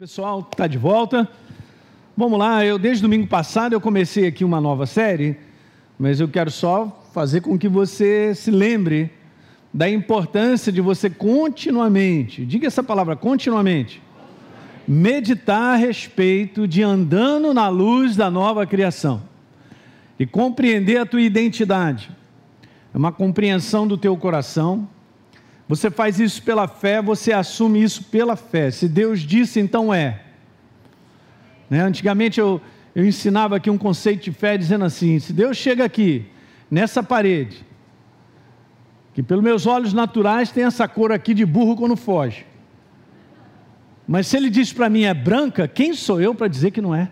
Pessoal, 0.00 0.48
está 0.50 0.66
de 0.66 0.78
volta. 0.78 1.28
Vamos 2.16 2.38
lá, 2.38 2.64
eu 2.64 2.78
desde 2.78 3.02
domingo 3.02 3.26
passado 3.26 3.74
eu 3.74 3.80
comecei 3.82 4.26
aqui 4.26 4.46
uma 4.46 4.58
nova 4.58 4.86
série, 4.86 5.36
mas 5.98 6.18
eu 6.18 6.26
quero 6.26 6.50
só 6.50 7.04
fazer 7.12 7.42
com 7.42 7.58
que 7.58 7.68
você 7.68 8.34
se 8.34 8.50
lembre 8.50 9.12
da 9.74 9.90
importância 9.90 10.72
de 10.72 10.80
você 10.80 11.10
continuamente, 11.10 12.46
diga 12.46 12.66
essa 12.66 12.82
palavra, 12.82 13.14
continuamente, 13.14 14.00
meditar 14.88 15.74
a 15.74 15.76
respeito 15.76 16.66
de 16.66 16.82
andando 16.82 17.52
na 17.52 17.68
luz 17.68 18.16
da 18.16 18.30
nova 18.30 18.64
criação 18.66 19.22
e 20.18 20.24
compreender 20.24 20.96
a 20.96 21.04
tua 21.04 21.20
identidade. 21.20 22.10
É 22.94 22.96
uma 22.96 23.12
compreensão 23.12 23.86
do 23.86 23.98
teu 23.98 24.16
coração. 24.16 24.88
Você 25.70 25.88
faz 25.88 26.18
isso 26.18 26.42
pela 26.42 26.66
fé, 26.66 27.00
você 27.00 27.32
assume 27.32 27.80
isso 27.80 28.02
pela 28.02 28.34
fé. 28.34 28.72
Se 28.72 28.88
Deus 28.88 29.20
disse, 29.20 29.60
então 29.60 29.94
é. 29.94 30.20
Né? 31.70 31.80
Antigamente 31.80 32.40
eu, 32.40 32.60
eu 32.92 33.06
ensinava 33.06 33.54
aqui 33.54 33.70
um 33.70 33.78
conceito 33.78 34.24
de 34.24 34.32
fé 34.32 34.58
dizendo 34.58 34.84
assim: 34.84 35.20
se 35.20 35.32
Deus 35.32 35.56
chega 35.56 35.84
aqui, 35.84 36.26
nessa 36.68 37.04
parede, 37.04 37.64
que 39.14 39.22
pelos 39.22 39.44
meus 39.44 39.64
olhos 39.64 39.92
naturais 39.92 40.50
tem 40.50 40.64
essa 40.64 40.88
cor 40.88 41.12
aqui 41.12 41.32
de 41.32 41.46
burro 41.46 41.76
quando 41.76 41.94
foge. 41.94 42.44
Mas 44.08 44.26
se 44.26 44.36
ele 44.36 44.50
diz 44.50 44.72
para 44.72 44.88
mim 44.90 45.04
é 45.04 45.14
branca, 45.14 45.68
quem 45.68 45.94
sou 45.94 46.20
eu 46.20 46.34
para 46.34 46.48
dizer 46.48 46.72
que 46.72 46.80
não 46.80 46.92
é? 46.92 47.08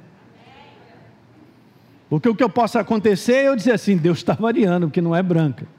Porque 2.11 2.29
o 2.29 2.35
que 2.35 2.43
eu 2.43 2.51
possa 2.51 2.81
acontecer 2.81 3.35
é 3.35 3.47
eu 3.47 3.55
dizer 3.55 3.71
assim, 3.71 3.97
Deus 3.97 4.19
está 4.19 4.33
variando, 4.33 4.89
porque 4.89 5.01
não 5.01 5.15
é 5.15 5.23
branca. 5.23 5.78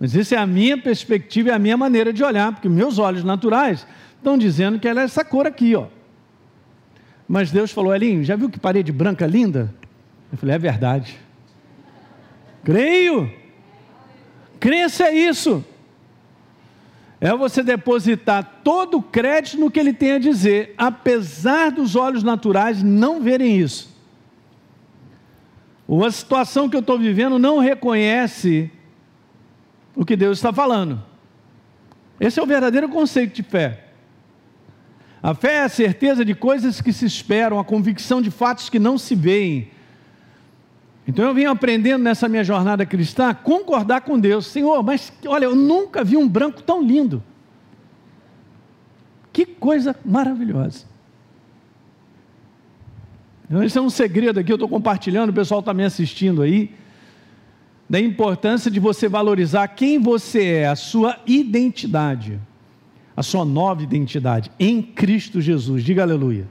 Mas 0.00 0.14
essa 0.14 0.36
é 0.36 0.38
a 0.38 0.46
minha 0.46 0.78
perspectiva 0.78 1.48
e 1.48 1.52
a 1.52 1.58
minha 1.58 1.76
maneira 1.76 2.12
de 2.12 2.22
olhar, 2.22 2.52
porque 2.52 2.68
meus 2.68 2.98
olhos 2.98 3.24
naturais 3.24 3.86
estão 4.16 4.38
dizendo 4.38 4.78
que 4.78 4.86
ela 4.86 5.00
é 5.00 5.04
essa 5.04 5.24
cor 5.24 5.46
aqui, 5.46 5.74
ó. 5.74 5.86
Mas 7.26 7.50
Deus 7.50 7.70
falou, 7.70 7.94
Elinho, 7.94 8.24
já 8.24 8.36
viu 8.36 8.48
que 8.48 8.58
parede 8.58 8.92
branca 8.92 9.26
linda? 9.26 9.74
Eu 10.32 10.38
falei, 10.38 10.54
é 10.54 10.58
verdade. 10.58 11.18
Creio. 12.64 13.30
Crença 14.58 15.04
é 15.04 15.14
isso. 15.14 15.64
É 17.20 17.36
você 17.36 17.62
depositar 17.62 18.60
todo 18.62 18.98
o 18.98 19.02
crédito 19.02 19.58
no 19.58 19.70
que 19.70 19.80
ele 19.80 19.92
tem 19.92 20.12
a 20.12 20.18
dizer, 20.18 20.74
apesar 20.78 21.70
dos 21.70 21.96
olhos 21.96 22.22
naturais 22.22 22.82
não 22.82 23.20
verem 23.20 23.58
isso. 23.58 23.96
Uma 25.86 26.10
situação 26.10 26.68
que 26.68 26.76
eu 26.76 26.80
estou 26.80 26.98
vivendo 26.98 27.38
não 27.38 27.58
reconhece 27.58 28.70
o 29.98 30.04
que 30.04 30.14
Deus 30.14 30.38
está 30.38 30.52
falando. 30.52 31.02
Esse 32.20 32.38
é 32.38 32.42
o 32.42 32.46
verdadeiro 32.46 32.88
conceito 32.88 33.34
de 33.34 33.42
fé. 33.42 33.86
A 35.20 35.34
fé 35.34 35.54
é 35.54 35.64
a 35.64 35.68
certeza 35.68 36.24
de 36.24 36.36
coisas 36.36 36.80
que 36.80 36.92
se 36.92 37.04
esperam, 37.04 37.58
a 37.58 37.64
convicção 37.64 38.22
de 38.22 38.30
fatos 38.30 38.70
que 38.70 38.78
não 38.78 38.96
se 38.96 39.16
veem. 39.16 39.72
Então 41.04 41.24
eu 41.24 41.34
venho 41.34 41.50
aprendendo 41.50 42.04
nessa 42.04 42.28
minha 42.28 42.44
jornada 42.44 42.86
cristã 42.86 43.30
a 43.30 43.34
concordar 43.34 44.02
com 44.02 44.20
Deus. 44.20 44.46
Senhor, 44.46 44.84
mas 44.84 45.12
olha, 45.26 45.46
eu 45.46 45.56
nunca 45.56 46.04
vi 46.04 46.16
um 46.16 46.28
branco 46.28 46.62
tão 46.62 46.80
lindo. 46.80 47.20
Que 49.32 49.44
coisa 49.44 49.96
maravilhosa. 50.04 50.86
Então, 53.46 53.64
esse 53.64 53.76
é 53.76 53.80
um 53.80 53.90
segredo 53.90 54.38
aqui, 54.38 54.52
eu 54.52 54.56
estou 54.56 54.68
compartilhando, 54.68 55.30
o 55.30 55.32
pessoal 55.32 55.58
está 55.58 55.74
me 55.74 55.82
assistindo 55.82 56.42
aí, 56.42 56.72
da 57.88 57.98
importância 57.98 58.70
de 58.70 58.78
você 58.78 59.08
valorizar 59.08 59.66
quem 59.68 59.98
você 59.98 60.44
é, 60.44 60.68
a 60.68 60.76
sua 60.76 61.18
identidade, 61.26 62.38
a 63.16 63.22
sua 63.22 63.44
nova 63.44 63.82
identidade 63.82 64.50
em 64.58 64.82
Cristo 64.82 65.40
Jesus. 65.40 65.82
Diga 65.82 66.02
aleluia. 66.02 66.46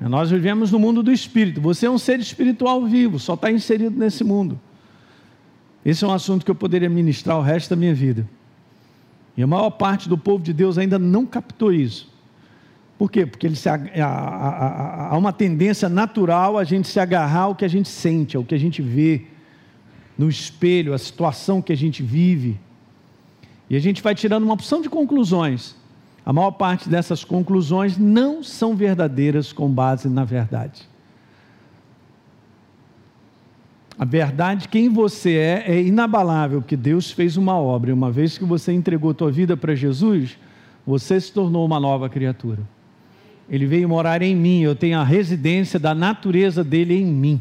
Nós 0.00 0.30
vivemos 0.30 0.70
no 0.72 0.78
mundo 0.78 1.02
do 1.02 1.12
espírito. 1.12 1.60
Você 1.60 1.86
é 1.86 1.90
um 1.90 1.98
ser 1.98 2.18
espiritual 2.18 2.84
vivo, 2.84 3.18
só 3.18 3.34
está 3.34 3.50
inserido 3.50 3.96
nesse 3.96 4.24
mundo. 4.24 4.60
Esse 5.84 6.04
é 6.04 6.08
um 6.08 6.12
assunto 6.12 6.44
que 6.44 6.50
eu 6.50 6.54
poderia 6.54 6.90
ministrar 6.90 7.38
o 7.38 7.42
resto 7.42 7.70
da 7.70 7.76
minha 7.76 7.94
vida. 7.94 8.28
E 9.36 9.42
a 9.42 9.46
maior 9.46 9.70
parte 9.70 10.08
do 10.08 10.18
povo 10.18 10.42
de 10.42 10.52
Deus 10.52 10.76
ainda 10.76 10.98
não 10.98 11.24
captou 11.24 11.72
isso. 11.72 12.12
Por 12.98 13.10
quê? 13.10 13.24
Porque 13.24 13.46
ele 13.46 13.56
se, 13.56 13.68
há 13.68 15.14
uma 15.16 15.32
tendência 15.32 15.88
natural 15.88 16.58
a 16.58 16.64
gente 16.64 16.86
se 16.88 17.00
agarrar 17.00 17.42
ao 17.42 17.54
que 17.54 17.64
a 17.64 17.68
gente 17.68 17.88
sente, 17.88 18.36
ao 18.36 18.44
que 18.44 18.54
a 18.54 18.58
gente 18.58 18.82
vê 18.82 19.26
no 20.16 20.28
espelho, 20.28 20.94
a 20.94 20.98
situação 20.98 21.62
que 21.62 21.72
a 21.72 21.76
gente 21.76 22.02
vive. 22.02 22.58
E 23.68 23.76
a 23.76 23.80
gente 23.80 24.02
vai 24.02 24.14
tirando 24.14 24.44
uma 24.44 24.54
opção 24.54 24.82
de 24.82 24.88
conclusões. 24.88 25.74
A 26.24 26.32
maior 26.32 26.52
parte 26.52 26.88
dessas 26.88 27.24
conclusões 27.24 27.98
não 27.98 28.42
são 28.42 28.76
verdadeiras 28.76 29.52
com 29.52 29.68
base 29.68 30.08
na 30.08 30.24
verdade. 30.24 30.88
A 33.98 34.04
verdade, 34.04 34.68
quem 34.68 34.88
você 34.88 35.34
é, 35.34 35.64
é 35.66 35.82
inabalável, 35.82 36.60
porque 36.60 36.76
Deus 36.76 37.10
fez 37.10 37.36
uma 37.36 37.56
obra. 37.58 37.90
E 37.90 37.92
uma 37.92 38.10
vez 38.10 38.38
que 38.38 38.44
você 38.44 38.72
entregou 38.72 39.14
tua 39.14 39.30
vida 39.30 39.56
para 39.56 39.74
Jesus, 39.74 40.38
você 40.86 41.20
se 41.20 41.32
tornou 41.32 41.64
uma 41.64 41.78
nova 41.78 42.08
criatura. 42.08 42.60
Ele 43.48 43.66
veio 43.66 43.88
morar 43.88 44.22
em 44.22 44.34
mim, 44.34 44.62
eu 44.62 44.74
tenho 44.74 44.98
a 44.98 45.04
residência 45.04 45.78
da 45.78 45.94
natureza 45.94 46.64
dele 46.64 46.94
em 46.94 47.06
mim. 47.06 47.40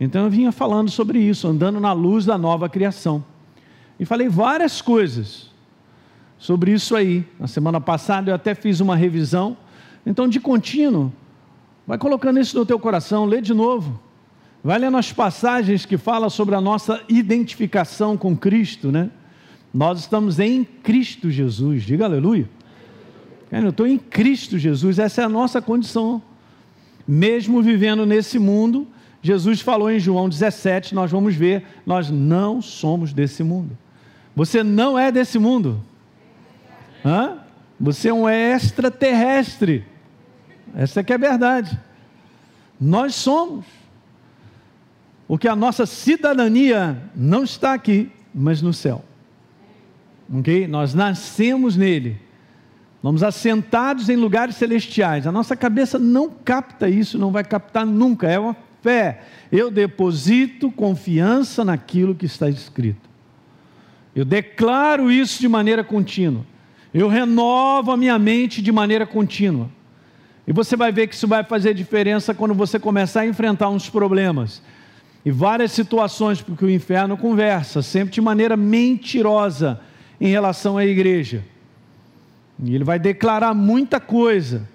Então 0.00 0.24
eu 0.24 0.30
vinha 0.30 0.52
falando 0.52 0.90
sobre 0.90 1.18
isso, 1.18 1.48
andando 1.48 1.80
na 1.80 1.92
luz 1.92 2.24
da 2.24 2.38
nova 2.38 2.68
criação. 2.68 3.24
E 3.98 4.04
falei 4.04 4.28
várias 4.28 4.80
coisas 4.80 5.50
sobre 6.38 6.72
isso 6.72 6.94
aí. 6.94 7.26
Na 7.38 7.48
semana 7.48 7.80
passada 7.80 8.30
eu 8.30 8.34
até 8.34 8.54
fiz 8.54 8.80
uma 8.80 8.94
revisão. 8.94 9.56
Então, 10.06 10.28
de 10.28 10.38
contínuo, 10.38 11.12
vai 11.86 11.98
colocando 11.98 12.38
isso 12.38 12.56
no 12.56 12.64
teu 12.64 12.78
coração, 12.78 13.24
lê 13.24 13.40
de 13.40 13.52
novo. 13.52 14.00
Vai 14.62 14.78
lendo 14.78 14.96
as 14.96 15.12
passagens 15.12 15.84
que 15.84 15.96
falam 15.96 16.30
sobre 16.30 16.54
a 16.54 16.60
nossa 16.60 17.02
identificação 17.08 18.16
com 18.16 18.36
Cristo, 18.36 18.90
né? 18.90 19.10
Nós 19.72 20.00
estamos 20.00 20.38
em 20.38 20.64
Cristo 20.64 21.30
Jesus, 21.30 21.82
diga 21.82 22.04
aleluia. 22.04 22.48
Eu 23.50 23.68
estou 23.70 23.86
em 23.86 23.98
Cristo 23.98 24.58
Jesus, 24.58 24.98
essa 24.98 25.22
é 25.22 25.24
a 25.24 25.28
nossa 25.28 25.60
condição. 25.60 26.22
Mesmo 27.06 27.62
vivendo 27.62 28.04
nesse 28.04 28.38
mundo, 28.38 28.86
Jesus 29.22 29.60
falou 29.60 29.90
em 29.90 29.98
João 29.98 30.28
17, 30.28 30.94
nós 30.94 31.10
vamos 31.10 31.34
ver, 31.34 31.64
nós 31.84 32.10
não 32.10 32.62
somos 32.62 33.12
desse 33.12 33.42
mundo. 33.42 33.76
Você 34.34 34.62
não 34.62 34.98
é 34.98 35.10
desse 35.10 35.38
mundo. 35.38 35.82
Hã? 37.04 37.38
Você 37.80 38.08
é 38.08 38.14
um 38.14 38.28
extraterrestre. 38.28 39.84
Essa 40.74 41.02
que 41.02 41.12
é 41.12 41.16
a 41.16 41.18
verdade. 41.18 41.78
Nós 42.80 43.14
somos. 43.14 43.64
Porque 45.26 45.48
a 45.48 45.56
nossa 45.56 45.84
cidadania 45.84 47.02
não 47.14 47.44
está 47.44 47.74
aqui, 47.74 48.10
mas 48.34 48.62
no 48.62 48.72
céu. 48.72 49.04
Ok? 50.32 50.68
Nós 50.68 50.94
nascemos 50.94 51.76
nele. 51.76 52.20
Vamos 53.02 53.22
assentados 53.22 54.08
em 54.08 54.16
lugares 54.16 54.56
celestiais. 54.56 55.26
A 55.26 55.32
nossa 55.32 55.56
cabeça 55.56 55.98
não 55.98 56.30
capta 56.30 56.88
isso, 56.88 57.18
não 57.18 57.30
vai 57.30 57.44
captar 57.44 57.86
nunca. 57.86 58.28
É 58.28 58.38
uma 58.38 58.56
fé. 58.88 59.20
Eu 59.52 59.70
deposito 59.70 60.70
confiança 60.70 61.62
naquilo 61.62 62.14
que 62.14 62.24
está 62.24 62.48
escrito. 62.48 63.08
Eu 64.16 64.24
declaro 64.24 65.12
isso 65.12 65.38
de 65.40 65.46
maneira 65.46 65.84
contínua. 65.84 66.44
Eu 66.92 67.06
renovo 67.06 67.92
a 67.92 67.96
minha 67.96 68.18
mente 68.18 68.62
de 68.62 68.72
maneira 68.72 69.06
contínua. 69.06 69.68
E 70.46 70.52
você 70.52 70.74
vai 70.74 70.90
ver 70.90 71.06
que 71.06 71.14
isso 71.14 71.28
vai 71.28 71.44
fazer 71.44 71.74
diferença 71.74 72.32
quando 72.32 72.54
você 72.54 72.78
começar 72.78 73.20
a 73.20 73.26
enfrentar 73.26 73.68
uns 73.68 73.90
problemas 73.90 74.62
e 75.22 75.30
várias 75.30 75.72
situações, 75.72 76.40
porque 76.40 76.64
o 76.64 76.70
inferno 76.70 77.14
conversa 77.18 77.82
sempre 77.82 78.14
de 78.14 78.20
maneira 78.22 78.56
mentirosa 78.56 79.78
em 80.18 80.28
relação 80.28 80.78
à 80.78 80.86
igreja. 80.86 81.44
E 82.64 82.74
ele 82.74 82.84
vai 82.84 82.98
declarar 82.98 83.52
muita 83.52 84.00
coisa 84.00 84.66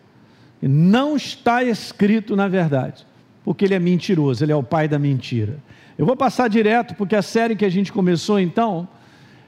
que 0.59 0.67
não 0.67 1.15
está 1.15 1.63
escrito 1.63 2.35
na 2.35 2.47
verdade, 2.47 3.05
porque 3.43 3.65
ele 3.65 3.73
é 3.73 3.79
mentiroso, 3.79 4.43
ele 4.43 4.51
é 4.51 4.55
o 4.55 4.63
pai 4.63 4.87
da 4.87 4.97
mentira. 4.97 5.57
Eu 5.97 6.05
vou 6.05 6.15
passar 6.15 6.47
direto, 6.47 6.95
porque 6.95 7.15
a 7.15 7.21
série 7.21 7.55
que 7.55 7.65
a 7.65 7.69
gente 7.69 7.91
começou 7.91 8.39
então 8.39 8.87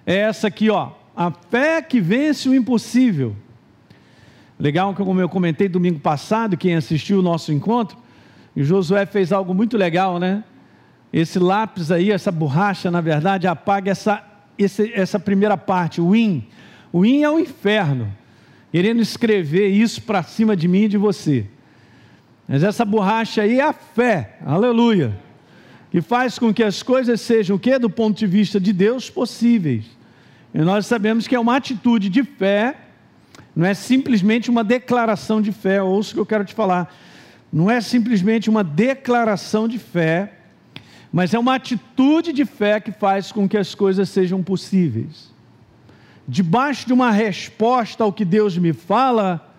é 0.05 0.15
essa 0.15 0.47
aqui, 0.47 0.69
ó 0.69 0.91
a 1.15 1.31
fé 1.31 1.81
que 1.81 2.01
vence 2.01 2.49
o 2.49 2.53
impossível. 2.53 3.35
Legal, 4.59 4.93
como 4.93 5.21
eu 5.21 5.29
comentei 5.29 5.69
domingo 5.69 5.99
passado, 5.99 6.57
quem 6.57 6.75
assistiu 6.75 7.19
o 7.19 7.21
nosso 7.21 7.53
encontro, 7.53 7.97
e 8.55 8.63
Josué 8.63 9.05
fez 9.05 9.31
algo 9.31 9.53
muito 9.53 9.77
legal, 9.77 10.19
né? 10.19 10.43
Esse 11.11 11.39
lápis 11.39 11.91
aí, 11.91 12.11
essa 12.11 12.31
borracha, 12.31 12.91
na 12.91 12.99
verdade, 12.99 13.47
apaga 13.47 13.91
essa, 13.91 14.23
essa 14.93 15.19
primeira 15.19 15.57
parte, 15.57 16.01
o 16.01 16.15
in. 16.15 16.45
O 16.91 17.05
in 17.05 17.23
é 17.23 17.29
o 17.29 17.39
inferno, 17.39 18.13
querendo 18.71 19.01
escrever 19.01 19.69
isso 19.69 20.01
para 20.01 20.23
cima 20.23 20.55
de 20.55 20.67
mim 20.67 20.83
e 20.83 20.87
de 20.89 20.97
você. 20.97 21.45
Mas 22.47 22.63
essa 22.63 22.85
borracha 22.85 23.41
aí 23.41 23.59
é 23.59 23.63
a 23.63 23.73
fé, 23.73 24.37
aleluia, 24.45 25.17
que 25.89 26.01
faz 26.01 26.37
com 26.37 26.53
que 26.53 26.63
as 26.63 26.83
coisas 26.83 27.21
sejam 27.21 27.55
o 27.55 27.59
que? 27.59 27.77
Do 27.79 27.89
ponto 27.89 28.17
de 28.17 28.27
vista 28.27 28.59
de 28.59 28.71
Deus, 28.71 29.09
possíveis. 29.09 29.85
E 30.53 30.59
nós 30.59 30.85
sabemos 30.85 31.27
que 31.27 31.35
é 31.35 31.39
uma 31.39 31.55
atitude 31.55 32.09
de 32.09 32.23
fé 32.23 32.75
não 33.55 33.65
é 33.65 33.73
simplesmente 33.73 34.49
uma 34.49 34.63
declaração 34.63 35.41
de 35.41 35.51
fé, 35.51 35.81
ouça 35.81 36.11
o 36.11 36.13
que 36.15 36.19
eu 36.19 36.25
quero 36.25 36.43
te 36.43 36.53
falar. 36.53 36.93
Não 37.51 37.71
é 37.71 37.79
simplesmente 37.79 38.49
uma 38.49 38.63
declaração 38.63 39.67
de 39.67 39.79
fé, 39.79 40.33
mas 41.11 41.33
é 41.33 41.39
uma 41.39 41.55
atitude 41.55 42.33
de 42.33 42.43
fé 42.43 42.81
que 42.81 42.91
faz 42.91 43.31
com 43.31 43.47
que 43.47 43.57
as 43.57 43.73
coisas 43.73 44.09
sejam 44.09 44.43
possíveis. 44.43 45.33
Debaixo 46.27 46.85
de 46.85 46.91
uma 46.91 47.11
resposta 47.11 48.03
ao 48.03 48.11
que 48.11 48.25
Deus 48.25 48.57
me 48.57 48.73
fala, 48.73 49.53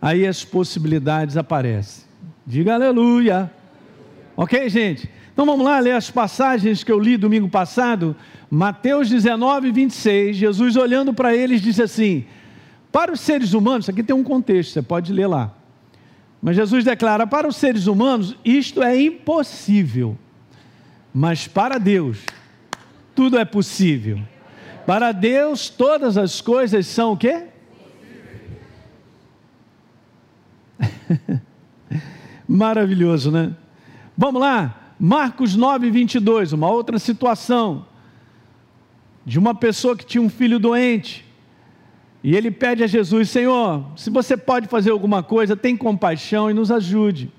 aí 0.00 0.26
as 0.26 0.42
possibilidades 0.42 1.36
aparecem. 1.36 2.04
Diga 2.46 2.74
aleluia. 2.74 3.50
Ok, 4.36 4.68
gente? 4.68 5.08
Então 5.32 5.46
vamos 5.46 5.64
lá 5.64 5.78
ler 5.78 5.92
as 5.92 6.10
passagens 6.10 6.82
que 6.82 6.90
eu 6.90 6.98
li 6.98 7.16
domingo 7.16 7.48
passado. 7.48 8.16
Mateus 8.50 9.08
19, 9.08 9.70
26. 9.70 10.36
Jesus 10.36 10.76
olhando 10.76 11.14
para 11.14 11.34
eles 11.34 11.60
disse 11.62 11.82
assim: 11.82 12.24
Para 12.90 13.12
os 13.12 13.20
seres 13.20 13.52
humanos, 13.52 13.84
isso 13.84 13.90
aqui 13.90 14.02
tem 14.02 14.14
um 14.14 14.24
contexto, 14.24 14.72
você 14.72 14.82
pode 14.82 15.12
ler 15.12 15.26
lá. 15.26 15.54
Mas 16.40 16.56
Jesus 16.56 16.84
declara: 16.84 17.26
Para 17.26 17.46
os 17.46 17.56
seres 17.56 17.86
humanos, 17.86 18.36
isto 18.44 18.82
é 18.82 19.00
impossível. 19.00 20.18
Mas 21.14 21.46
para 21.46 21.78
Deus, 21.78 22.18
tudo 23.14 23.38
é 23.38 23.44
possível. 23.44 24.18
Para 24.86 25.12
Deus, 25.12 25.68
todas 25.70 26.18
as 26.18 26.40
coisas 26.40 26.86
são 26.86 27.12
o 27.12 27.16
quê? 27.16 27.44
Maravilhoso, 32.48 33.30
né? 33.30 33.54
Vamos 34.16 34.40
lá, 34.40 34.94
Marcos 34.98 35.56
9, 35.56 35.90
22, 35.90 36.52
uma 36.52 36.70
outra 36.70 36.98
situação 36.98 37.86
de 39.24 39.38
uma 39.38 39.54
pessoa 39.54 39.96
que 39.96 40.04
tinha 40.04 40.22
um 40.22 40.28
filho 40.28 40.58
doente. 40.58 41.24
E 42.22 42.36
ele 42.36 42.50
pede 42.50 42.84
a 42.84 42.86
Jesus: 42.86 43.30
Senhor, 43.30 43.84
se 43.96 44.10
você 44.10 44.36
pode 44.36 44.68
fazer 44.68 44.90
alguma 44.90 45.22
coisa, 45.22 45.56
tem 45.56 45.76
compaixão 45.76 46.50
e 46.50 46.54
nos 46.54 46.70
ajude. 46.70 47.32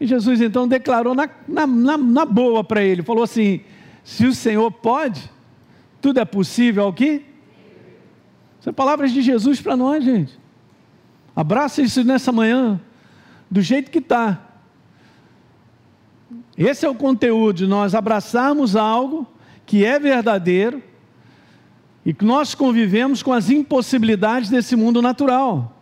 E 0.00 0.06
Jesus 0.06 0.40
então 0.40 0.68
declarou 0.68 1.14
na, 1.14 1.28
na, 1.46 1.66
na, 1.66 1.98
na 1.98 2.24
boa 2.24 2.62
para 2.62 2.82
ele: 2.82 3.02
falou 3.02 3.24
assim: 3.24 3.60
se 4.04 4.26
o 4.26 4.34
Senhor 4.34 4.70
pode, 4.70 5.30
tudo 6.00 6.20
é 6.20 6.24
possível 6.24 6.84
ao 6.84 6.92
que? 6.92 7.24
São 8.60 8.72
palavras 8.72 9.12
de 9.12 9.22
Jesus 9.22 9.60
para 9.60 9.76
nós, 9.76 10.04
gente. 10.04 10.38
Abraça 11.34 11.82
isso 11.82 12.02
nessa 12.04 12.32
manhã 12.32 12.80
do 13.50 13.62
jeito 13.62 13.90
que 13.90 13.98
está. 13.98 14.40
Esse 16.56 16.84
é 16.84 16.88
o 16.88 16.94
conteúdo 16.94 17.68
nós 17.68 17.94
abraçarmos 17.94 18.74
algo 18.74 19.26
que 19.64 19.84
é 19.84 19.98
verdadeiro 19.98 20.82
e 22.04 22.12
que 22.12 22.24
nós 22.24 22.54
convivemos 22.54 23.22
com 23.22 23.32
as 23.32 23.50
impossibilidades 23.50 24.50
desse 24.50 24.74
mundo 24.74 25.00
natural. 25.00 25.76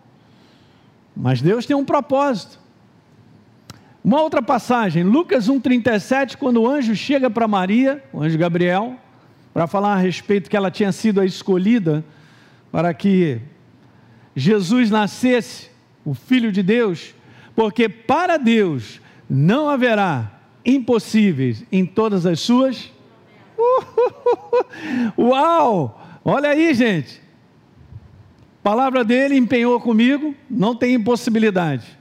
Mas 1.16 1.40
Deus 1.40 1.64
tem 1.64 1.74
um 1.74 1.84
propósito. 1.84 2.58
Uma 4.04 4.20
outra 4.20 4.42
passagem, 4.42 5.02
Lucas 5.02 5.48
1,37, 5.48 6.36
quando 6.36 6.62
o 6.62 6.68
anjo 6.68 6.94
chega 6.94 7.30
para 7.30 7.48
Maria, 7.48 8.04
o 8.12 8.22
anjo 8.22 8.38
Gabriel, 8.38 8.96
para 9.52 9.66
falar 9.66 9.94
a 9.94 9.98
respeito 9.98 10.50
que 10.50 10.56
ela 10.56 10.70
tinha 10.70 10.92
sido 10.92 11.20
a 11.20 11.24
escolhida 11.24 12.04
para 12.70 12.92
que 12.92 13.40
Jesus 14.34 14.90
nascesse, 14.90 15.70
o 16.04 16.12
Filho 16.12 16.52
de 16.52 16.62
Deus, 16.62 17.14
porque 17.56 17.88
para 17.88 18.37
Deus 18.37 19.00
não 19.29 19.69
haverá 19.69 20.31
impossíveis 20.64 21.64
em 21.73 21.87
todas 21.87 22.26
as 22.26 22.38
suas. 22.38 22.93
Uau! 25.19 26.20
Olha 26.23 26.50
aí, 26.50 26.75
gente. 26.75 27.23
Palavra 28.62 29.03
dele 29.03 29.37
empenhou 29.37 29.81
comigo, 29.81 30.35
não 30.50 30.76
tem 30.76 30.94
impossibilidade. 30.94 31.97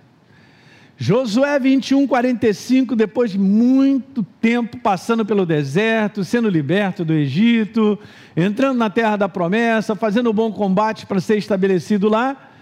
Josué 0.98 1.60
21, 1.60 2.08
45, 2.08 2.96
depois 2.96 3.31
de 3.31 3.38
muito 3.38 4.24
tempo 4.42 4.78
passando 4.78 5.25
pelo 5.25 5.46
deserto, 5.46 6.24
sendo 6.24 6.50
liberto 6.50 7.06
do 7.06 7.13
Egito, 7.13 8.00
entrando 8.36 8.78
na 8.78 8.90
terra 8.90 9.16
da 9.16 9.30
promessa, 9.30 9.96
fazendo 9.96 10.31
um 10.31 10.34
bom 10.34 10.51
combate 10.51 11.06
para 11.06 11.19
ser 11.19 11.38
estabelecido 11.38 12.10
lá, 12.10 12.55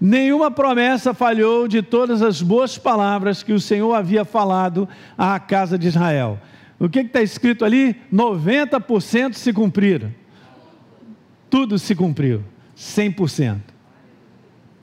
Nenhuma 0.00 0.50
promessa 0.50 1.12
falhou 1.12 1.68
de 1.68 1.82
todas 1.82 2.22
as 2.22 2.40
boas 2.40 2.78
palavras 2.78 3.42
que 3.42 3.52
o 3.52 3.60
Senhor 3.60 3.92
havia 3.92 4.24
falado 4.24 4.88
à 5.18 5.38
casa 5.38 5.78
de 5.78 5.88
Israel. 5.88 6.38
O 6.78 6.88
que 6.88 7.00
está 7.00 7.20
escrito 7.20 7.64
ali? 7.64 7.94
90% 8.10 9.34
se 9.34 9.52
cumpriram. 9.52 10.10
Tudo 11.50 11.78
se 11.78 11.94
cumpriu. 11.94 12.42
100%. 12.74 13.60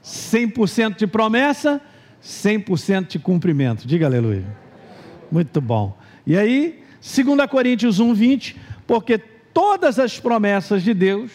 100% 0.04 0.98
de 0.98 1.08
promessa, 1.08 1.82
100% 2.24 3.08
de 3.08 3.20
cumprimento. 3.20 3.88
Diga 3.88 4.06
aleluia. 4.06 4.46
Muito 5.32 5.60
bom. 5.60 5.98
E 6.28 6.38
aí, 6.38 6.84
2 7.02 7.50
Coríntios 7.50 8.00
1, 8.00 8.14
20, 8.14 8.58
porque 8.86 9.18
todas 9.18 9.98
as 9.98 10.20
promessas 10.20 10.84
de 10.84 10.94
Deus 10.94 11.32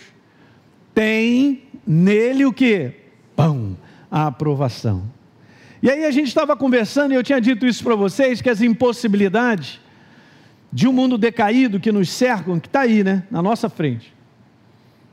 têm 0.94 1.64
nele 1.84 2.44
o 2.46 2.52
que? 2.52 3.01
Pão, 3.36 3.76
a 4.10 4.26
aprovação. 4.26 5.02
E 5.82 5.90
aí 5.90 6.04
a 6.04 6.10
gente 6.10 6.28
estava 6.28 6.56
conversando 6.56 7.12
e 7.12 7.14
eu 7.14 7.22
tinha 7.22 7.40
dito 7.40 7.66
isso 7.66 7.82
para 7.82 7.96
vocês, 7.96 8.40
que 8.40 8.48
as 8.48 8.60
impossibilidades 8.60 9.80
de 10.72 10.88
um 10.88 10.92
mundo 10.92 11.18
decaído 11.18 11.80
que 11.80 11.92
nos 11.92 12.08
cercam, 12.08 12.58
que 12.58 12.68
está 12.68 12.80
aí, 12.80 13.02
né, 13.04 13.24
na 13.30 13.42
nossa 13.42 13.68
frente. 13.68 14.14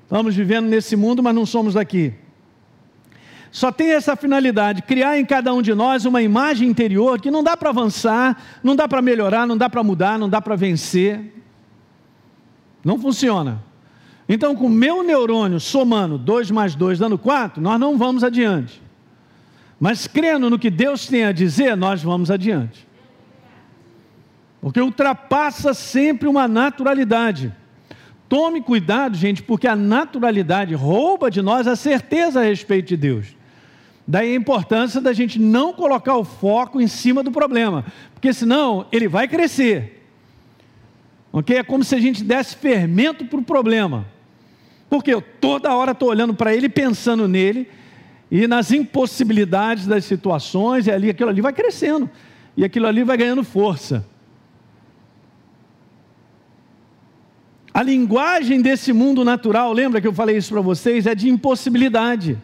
Estamos 0.04 0.36
vivendo 0.36 0.68
nesse 0.68 0.96
mundo, 0.96 1.22
mas 1.22 1.36
não 1.36 1.46
somos 1.46 1.74
daqui. 1.74 2.14
Só 3.52 3.72
tem 3.72 3.92
essa 3.92 4.16
finalidade, 4.16 4.84
criar 4.84 5.20
em 5.20 5.26
cada 5.26 5.54
um 5.54 5.62
de 5.62 5.74
nós 5.74 6.06
uma 6.06 6.22
imagem 6.22 6.70
interior 6.70 7.20
que 7.20 7.32
não 7.32 7.44
dá 7.44 7.58
para 7.58 7.70
avançar, 7.70 8.42
não 8.64 8.76
dá 8.76 8.88
para 8.88 9.02
melhorar, 9.02 9.48
não 9.48 9.58
dá 9.58 9.70
para 9.70 9.84
mudar, 9.84 10.20
não 10.20 10.30
dá 10.30 10.40
para 10.42 10.56
vencer. 10.56 11.34
Não 12.84 13.00
funciona. 13.00 13.64
Então, 14.32 14.56
com 14.56 14.68
o 14.68 14.70
meu 14.70 15.02
neurônio 15.02 15.60
somando 15.60 16.16
2 16.16 16.52
mais 16.52 16.76
2 16.76 17.00
dando 17.00 17.18
4, 17.18 17.60
nós 17.60 17.80
não 17.80 17.98
vamos 17.98 18.24
adiante. 18.24 18.80
Mas 19.80 20.06
crendo 20.06 20.52
no 20.52 20.60
que 20.60 20.70
Deus 20.70 21.08
tem 21.08 21.26
a 21.26 21.32
dizer, 21.32 21.76
nós 21.76 22.04
vamos 22.04 22.30
adiante. 22.30 22.88
Porque 24.62 24.80
ultrapassa 24.80 25.74
sempre 25.74 26.28
uma 26.28 26.48
naturalidade. 26.48 27.52
Tome 28.28 28.62
cuidado, 28.62 29.18
gente, 29.18 29.42
porque 29.42 29.68
a 29.68 29.76
naturalidade 29.76 30.76
rouba 30.76 31.32
de 31.32 31.42
nós 31.42 31.66
a 31.66 31.76
certeza 31.76 32.42
a 32.42 32.44
respeito 32.44 32.90
de 32.90 32.98
Deus. 32.98 33.36
Daí 34.08 34.34
a 34.34 34.36
importância 34.36 35.02
da 35.02 35.12
gente 35.12 35.40
não 35.40 35.74
colocar 35.74 36.16
o 36.16 36.24
foco 36.24 36.80
em 36.80 36.88
cima 36.88 37.24
do 37.24 37.32
problema, 37.32 37.84
porque 38.14 38.32
senão 38.32 38.86
ele 38.92 39.08
vai 39.08 39.28
crescer. 39.28 40.06
Ok? 41.32 41.58
É 41.58 41.64
como 41.64 41.84
se 41.84 41.96
a 41.96 42.00
gente 42.00 42.24
desse 42.24 42.56
fermento 42.56 43.26
para 43.26 43.40
o 43.40 43.44
problema. 43.44 44.06
Porque 44.90 45.14
eu 45.14 45.22
toda 45.22 45.74
hora 45.76 45.92
estou 45.92 46.10
olhando 46.10 46.34
para 46.34 46.54
ele, 46.54 46.68
pensando 46.68 47.28
nele, 47.28 47.70
e 48.32 48.48
nas 48.48 48.72
impossibilidades 48.72 49.86
das 49.86 50.06
situações, 50.06 50.88
e 50.88 50.92
ali 50.92 51.10
aquilo 51.10 51.30
ali 51.30 51.42
vai 51.42 51.54
crescendo, 51.54 52.10
e 52.58 52.64
aquilo 52.64 52.88
ali 52.88 53.04
vai 53.04 53.18
ganhando 53.18 53.44
força. 53.44 54.06
A 57.74 57.84
linguagem 57.84 58.62
desse 58.62 58.92
mundo 58.92 59.24
natural, 59.24 59.72
lembra 59.72 60.02
que 60.02 60.08
eu 60.08 60.14
falei 60.14 60.38
isso 60.38 60.52
para 60.52 60.62
vocês, 60.62 61.06
é 61.06 61.14
de 61.14 61.30
impossibilidade. 61.30 62.38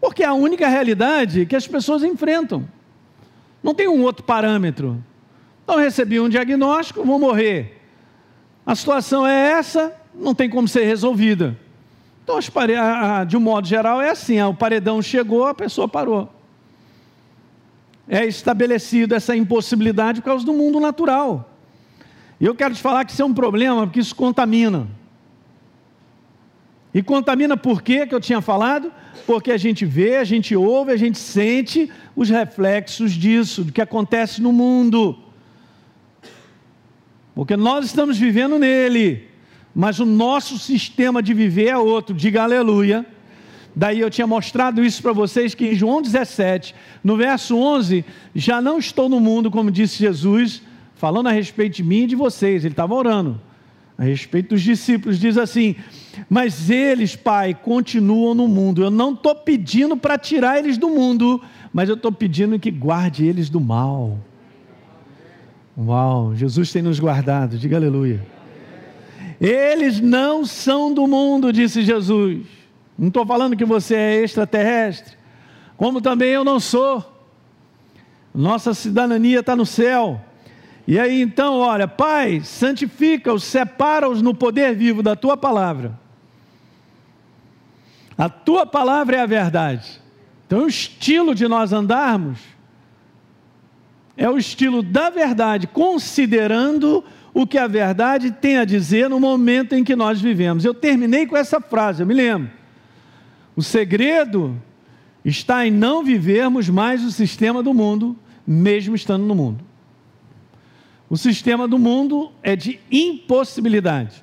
Porque 0.00 0.22
é 0.22 0.26
a 0.26 0.34
única 0.34 0.68
realidade 0.68 1.46
que 1.46 1.56
as 1.56 1.66
pessoas 1.66 2.02
enfrentam. 2.02 2.68
Não 3.62 3.72
tem 3.72 3.88
um 3.88 4.02
outro 4.02 4.22
parâmetro. 4.22 5.02
Então 5.62 5.78
recebi 5.78 6.20
um 6.20 6.28
diagnóstico, 6.28 7.02
vou 7.02 7.18
morrer. 7.18 7.80
A 8.66 8.74
situação 8.74 9.26
é 9.26 9.52
essa, 9.52 9.94
não 10.14 10.34
tem 10.34 10.48
como 10.48 10.68
ser 10.68 10.84
resolvida. 10.84 11.58
Então, 12.22 12.38
de 13.26 13.36
um 13.36 13.40
modo 13.40 13.66
geral, 13.66 14.00
é 14.00 14.10
assim: 14.10 14.40
o 14.40 14.54
paredão 14.54 15.02
chegou, 15.02 15.46
a 15.46 15.54
pessoa 15.54 15.86
parou. 15.86 16.32
É 18.08 18.24
estabelecido 18.24 19.14
essa 19.14 19.36
impossibilidade 19.36 20.20
por 20.20 20.26
causa 20.26 20.44
do 20.44 20.52
mundo 20.52 20.80
natural. 20.80 21.50
E 22.40 22.46
eu 22.46 22.54
quero 22.54 22.74
te 22.74 22.80
falar 22.80 23.04
que 23.04 23.12
isso 23.12 23.22
é 23.22 23.24
um 23.24 23.34
problema, 23.34 23.86
porque 23.86 24.00
isso 24.00 24.14
contamina. 24.14 24.86
E 26.92 27.02
contamina 27.02 27.56
por 27.56 27.82
quê 27.82 28.06
que 28.06 28.14
eu 28.14 28.20
tinha 28.20 28.40
falado? 28.40 28.92
Porque 29.26 29.50
a 29.50 29.56
gente 29.56 29.84
vê, 29.84 30.16
a 30.16 30.24
gente 30.24 30.54
ouve, 30.54 30.92
a 30.92 30.96
gente 30.96 31.18
sente 31.18 31.90
os 32.14 32.28
reflexos 32.30 33.12
disso, 33.12 33.64
do 33.64 33.72
que 33.72 33.80
acontece 33.80 34.40
no 34.40 34.52
mundo. 34.52 35.18
Porque 37.34 37.56
nós 37.56 37.86
estamos 37.86 38.16
vivendo 38.16 38.58
nele 38.58 39.28
mas 39.74 39.98
o 39.98 40.06
nosso 40.06 40.58
sistema 40.58 41.22
de 41.22 41.34
viver 41.34 41.68
é 41.68 41.76
outro, 41.76 42.14
diga 42.14 42.42
aleluia. 42.42 43.04
Daí 43.74 44.00
eu 44.00 44.08
tinha 44.08 44.26
mostrado 44.26 44.84
isso 44.84 45.02
para 45.02 45.12
vocês 45.12 45.54
que 45.54 45.66
em 45.66 45.74
João 45.74 46.00
17, 46.00 46.74
no 47.02 47.16
verso 47.16 47.56
11, 47.56 48.04
já 48.34 48.60
não 48.60 48.78
estou 48.78 49.08
no 49.08 49.18
mundo, 49.18 49.50
como 49.50 49.70
disse 49.70 49.98
Jesus, 49.98 50.62
falando 50.94 51.28
a 51.28 51.32
respeito 51.32 51.76
de 51.76 51.82
mim 51.82 52.04
e 52.04 52.06
de 52.06 52.14
vocês, 52.14 52.64
ele 52.64 52.72
estava 52.72 52.94
orando. 52.94 53.40
a 53.98 54.04
respeito 54.04 54.50
dos 54.50 54.62
discípulos, 54.62 55.18
diz 55.18 55.36
assim: 55.36 55.74
Mas 56.30 56.70
eles, 56.70 57.16
Pai, 57.16 57.52
continuam 57.52 58.34
no 58.34 58.46
mundo. 58.46 58.82
Eu 58.82 58.90
não 58.90 59.12
estou 59.12 59.34
pedindo 59.34 59.96
para 59.96 60.16
tirar 60.16 60.58
eles 60.58 60.78
do 60.78 60.88
mundo, 60.88 61.42
mas 61.72 61.88
eu 61.88 61.96
estou 61.96 62.12
pedindo 62.12 62.58
que 62.60 62.70
guarde 62.70 63.26
eles 63.26 63.50
do 63.50 63.60
mal. 63.60 64.18
Uau, 65.76 66.32
Jesus 66.36 66.70
tem 66.70 66.82
nos 66.82 67.00
guardado, 67.00 67.58
diga 67.58 67.76
aleluia. 67.76 68.33
Eles 69.44 70.00
não 70.00 70.46
são 70.46 70.94
do 70.94 71.06
mundo, 71.06 71.52
disse 71.52 71.82
Jesus. 71.82 72.46
Não 72.98 73.08
estou 73.08 73.26
falando 73.26 73.54
que 73.54 73.64
você 73.66 73.94
é 73.94 74.22
extraterrestre, 74.22 75.18
como 75.76 76.00
também 76.00 76.30
eu 76.30 76.42
não 76.42 76.58
sou. 76.58 77.04
Nossa 78.34 78.72
cidadania 78.72 79.40
está 79.40 79.54
no 79.54 79.66
céu. 79.66 80.18
E 80.88 80.98
aí 80.98 81.20
então, 81.20 81.58
olha, 81.58 81.86
Pai, 81.86 82.40
santifica-os, 82.40 83.44
separa-os 83.44 84.22
no 84.22 84.34
poder 84.34 84.74
vivo 84.74 85.02
da 85.02 85.14
tua 85.14 85.36
palavra. 85.36 86.00
A 88.16 88.30
tua 88.30 88.64
palavra 88.64 89.16
é 89.16 89.20
a 89.20 89.26
verdade. 89.26 90.00
Então, 90.46 90.64
o 90.64 90.68
estilo 90.68 91.34
de 91.34 91.46
nós 91.46 91.70
andarmos 91.70 92.38
é 94.16 94.30
o 94.30 94.38
estilo 94.38 94.82
da 94.82 95.10
verdade, 95.10 95.66
considerando 95.66 97.04
o 97.34 97.44
que 97.44 97.58
a 97.58 97.66
verdade 97.66 98.30
tem 98.30 98.58
a 98.58 98.64
dizer 98.64 99.10
no 99.10 99.18
momento 99.18 99.74
em 99.74 99.82
que 99.82 99.96
nós 99.96 100.20
vivemos. 100.20 100.64
Eu 100.64 100.72
terminei 100.72 101.26
com 101.26 101.36
essa 101.36 101.60
frase, 101.60 102.00
eu 102.00 102.06
me 102.06 102.14
lembro. 102.14 102.48
O 103.56 103.62
segredo 103.62 104.56
está 105.24 105.66
em 105.66 105.70
não 105.70 106.04
vivermos 106.04 106.68
mais 106.68 107.04
o 107.04 107.10
sistema 107.10 107.60
do 107.60 107.74
mundo, 107.74 108.16
mesmo 108.46 108.94
estando 108.94 109.24
no 109.24 109.34
mundo. 109.34 109.64
O 111.10 111.16
sistema 111.16 111.66
do 111.66 111.78
mundo 111.78 112.30
é 112.40 112.54
de 112.54 112.78
impossibilidade. 112.90 114.22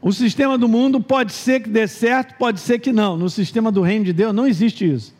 O 0.00 0.12
sistema 0.12 0.58
do 0.58 0.68
mundo 0.68 1.00
pode 1.00 1.32
ser 1.32 1.62
que 1.62 1.70
dê 1.70 1.86
certo, 1.86 2.36
pode 2.36 2.60
ser 2.60 2.80
que 2.80 2.92
não. 2.92 3.16
No 3.16 3.30
sistema 3.30 3.72
do 3.72 3.80
reino 3.80 4.04
de 4.04 4.12
Deus 4.12 4.34
não 4.34 4.46
existe 4.46 4.92
isso. 4.92 5.14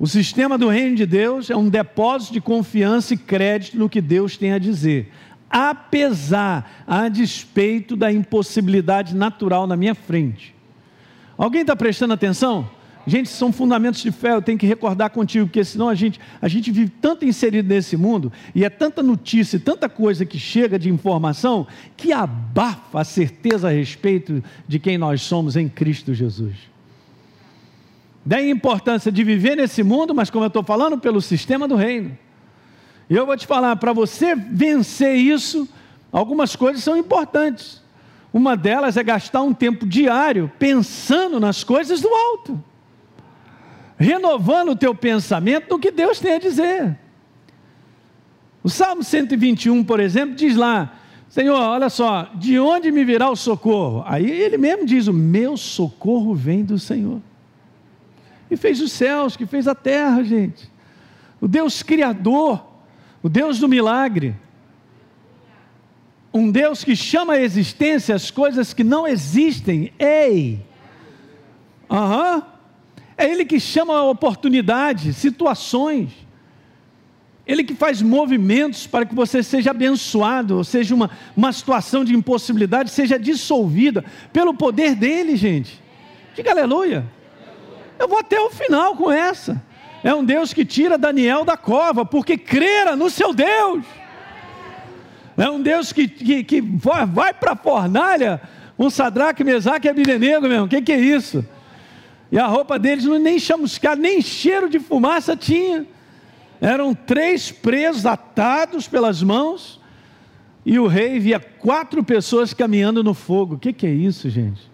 O 0.00 0.06
sistema 0.06 0.56
do 0.56 0.70
reino 0.70 0.96
de 0.96 1.04
Deus 1.04 1.50
é 1.50 1.56
um 1.56 1.68
depósito 1.68 2.32
de 2.32 2.40
confiança 2.40 3.12
e 3.12 3.18
crédito 3.18 3.76
no 3.76 3.86
que 3.86 4.00
Deus 4.00 4.34
tem 4.34 4.50
a 4.50 4.58
dizer, 4.58 5.12
apesar, 5.50 6.84
a 6.86 7.06
despeito 7.10 7.94
da 7.94 8.10
impossibilidade 8.10 9.14
natural 9.14 9.66
na 9.66 9.76
minha 9.76 9.94
frente. 9.94 10.54
Alguém 11.36 11.60
está 11.60 11.76
prestando 11.76 12.14
atenção? 12.14 12.70
Gente, 13.06 13.28
são 13.28 13.52
fundamentos 13.52 14.00
de 14.00 14.10
fé, 14.10 14.32
eu 14.32 14.40
tenho 14.40 14.56
que 14.56 14.66
recordar 14.66 15.10
contigo, 15.10 15.44
porque 15.44 15.62
senão 15.64 15.90
a 15.90 15.94
gente, 15.94 16.18
a 16.40 16.48
gente 16.48 16.70
vive 16.70 16.90
tanto 16.98 17.26
inserido 17.26 17.68
nesse 17.68 17.94
mundo, 17.94 18.32
e 18.54 18.64
é 18.64 18.70
tanta 18.70 19.02
notícia, 19.02 19.60
tanta 19.60 19.86
coisa 19.86 20.24
que 20.24 20.38
chega 20.38 20.78
de 20.78 20.88
informação, 20.88 21.66
que 21.94 22.10
abafa 22.10 23.00
a 23.00 23.04
certeza 23.04 23.68
a 23.68 23.70
respeito 23.70 24.42
de 24.66 24.78
quem 24.78 24.96
nós 24.96 25.20
somos 25.20 25.56
em 25.56 25.68
Cristo 25.68 26.14
Jesus. 26.14 26.69
Daí 28.30 28.46
a 28.46 28.50
importância 28.54 29.10
de 29.10 29.24
viver 29.24 29.56
nesse 29.56 29.82
mundo, 29.82 30.14
mas 30.14 30.30
como 30.30 30.44
eu 30.44 30.48
estou 30.48 30.62
falando, 30.62 30.96
pelo 30.96 31.20
sistema 31.20 31.66
do 31.66 31.74
reino. 31.74 32.16
E 33.08 33.16
eu 33.16 33.26
vou 33.26 33.36
te 33.36 33.44
falar, 33.44 33.74
para 33.74 33.92
você 33.92 34.36
vencer 34.36 35.16
isso, 35.16 35.68
algumas 36.12 36.54
coisas 36.54 36.84
são 36.84 36.96
importantes. 36.96 37.82
Uma 38.32 38.56
delas 38.56 38.96
é 38.96 39.02
gastar 39.02 39.42
um 39.42 39.52
tempo 39.52 39.84
diário 39.84 40.52
pensando 40.60 41.40
nas 41.40 41.64
coisas 41.64 42.00
do 42.00 42.08
alto 42.08 42.62
renovando 44.00 44.70
o 44.70 44.76
teu 44.76 44.94
pensamento 44.94 45.68
no 45.68 45.78
que 45.78 45.90
Deus 45.90 46.18
tem 46.18 46.32
a 46.32 46.38
dizer. 46.38 46.98
O 48.64 48.70
Salmo 48.70 49.04
121, 49.04 49.84
por 49.84 50.00
exemplo, 50.00 50.34
diz 50.34 50.56
lá: 50.56 50.98
Senhor, 51.28 51.60
olha 51.60 51.90
só, 51.90 52.30
de 52.34 52.58
onde 52.58 52.90
me 52.90 53.04
virá 53.04 53.28
o 53.28 53.36
socorro? 53.36 54.02
Aí 54.06 54.28
ele 54.28 54.56
mesmo 54.56 54.86
diz: 54.86 55.06
O 55.06 55.12
meu 55.12 55.54
socorro 55.54 56.34
vem 56.34 56.64
do 56.64 56.78
Senhor. 56.78 57.20
E 58.50 58.56
fez 58.56 58.80
os 58.80 58.90
céus, 58.90 59.36
que 59.36 59.46
fez 59.46 59.68
a 59.68 59.74
terra, 59.74 60.22
gente. 60.24 60.70
O 61.40 61.46
Deus 61.46 61.82
Criador, 61.82 62.64
o 63.22 63.28
Deus 63.28 63.58
do 63.58 63.68
milagre. 63.68 64.34
Um 66.32 66.50
Deus 66.50 66.84
que 66.84 66.96
chama 66.96 67.34
à 67.34 67.40
existência 67.40 68.14
as 68.14 68.30
coisas 68.30 68.74
que 68.74 68.84
não 68.84 69.06
existem. 69.06 69.92
Ei! 69.98 70.60
Aham. 71.88 72.42
É 73.16 73.30
Ele 73.30 73.44
que 73.44 73.60
chama 73.60 74.02
oportunidades, 74.04 75.16
situações. 75.16 76.10
Ele 77.46 77.64
que 77.64 77.74
faz 77.74 78.00
movimentos 78.00 78.86
para 78.86 79.04
que 79.04 79.14
você 79.14 79.42
seja 79.42 79.72
abençoado, 79.72 80.56
ou 80.56 80.64
seja, 80.64 80.94
uma, 80.94 81.10
uma 81.36 81.52
situação 81.52 82.04
de 82.04 82.14
impossibilidade 82.14 82.90
seja 82.90 83.18
dissolvida 83.18 84.04
pelo 84.32 84.54
poder 84.54 84.94
dele, 84.94 85.36
gente. 85.36 85.82
Diga 86.34 86.52
aleluia. 86.52 87.04
Eu 88.00 88.08
vou 88.08 88.18
até 88.18 88.40
o 88.40 88.48
final 88.48 88.96
com 88.96 89.12
essa. 89.12 89.62
É 90.02 90.14
um 90.14 90.24
Deus 90.24 90.54
que 90.54 90.64
tira 90.64 90.96
Daniel 90.96 91.44
da 91.44 91.54
cova, 91.54 92.02
porque 92.02 92.38
crera 92.38 92.96
no 92.96 93.10
seu 93.10 93.34
Deus. 93.34 93.84
É 95.36 95.50
um 95.50 95.60
Deus 95.60 95.92
que, 95.92 96.08
que, 96.08 96.42
que 96.42 96.60
vai, 96.62 97.34
para 97.34 97.52
a 97.52 97.56
fornalha, 97.56 98.40
um 98.78 98.88
Sadraque, 98.88 99.44
Mesaque 99.44 99.86
e 99.86 99.90
Abidenego, 99.90 100.48
meu. 100.48 100.64
O 100.64 100.68
que, 100.68 100.80
que 100.80 100.92
é 100.92 100.98
isso? 100.98 101.44
E 102.32 102.38
a 102.38 102.46
roupa 102.46 102.78
deles 102.78 103.04
não 103.04 103.18
nem 103.18 103.38
chamuscada, 103.38 104.00
nem 104.00 104.22
cheiro 104.22 104.70
de 104.70 104.78
fumaça 104.78 105.36
tinha. 105.36 105.84
Eram 106.58 106.94
três 106.94 107.52
presos 107.52 108.06
atados 108.06 108.88
pelas 108.88 109.22
mãos. 109.22 109.78
E 110.64 110.78
o 110.78 110.86
rei 110.86 111.18
via 111.18 111.38
quatro 111.38 112.02
pessoas 112.02 112.54
caminhando 112.54 113.04
no 113.04 113.12
fogo. 113.12 113.56
O 113.56 113.58
que, 113.58 113.74
que 113.74 113.86
é 113.86 113.90
isso, 113.90 114.30
gente? 114.30 114.69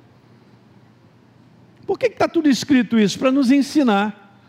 Por 1.87 1.99
que 1.99 2.07
está 2.07 2.27
tudo 2.27 2.49
escrito 2.49 2.99
isso? 2.99 3.19
Para 3.19 3.31
nos 3.31 3.51
ensinar. 3.51 4.41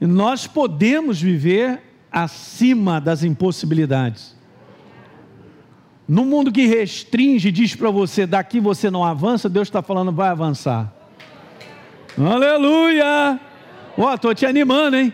E 0.00 0.06
nós 0.06 0.46
podemos 0.46 1.20
viver 1.20 1.80
acima 2.12 3.00
das 3.00 3.24
impossibilidades. 3.24 4.34
No 6.06 6.24
mundo 6.24 6.52
que 6.52 6.66
restringe, 6.66 7.50
diz 7.50 7.74
para 7.74 7.90
você, 7.90 8.26
daqui 8.26 8.60
você 8.60 8.90
não 8.90 9.02
avança, 9.02 9.48
Deus 9.48 9.68
está 9.68 9.80
falando, 9.80 10.12
vai 10.12 10.28
avançar. 10.28 10.92
Aleluia! 12.18 13.40
Ó, 13.96 14.14
estou 14.14 14.34
te 14.34 14.44
animando, 14.44 14.96
hein? 14.96 15.12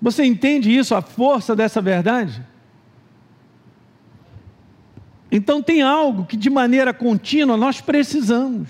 Você 0.00 0.24
entende 0.24 0.70
isso, 0.76 0.94
a 0.94 1.00
força 1.00 1.56
dessa 1.56 1.80
verdade? 1.80 2.44
Então 5.32 5.62
tem 5.62 5.82
algo 5.82 6.24
que 6.24 6.36
de 6.36 6.50
maneira 6.50 6.92
contínua 6.92 7.56
nós 7.56 7.80
precisamos. 7.80 8.68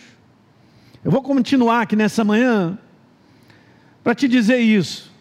Eu 1.04 1.10
vou 1.10 1.22
continuar 1.22 1.82
aqui 1.82 1.94
nessa 1.94 2.24
manhã 2.24 2.78
para 4.02 4.14
te 4.14 4.26
dizer 4.26 4.58
isso. 4.58 5.12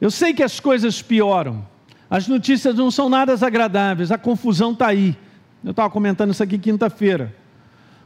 Eu 0.00 0.10
sei 0.10 0.32
que 0.32 0.42
as 0.42 0.60
coisas 0.60 1.02
pioram, 1.02 1.66
as 2.08 2.28
notícias 2.28 2.74
não 2.74 2.90
são 2.90 3.08
nada 3.08 3.34
agradáveis, 3.44 4.10
a 4.10 4.18
confusão 4.18 4.72
está 4.72 4.86
aí. 4.88 5.16
Eu 5.62 5.72
estava 5.72 5.90
comentando 5.90 6.30
isso 6.30 6.42
aqui 6.42 6.56
quinta-feira. 6.56 7.34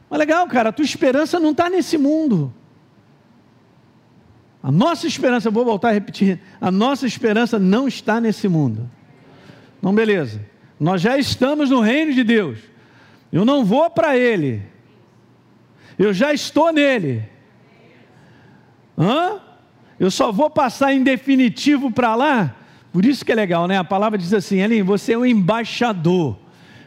Mas 0.08 0.18
legal, 0.18 0.46
cara, 0.48 0.70
a 0.70 0.72
tua 0.72 0.84
esperança 0.84 1.38
não 1.38 1.50
está 1.50 1.70
nesse 1.70 1.96
mundo. 1.98 2.52
A 4.62 4.70
nossa 4.70 5.06
esperança, 5.06 5.50
vou 5.50 5.64
voltar 5.64 5.88
a 5.88 5.92
repetir, 5.92 6.40
a 6.60 6.70
nossa 6.70 7.06
esperança 7.06 7.58
não 7.58 7.88
está 7.88 8.20
nesse 8.20 8.48
mundo. 8.48 8.88
Não, 9.80 9.94
beleza. 9.94 10.40
Nós 10.78 11.00
já 11.00 11.18
estamos 11.18 11.70
no 11.70 11.80
reino 11.80 12.12
de 12.12 12.22
Deus. 12.22 12.58
Eu 13.32 13.44
não 13.44 13.64
vou 13.64 13.90
para 13.90 14.16
ele. 14.16 14.62
Eu 15.98 16.12
já 16.12 16.32
estou 16.32 16.72
nele. 16.72 17.22
Hã? 18.98 19.40
Eu 19.98 20.10
só 20.10 20.32
vou 20.32 20.50
passar 20.50 20.92
em 20.92 21.02
definitivo 21.02 21.90
para 21.90 22.14
lá. 22.14 22.56
Por 22.92 23.04
isso 23.04 23.24
que 23.24 23.32
é 23.32 23.34
legal, 23.34 23.66
né? 23.66 23.78
A 23.78 23.84
palavra 23.84 24.18
diz 24.18 24.34
assim, 24.34 24.60
Elim, 24.60 24.82
você 24.82 25.12
é 25.12 25.18
um 25.18 25.24
embaixador. 25.24 26.36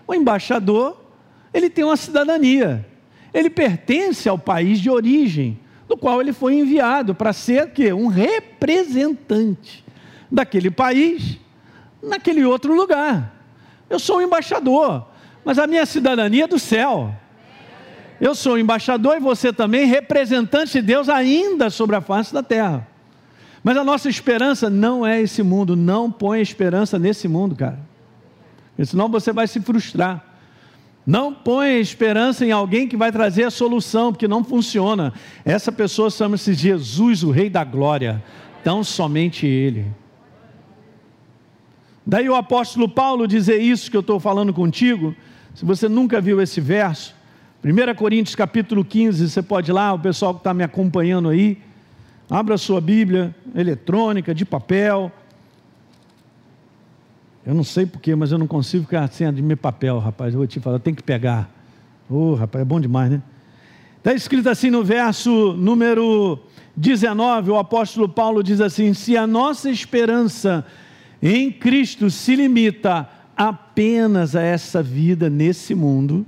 O 0.07 0.13
embaixador, 0.13 0.97
ele 1.53 1.69
tem 1.69 1.83
uma 1.83 1.97
cidadania. 1.97 2.85
Ele 3.33 3.49
pertence 3.49 4.29
ao 4.29 4.37
país 4.37 4.79
de 4.79 4.89
origem 4.89 5.59
do 5.87 5.97
qual 5.97 6.21
ele 6.21 6.33
foi 6.33 6.55
enviado 6.55 7.15
para 7.15 7.33
ser 7.33 7.71
que 7.71 7.91
um 7.93 8.07
representante 8.07 9.83
daquele 10.31 10.69
país 10.69 11.39
naquele 12.01 12.43
outro 12.45 12.73
lugar. 12.73 13.33
Eu 13.89 13.99
sou 13.99 14.17
um 14.17 14.21
embaixador, 14.21 15.07
mas 15.43 15.59
a 15.59 15.67
minha 15.67 15.85
cidadania 15.85 16.45
é 16.45 16.47
do 16.47 16.59
céu. 16.59 17.15
Eu 18.19 18.33
sou 18.33 18.57
embaixador 18.57 19.17
e 19.17 19.19
você 19.19 19.51
também 19.51 19.85
representante 19.85 20.73
de 20.73 20.81
Deus 20.81 21.09
ainda 21.09 21.69
sobre 21.69 21.95
a 21.95 22.01
face 22.01 22.33
da 22.33 22.41
terra. 22.41 22.87
Mas 23.63 23.77
a 23.77 23.83
nossa 23.83 24.07
esperança 24.07 24.69
não 24.69 25.05
é 25.05 25.21
esse 25.21 25.41
mundo, 25.41 25.75
não 25.75 26.11
põe 26.11 26.39
esperança 26.39 26.99
nesse 26.99 27.27
mundo, 27.27 27.55
cara. 27.55 27.79
Senão 28.83 29.09
você 29.09 29.33
vai 29.33 29.47
se 29.47 29.59
frustrar. 29.59 30.23
Não 31.05 31.33
põe 31.33 31.79
esperança 31.79 32.45
em 32.45 32.51
alguém 32.51 32.87
que 32.87 32.97
vai 32.97 33.11
trazer 33.11 33.43
a 33.43 33.51
solução, 33.51 34.11
porque 34.11 34.27
não 34.27 34.43
funciona. 34.43 35.13
Essa 35.43 35.71
pessoa 35.71 36.09
chama-se 36.09 36.53
Jesus, 36.53 37.23
o 37.23 37.31
Rei 37.31 37.49
da 37.49 37.63
Glória. 37.63 38.23
Então 38.61 38.83
somente 38.83 39.45
Ele. 39.45 39.85
Daí 42.05 42.29
o 42.29 42.35
apóstolo 42.35 42.87
Paulo 42.87 43.27
dizer 43.27 43.59
isso 43.59 43.89
que 43.89 43.97
eu 43.97 44.01
estou 44.01 44.19
falando 44.19 44.53
contigo, 44.53 45.15
se 45.53 45.65
você 45.65 45.89
nunca 45.89 46.21
viu 46.21 46.41
esse 46.41 46.61
verso, 46.61 47.15
1 47.65 47.95
Coríntios 47.95 48.35
capítulo 48.35 48.85
15, 48.85 49.27
você 49.27 49.41
pode 49.41 49.71
ir 49.71 49.73
lá, 49.73 49.91
o 49.91 49.97
pessoal 49.97 50.35
que 50.35 50.39
está 50.41 50.53
me 50.53 50.63
acompanhando 50.63 51.29
aí, 51.29 51.57
abra 52.29 52.59
sua 52.59 52.79
Bíblia 52.79 53.35
eletrônica, 53.55 54.35
de 54.35 54.45
papel. 54.45 55.11
Eu 57.43 57.55
não 57.55 57.63
sei 57.63 57.87
porquê, 57.87 58.13
mas 58.13 58.31
eu 58.31 58.37
não 58.37 58.45
consigo 58.45 58.83
ficar 58.83 59.07
sem 59.07 59.33
de 59.33 59.41
meu 59.41 59.57
papel, 59.57 59.97
rapaz. 59.97 60.31
Eu 60.31 60.37
vou 60.37 60.45
te 60.45 60.59
falar, 60.59 60.77
tem 60.77 60.93
que 60.93 61.01
pegar. 61.01 61.49
Ô, 62.07 62.33
oh, 62.33 62.35
rapaz, 62.35 62.61
é 62.61 62.65
bom 62.65 62.79
demais, 62.79 63.09
né? 63.09 63.19
Está 63.97 64.13
escrito 64.13 64.47
assim 64.47 64.69
no 64.69 64.83
verso 64.83 65.53
número 65.53 66.37
19, 66.77 67.49
o 67.49 67.57
apóstolo 67.57 68.07
Paulo 68.07 68.43
diz 68.43 68.61
assim: 68.61 68.93
Se 68.93 69.17
a 69.17 69.25
nossa 69.25 69.71
esperança 69.71 70.63
em 71.19 71.51
Cristo 71.51 72.11
se 72.11 72.35
limita 72.35 73.09
apenas 73.35 74.35
a 74.35 74.43
essa 74.43 74.83
vida 74.83 75.31
nesse 75.31 75.73
mundo, 75.73 76.27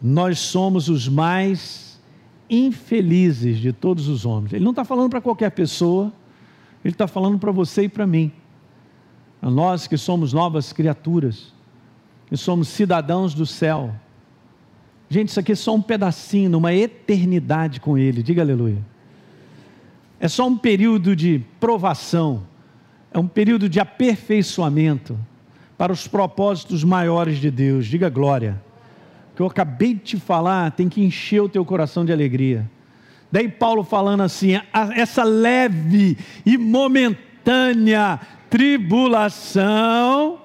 nós 0.00 0.38
somos 0.38 0.88
os 0.88 1.08
mais 1.08 2.00
infelizes 2.48 3.58
de 3.58 3.72
todos 3.72 4.08
os 4.08 4.24
homens. 4.24 4.52
Ele 4.52 4.64
não 4.64 4.70
está 4.70 4.84
falando 4.84 5.10
para 5.10 5.20
qualquer 5.20 5.50
pessoa, 5.50 6.12
ele 6.84 6.94
está 6.94 7.06
falando 7.06 7.38
para 7.38 7.50
você 7.50 7.84
e 7.84 7.88
para 7.88 8.06
mim. 8.06 8.30
A 9.40 9.50
nós 9.50 9.86
que 9.86 9.96
somos 9.96 10.32
novas 10.32 10.72
criaturas, 10.72 11.52
que 12.26 12.36
somos 12.36 12.68
cidadãos 12.68 13.34
do 13.34 13.46
céu. 13.46 13.94
Gente, 15.08 15.28
isso 15.28 15.40
aqui 15.40 15.52
é 15.52 15.56
só 15.56 15.74
um 15.74 15.82
pedacinho, 15.82 16.56
uma 16.58 16.74
eternidade 16.74 17.80
com 17.80 17.96
Ele, 17.96 18.22
diga 18.22 18.42
aleluia. 18.42 18.84
É 20.18 20.28
só 20.28 20.46
um 20.46 20.56
período 20.56 21.14
de 21.14 21.42
provação, 21.60 22.42
é 23.12 23.18
um 23.18 23.28
período 23.28 23.68
de 23.68 23.78
aperfeiçoamento 23.78 25.18
para 25.76 25.92
os 25.92 26.08
propósitos 26.08 26.82
maiores 26.82 27.38
de 27.38 27.50
Deus, 27.50 27.86
diga 27.86 28.08
glória 28.08 28.65
que 29.36 29.42
eu 29.42 29.46
acabei 29.46 29.92
de 29.94 30.00
te 30.00 30.16
falar 30.16 30.70
tem 30.70 30.88
que 30.88 31.04
encher 31.04 31.42
o 31.42 31.48
teu 31.48 31.62
coração 31.64 32.04
de 32.06 32.12
alegria. 32.12 32.68
Daí 33.30 33.48
Paulo 33.48 33.84
falando 33.84 34.22
assim: 34.22 34.58
essa 34.96 35.22
leve 35.22 36.16
e 36.44 36.56
momentânea 36.56 38.18
tribulação. 38.48 40.38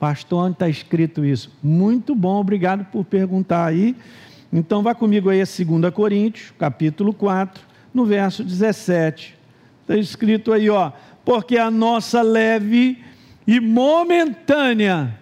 Pastor, 0.00 0.46
onde 0.46 0.54
está 0.54 0.68
escrito 0.68 1.24
isso? 1.24 1.56
Muito 1.62 2.14
bom, 2.16 2.40
obrigado 2.40 2.84
por 2.86 3.04
perguntar 3.04 3.64
aí. 3.66 3.94
Então 4.52 4.82
vá 4.82 4.92
comigo 4.94 5.30
aí 5.30 5.40
a 5.40 5.44
2 5.44 5.94
Coríntios, 5.94 6.52
capítulo 6.58 7.14
4, 7.14 7.62
no 7.92 8.04
verso 8.04 8.42
17. 8.42 9.38
Está 9.82 9.96
escrito 9.96 10.52
aí, 10.52 10.68
ó, 10.68 10.90
porque 11.24 11.56
a 11.56 11.70
nossa 11.70 12.22
leve 12.22 13.02
e 13.46 13.60
momentânea, 13.60 15.16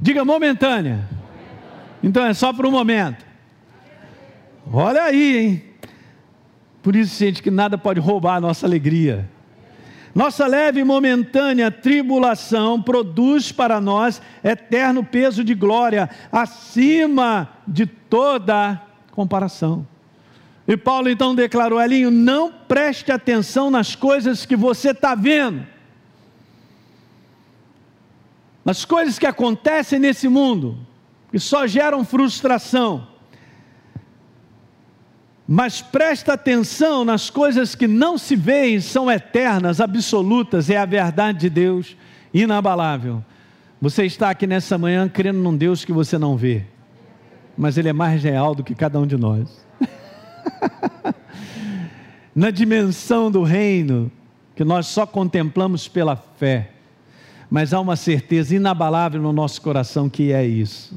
diga 0.00 0.24
momentânea, 0.24 1.08
então 2.02 2.24
é 2.24 2.32
só 2.32 2.52
por 2.52 2.66
um 2.66 2.70
momento. 2.70 3.24
Olha 4.72 5.02
aí, 5.02 5.36
hein? 5.36 5.64
Por 6.82 6.96
isso, 6.96 7.18
gente, 7.18 7.42
que 7.42 7.50
nada 7.50 7.76
pode 7.76 8.00
roubar 8.00 8.36
a 8.36 8.40
nossa 8.40 8.66
alegria. 8.66 9.28
Nossa 10.14 10.46
leve 10.46 10.80
e 10.80 10.84
momentânea 10.84 11.70
tribulação 11.70 12.82
produz 12.82 13.52
para 13.52 13.80
nós 13.80 14.20
eterno 14.42 15.04
peso 15.04 15.44
de 15.44 15.54
glória, 15.54 16.10
acima 16.32 17.48
de 17.66 17.86
toda 17.86 18.80
comparação. 19.12 19.86
E 20.66 20.76
Paulo 20.76 21.08
então 21.08 21.34
declarou: 21.34 21.80
Elinho, 21.80 22.10
não 22.10 22.50
preste 22.50 23.12
atenção 23.12 23.70
nas 23.70 23.94
coisas 23.94 24.44
que 24.44 24.56
você 24.56 24.90
está 24.90 25.14
vendo, 25.14 25.64
nas 28.64 28.84
coisas 28.84 29.18
que 29.18 29.26
acontecem 29.26 29.98
nesse 29.98 30.28
mundo 30.28 30.89
que 31.30 31.38
só 31.38 31.66
geram 31.66 32.04
frustração. 32.04 33.06
Mas 35.46 35.80
presta 35.80 36.34
atenção 36.34 37.04
nas 37.04 37.30
coisas 37.30 37.74
que 37.74 37.88
não 37.88 38.18
se 38.18 38.36
veem, 38.36 38.80
são 38.80 39.10
eternas, 39.10 39.80
absolutas, 39.80 40.70
é 40.70 40.76
a 40.76 40.84
verdade 40.84 41.40
de 41.40 41.50
Deus, 41.50 41.96
inabalável. 42.32 43.24
Você 43.80 44.04
está 44.04 44.30
aqui 44.30 44.46
nessa 44.46 44.76
manhã 44.76 45.08
crendo 45.08 45.40
num 45.40 45.56
Deus 45.56 45.84
que 45.84 45.92
você 45.92 46.18
não 46.18 46.36
vê, 46.36 46.64
mas 47.56 47.78
Ele 47.78 47.88
é 47.88 47.92
mais 47.92 48.22
real 48.22 48.54
do 48.54 48.62
que 48.62 48.74
cada 48.74 49.00
um 49.00 49.06
de 49.06 49.16
nós. 49.16 49.66
Na 52.34 52.50
dimensão 52.50 53.30
do 53.30 53.42
reino, 53.42 54.10
que 54.54 54.64
nós 54.64 54.86
só 54.86 55.04
contemplamos 55.04 55.88
pela 55.88 56.14
fé, 56.14 56.70
mas 57.50 57.74
há 57.74 57.80
uma 57.80 57.96
certeza 57.96 58.54
inabalável 58.54 59.20
no 59.20 59.32
nosso 59.32 59.60
coração 59.60 60.08
que 60.08 60.32
é 60.32 60.46
isso 60.46 60.94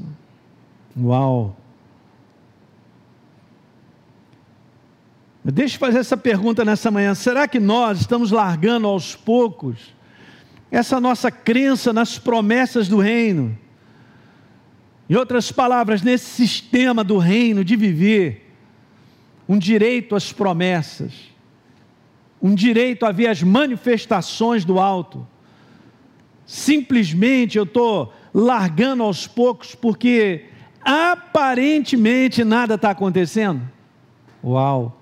Uau! 0.96 1.56
Deixa 5.44 5.74
eu 5.76 5.80
fazer 5.80 5.98
essa 5.98 6.16
pergunta 6.16 6.64
nessa 6.64 6.90
manhã: 6.90 7.14
será 7.14 7.46
que 7.46 7.60
nós 7.60 8.00
estamos 8.00 8.30
largando 8.30 8.86
aos 8.86 9.14
poucos 9.14 9.94
essa 10.70 10.98
nossa 10.98 11.30
crença 11.30 11.92
nas 11.92 12.18
promessas 12.18 12.88
do 12.88 12.98
reino? 12.98 13.58
Em 15.08 15.16
outras 15.16 15.52
palavras, 15.52 16.00
nesse 16.00 16.26
sistema 16.26 17.04
do 17.04 17.18
reino 17.18 17.62
de 17.62 17.76
viver, 17.76 18.50
um 19.46 19.58
direito 19.58 20.16
às 20.16 20.32
promessas, 20.32 21.12
um 22.40 22.54
direito 22.54 23.04
a 23.04 23.12
ver 23.12 23.26
as 23.26 23.42
manifestações 23.42 24.64
do 24.64 24.78
alto. 24.78 25.26
Simplesmente 26.46 27.58
eu 27.58 27.64
estou 27.64 28.14
largando 28.32 29.02
aos 29.02 29.26
poucos 29.26 29.74
porque 29.74 30.46
aparentemente 30.84 32.44
nada 32.44 32.74
está 32.74 32.90
acontecendo. 32.90 33.62
Uau! 34.42 35.00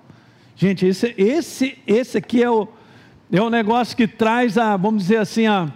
Gente, 0.55 0.85
esse, 0.85 1.13
esse, 1.17 1.77
esse 1.85 2.17
aqui 2.17 2.41
é 2.41 2.49
o, 2.49 2.67
é 3.31 3.41
o 3.41 3.49
negócio 3.49 3.97
que 3.97 4.07
traz 4.07 4.57
a, 4.57 4.77
vamos 4.77 5.03
dizer 5.03 5.17
assim, 5.17 5.45
a, 5.45 5.71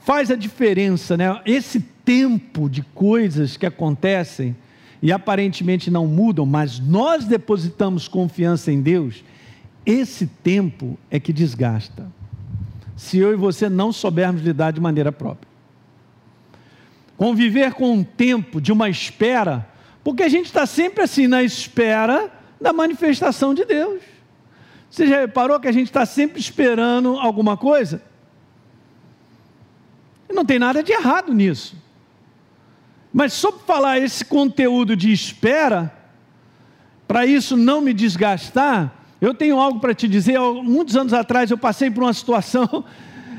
faz 0.00 0.30
a 0.30 0.36
diferença, 0.36 1.16
né? 1.16 1.40
Esse 1.44 1.80
tempo 1.80 2.70
de 2.70 2.82
coisas 2.82 3.56
que 3.56 3.66
acontecem 3.66 4.56
e 5.02 5.12
aparentemente 5.12 5.90
não 5.90 6.06
mudam, 6.06 6.46
mas 6.46 6.78
nós 6.78 7.24
depositamos 7.24 8.08
confiança 8.08 8.72
em 8.72 8.80
Deus, 8.80 9.24
esse 9.84 10.26
tempo 10.26 10.96
é 11.10 11.18
que 11.18 11.32
desgasta. 11.32 12.10
Se 12.96 13.18
eu 13.18 13.32
e 13.32 13.36
você 13.36 13.68
não 13.68 13.92
soubermos 13.92 14.42
lidar 14.42 14.70
de 14.70 14.80
maneira 14.80 15.10
própria 15.10 15.51
conviver 17.16 17.74
com 17.74 17.92
um 17.92 18.04
tempo 18.04 18.60
de 18.60 18.72
uma 18.72 18.88
espera, 18.88 19.68
porque 20.02 20.22
a 20.22 20.28
gente 20.28 20.46
está 20.46 20.66
sempre 20.66 21.04
assim 21.04 21.26
na 21.26 21.42
espera 21.42 22.30
da 22.60 22.72
manifestação 22.72 23.54
de 23.54 23.64
Deus. 23.64 24.02
Você 24.90 25.06
já 25.06 25.20
reparou 25.20 25.58
que 25.58 25.68
a 25.68 25.72
gente 25.72 25.86
está 25.86 26.04
sempre 26.04 26.40
esperando 26.40 27.18
alguma 27.18 27.56
coisa? 27.56 28.02
Não 30.32 30.44
tem 30.44 30.58
nada 30.58 30.82
de 30.82 30.92
errado 30.92 31.32
nisso. 31.32 31.76
Mas 33.12 33.32
só 33.34 33.52
para 33.52 33.66
falar 33.66 33.98
esse 33.98 34.24
conteúdo 34.24 34.96
de 34.96 35.12
espera, 35.12 35.92
para 37.06 37.26
isso 37.26 37.56
não 37.56 37.80
me 37.80 37.92
desgastar, 37.92 38.92
eu 39.20 39.34
tenho 39.34 39.60
algo 39.60 39.78
para 39.78 39.94
te 39.94 40.08
dizer. 40.08 40.38
Muitos 40.40 40.96
anos 40.96 41.12
atrás 41.12 41.50
eu 41.50 41.58
passei 41.58 41.90
por 41.90 42.02
uma 42.02 42.12
situação 42.12 42.84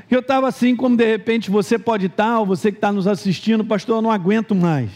eu 0.09 0.19
estava 0.19 0.47
assim, 0.47 0.75
como 0.75 0.95
de 0.95 1.05
repente 1.05 1.49
você 1.49 1.79
pode 1.79 2.05
estar, 2.07 2.39
ou 2.39 2.45
você 2.45 2.71
que 2.71 2.77
está 2.77 2.91
nos 2.91 3.07
assistindo, 3.07 3.63
pastor, 3.65 3.97
eu 3.97 4.01
não 4.01 4.11
aguento 4.11 4.53
mais. 4.53 4.89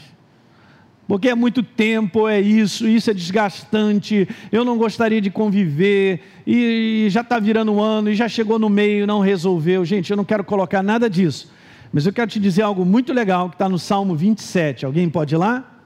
Porque 1.07 1.29
é 1.29 1.35
muito 1.35 1.63
tempo, 1.63 2.27
é 2.27 2.41
isso, 2.41 2.85
isso 2.85 3.09
é 3.09 3.13
desgastante, 3.13 4.27
eu 4.51 4.65
não 4.65 4.77
gostaria 4.77 5.21
de 5.21 5.31
conviver, 5.31 6.21
e 6.45 7.07
já 7.09 7.21
está 7.21 7.39
virando 7.39 7.71
um 7.71 7.81
ano, 7.81 8.09
e 8.09 8.15
já 8.15 8.27
chegou 8.27 8.59
no 8.59 8.67
meio, 8.67 9.07
não 9.07 9.21
resolveu. 9.21 9.85
Gente, 9.85 10.11
eu 10.11 10.17
não 10.17 10.25
quero 10.25 10.43
colocar 10.43 10.83
nada 10.83 11.09
disso, 11.09 11.49
mas 11.93 12.05
eu 12.05 12.11
quero 12.11 12.29
te 12.29 12.39
dizer 12.39 12.63
algo 12.63 12.83
muito 12.83 13.13
legal 13.13 13.49
que 13.49 13.55
está 13.55 13.69
no 13.69 13.79
Salmo 13.79 14.15
27. 14.15 14.85
Alguém 14.85 15.09
pode 15.09 15.33
ir 15.33 15.37
lá? 15.37 15.81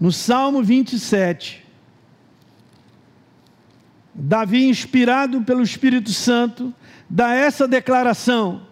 No 0.00 0.10
Salmo 0.10 0.62
27, 0.62 1.62
Davi, 4.14 4.64
inspirado 4.64 5.42
pelo 5.42 5.62
Espírito 5.62 6.10
Santo, 6.10 6.72
dá 7.12 7.34
essa 7.34 7.68
declaração. 7.68 8.62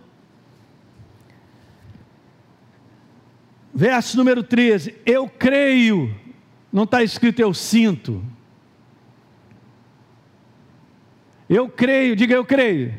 Verso 3.72 4.16
número 4.16 4.42
13: 4.42 4.96
Eu 5.04 5.28
creio, 5.28 6.14
não 6.72 6.84
está 6.84 7.02
escrito 7.02 7.40
eu 7.40 7.52
sinto. 7.52 8.24
Eu 11.48 11.68
creio, 11.68 12.16
diga 12.16 12.34
eu 12.34 12.44
creio. 12.44 12.94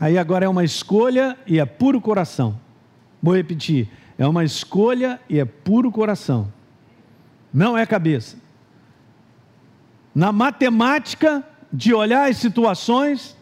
Aí 0.00 0.16
agora 0.16 0.46
é 0.46 0.48
uma 0.48 0.64
escolha 0.64 1.36
e 1.46 1.60
é 1.60 1.66
puro 1.66 2.00
coração. 2.00 2.58
Vou 3.22 3.36
repetir: 3.36 3.90
é 4.16 4.26
uma 4.26 4.42
escolha 4.42 5.20
e 5.28 5.38
é 5.38 5.44
puro 5.44 5.92
coração. 5.92 6.50
Não 7.52 7.76
é 7.76 7.84
cabeça. 7.84 8.38
Na 10.14 10.32
matemática 10.32 11.46
de 11.70 11.92
olhar 11.92 12.28
as 12.28 12.38
situações, 12.38 13.36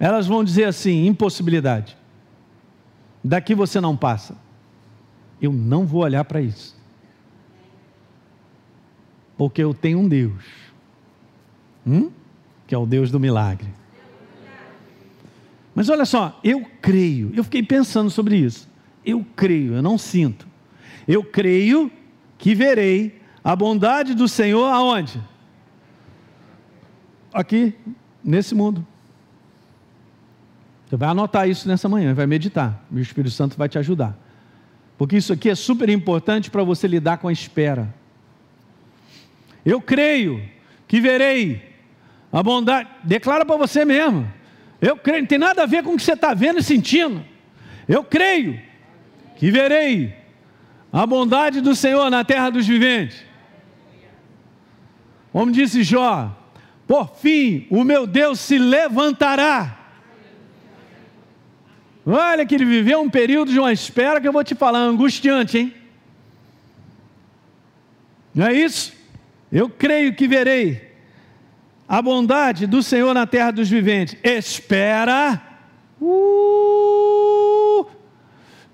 elas 0.00 0.26
vão 0.26 0.42
dizer 0.42 0.64
assim: 0.64 1.06
impossibilidade. 1.06 1.96
Daqui 3.22 3.54
você 3.54 3.80
não 3.80 3.94
passa. 3.94 4.34
Eu 5.40 5.52
não 5.52 5.86
vou 5.86 6.02
olhar 6.02 6.24
para 6.24 6.40
isso. 6.40 6.74
Porque 9.36 9.62
eu 9.62 9.72
tenho 9.72 9.98
um 9.98 10.08
Deus, 10.08 10.42
hum? 11.86 12.10
que 12.66 12.74
é 12.74 12.78
o 12.78 12.86
Deus 12.86 13.10
do 13.10 13.20
milagre. 13.20 13.68
Mas 15.74 15.88
olha 15.88 16.04
só, 16.04 16.38
eu 16.44 16.66
creio, 16.82 17.32
eu 17.34 17.44
fiquei 17.44 17.62
pensando 17.62 18.10
sobre 18.10 18.36
isso. 18.36 18.68
Eu 19.04 19.24
creio, 19.34 19.74
eu 19.74 19.82
não 19.82 19.96
sinto. 19.96 20.46
Eu 21.08 21.24
creio 21.24 21.90
que 22.36 22.54
verei 22.54 23.20
a 23.42 23.56
bondade 23.56 24.14
do 24.14 24.28
Senhor 24.28 24.66
aonde? 24.66 25.20
Aqui, 27.32 27.74
nesse 28.22 28.54
mundo. 28.54 28.86
Você 30.90 30.96
vai 30.96 31.08
anotar 31.08 31.48
isso 31.48 31.68
nessa 31.68 31.88
manhã, 31.88 32.12
vai 32.12 32.26
meditar. 32.26 32.84
E 32.90 32.96
o 32.96 33.00
Espírito 33.00 33.32
Santo 33.32 33.56
vai 33.56 33.68
te 33.68 33.78
ajudar. 33.78 34.18
Porque 34.98 35.16
isso 35.16 35.32
aqui 35.32 35.48
é 35.48 35.54
super 35.54 35.88
importante 35.88 36.50
para 36.50 36.64
você 36.64 36.88
lidar 36.88 37.18
com 37.18 37.28
a 37.28 37.32
espera. 37.32 37.94
Eu 39.64 39.80
creio 39.80 40.42
que 40.88 41.00
verei 41.00 41.62
a 42.32 42.42
bondade. 42.42 42.88
Declara 43.04 43.44
para 43.46 43.56
você 43.56 43.84
mesmo. 43.84 44.28
Eu 44.80 44.96
creio, 44.96 45.20
não 45.20 45.28
tem 45.28 45.38
nada 45.38 45.62
a 45.62 45.66
ver 45.66 45.84
com 45.84 45.94
o 45.94 45.96
que 45.96 46.02
você 46.02 46.14
está 46.14 46.34
vendo 46.34 46.58
e 46.58 46.62
sentindo. 46.62 47.24
Eu 47.86 48.02
creio 48.02 48.60
que 49.36 49.48
verei 49.48 50.12
a 50.92 51.06
bondade 51.06 51.60
do 51.60 51.72
Senhor 51.72 52.10
na 52.10 52.24
terra 52.24 52.50
dos 52.50 52.66
viventes. 52.66 53.24
Como 55.30 55.52
disse 55.52 55.84
Jó, 55.84 56.36
por 56.84 57.14
fim 57.14 57.68
o 57.70 57.84
meu 57.84 58.08
Deus 58.08 58.40
se 58.40 58.58
levantará. 58.58 59.79
Olha 62.06 62.46
que 62.46 62.54
ele 62.54 62.64
viveu 62.64 63.00
um 63.00 63.10
período 63.10 63.52
de 63.52 63.58
uma 63.58 63.72
espera 63.72 64.20
que 64.20 64.26
eu 64.26 64.32
vou 64.32 64.42
te 64.42 64.54
falar, 64.54 64.78
angustiante, 64.78 65.58
hein? 65.58 65.74
Não 68.34 68.46
é 68.46 68.54
isso? 68.54 68.92
Eu 69.52 69.68
creio 69.68 70.14
que 70.14 70.28
verei 70.28 70.90
a 71.88 72.00
bondade 72.00 72.66
do 72.66 72.82
Senhor 72.82 73.12
na 73.12 73.26
terra 73.26 73.50
dos 73.50 73.68
viventes. 73.68 74.16
Espera 74.22 75.42
uh, 76.00 77.86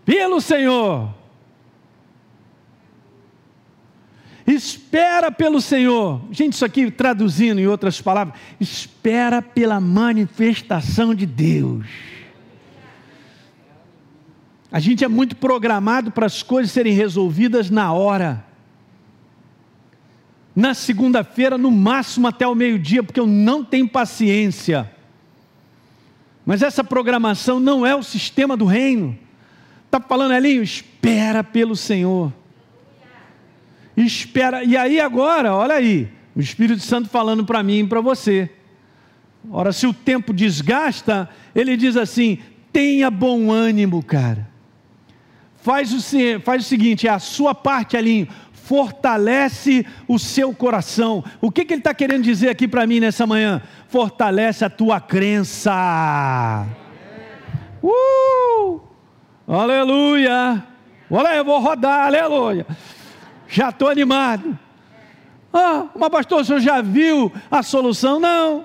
pelo 0.04 0.40
Senhor. 0.40 1.14
Espera 4.46 5.32
pelo 5.32 5.60
Senhor. 5.60 6.20
Gente, 6.30 6.52
isso 6.52 6.64
aqui 6.64 6.90
traduzindo 6.90 7.58
em 7.58 7.66
outras 7.66 8.00
palavras, 8.00 8.38
espera 8.60 9.42
pela 9.42 9.80
manifestação 9.80 11.14
de 11.14 11.26
Deus. 11.26 11.84
A 14.70 14.80
gente 14.80 15.04
é 15.04 15.08
muito 15.08 15.36
programado 15.36 16.10
para 16.10 16.26
as 16.26 16.42
coisas 16.42 16.72
serem 16.72 16.92
resolvidas 16.92 17.70
na 17.70 17.92
hora 17.92 18.44
na 20.56 20.72
segunda-feira, 20.72 21.58
no 21.58 21.70
máximo 21.70 22.26
até 22.26 22.46
o 22.46 22.54
meio-dia, 22.54 23.02
porque 23.02 23.20
eu 23.20 23.26
não 23.26 23.62
tenho 23.62 23.86
paciência. 23.86 24.90
Mas 26.46 26.62
essa 26.62 26.82
programação 26.82 27.60
não 27.60 27.84
é 27.84 27.94
o 27.94 28.02
sistema 28.02 28.56
do 28.56 28.64
reino. 28.64 29.18
Está 29.84 30.00
falando 30.00 30.32
ali, 30.32 30.56
espera 30.56 31.44
pelo 31.44 31.76
Senhor. 31.76 32.32
Espera. 33.94 34.64
E 34.64 34.78
aí 34.78 34.98
agora, 34.98 35.54
olha 35.54 35.74
aí, 35.74 36.08
o 36.34 36.40
Espírito 36.40 36.80
Santo 36.80 37.10
falando 37.10 37.44
para 37.44 37.62
mim 37.62 37.80
e 37.80 37.86
para 37.86 38.00
você. 38.00 38.50
Ora, 39.50 39.72
se 39.72 39.86
o 39.86 39.92
tempo 39.92 40.32
desgasta, 40.32 41.28
ele 41.54 41.76
diz 41.76 41.98
assim: 41.98 42.38
tenha 42.72 43.10
bom 43.10 43.52
ânimo, 43.52 44.02
cara. 44.02 44.48
Faz 45.66 45.92
o, 45.92 46.40
faz 46.42 46.64
o 46.64 46.68
seguinte, 46.68 47.08
é 47.08 47.10
a 47.10 47.18
sua 47.18 47.52
parte 47.52 47.96
ali, 47.96 48.30
fortalece 48.52 49.84
o 50.06 50.16
seu 50.16 50.54
coração. 50.54 51.24
O 51.40 51.50
que, 51.50 51.64
que 51.64 51.74
ele 51.74 51.80
está 51.80 51.92
querendo 51.92 52.22
dizer 52.22 52.50
aqui 52.50 52.68
para 52.68 52.86
mim 52.86 53.00
nessa 53.00 53.26
manhã? 53.26 53.60
Fortalece 53.88 54.64
a 54.64 54.70
tua 54.70 55.00
crença. 55.00 56.64
Uh! 57.82 58.78
Aleluia! 59.48 60.64
Olha, 61.10 61.34
eu 61.34 61.44
vou 61.44 61.58
rodar, 61.58 62.06
aleluia. 62.06 62.64
Já 63.48 63.70
estou 63.70 63.88
animado. 63.88 64.56
Ah, 65.52 65.86
mas 65.98 66.10
pastor, 66.10 66.42
o 66.42 66.44
senhor 66.44 66.60
já 66.60 66.80
viu 66.80 67.32
a 67.50 67.64
solução? 67.64 68.20
Não. 68.20 68.64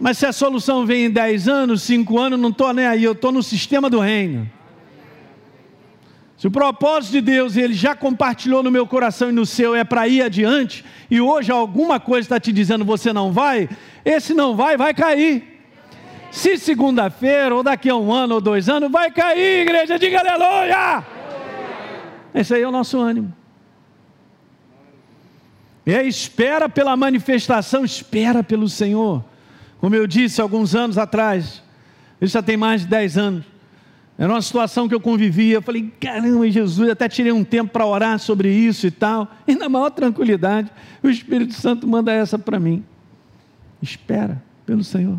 Mas 0.00 0.18
se 0.18 0.26
a 0.26 0.32
solução 0.32 0.84
vem 0.84 1.04
em 1.04 1.10
10 1.12 1.46
anos, 1.46 1.82
5 1.82 2.18
anos, 2.18 2.40
não 2.40 2.48
estou 2.48 2.72
nem 2.72 2.88
aí, 2.88 3.04
eu 3.04 3.12
estou 3.12 3.30
no 3.30 3.40
sistema 3.40 3.88
do 3.88 4.00
reino. 4.00 4.50
Se 6.36 6.46
o 6.46 6.50
propósito 6.50 7.12
de 7.12 7.20
Deus, 7.22 7.56
ele 7.56 7.72
já 7.72 7.96
compartilhou 7.96 8.62
no 8.62 8.70
meu 8.70 8.86
coração 8.86 9.30
e 9.30 9.32
no 9.32 9.46
seu, 9.46 9.74
é 9.74 9.84
para 9.84 10.06
ir 10.06 10.22
adiante, 10.22 10.84
e 11.10 11.18
hoje 11.20 11.50
alguma 11.50 11.98
coisa 11.98 12.26
está 12.26 12.38
te 12.38 12.52
dizendo 12.52 12.84
você 12.84 13.12
não 13.12 13.32
vai, 13.32 13.68
esse 14.04 14.34
não 14.34 14.54
vai, 14.54 14.76
vai 14.76 14.92
cair. 14.92 15.62
Se 16.30 16.58
segunda-feira, 16.58 17.54
ou 17.54 17.62
daqui 17.62 17.88
a 17.88 17.96
um 17.96 18.12
ano 18.12 18.34
ou 18.34 18.40
dois 18.40 18.68
anos, 18.68 18.90
vai 18.90 19.10
cair, 19.10 19.62
igreja, 19.62 19.98
diga 19.98 20.20
aleluia! 20.20 21.02
Esse 22.34 22.54
aí 22.54 22.62
é 22.62 22.68
o 22.68 22.72
nosso 22.72 23.00
ânimo. 23.00 23.34
É 25.86 26.02
espera 26.02 26.68
pela 26.68 26.96
manifestação, 26.96 27.84
espera 27.84 28.42
pelo 28.42 28.68
Senhor. 28.68 29.24
Como 29.78 29.94
eu 29.94 30.06
disse 30.06 30.42
alguns 30.42 30.74
anos 30.74 30.98
atrás, 30.98 31.62
isso 32.20 32.34
já 32.34 32.42
tem 32.42 32.56
mais 32.56 32.82
de 32.82 32.88
dez 32.88 33.16
anos. 33.16 33.44
Era 34.18 34.32
uma 34.32 34.40
situação 34.40 34.88
que 34.88 34.94
eu 34.94 35.00
convivia. 35.00 35.56
Eu 35.56 35.62
falei, 35.62 35.92
caramba, 36.00 36.50
Jesus, 36.50 36.88
até 36.90 37.08
tirei 37.08 37.32
um 37.32 37.44
tempo 37.44 37.70
para 37.70 37.84
orar 37.84 38.18
sobre 38.18 38.50
isso 38.50 38.86
e 38.86 38.90
tal. 38.90 39.30
E 39.46 39.54
na 39.54 39.68
maior 39.68 39.90
tranquilidade, 39.90 40.70
o 41.02 41.08
Espírito 41.08 41.52
Santo 41.52 41.86
manda 41.86 42.12
essa 42.12 42.38
para 42.38 42.58
mim. 42.58 42.84
Espera 43.82 44.42
pelo 44.64 44.82
Senhor. 44.82 45.18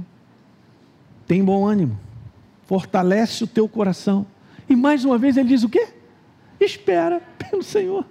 Tem 1.28 1.44
bom 1.44 1.66
ânimo. 1.66 2.00
Fortalece 2.66 3.44
o 3.44 3.48
teu 3.48 3.68
coração. 3.68 4.26
E 4.68 4.76
mais 4.76 5.06
uma 5.06 5.18
vez 5.18 5.38
ele 5.38 5.50
diz 5.50 5.64
o 5.64 5.70
quê? 5.70 5.90
Espera 6.60 7.22
pelo 7.38 7.62
Senhor. 7.62 8.04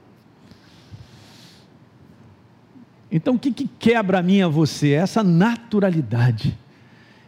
Então 3.11 3.35
o 3.35 3.39
que, 3.39 3.53
que 3.53 3.69
quebra 3.79 4.21
a 4.21 4.23
mim 4.23 4.41
a 4.41 4.49
você? 4.49 4.93
Essa 4.93 5.23
naturalidade, 5.23 6.57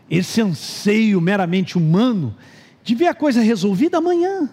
esse 0.08 0.40
anseio 0.40 1.20
meramente 1.20 1.76
humano 1.76 2.36
de 2.88 2.94
ver 2.94 3.08
a 3.08 3.14
coisa 3.14 3.42
resolvida 3.42 3.98
amanhã. 3.98 4.48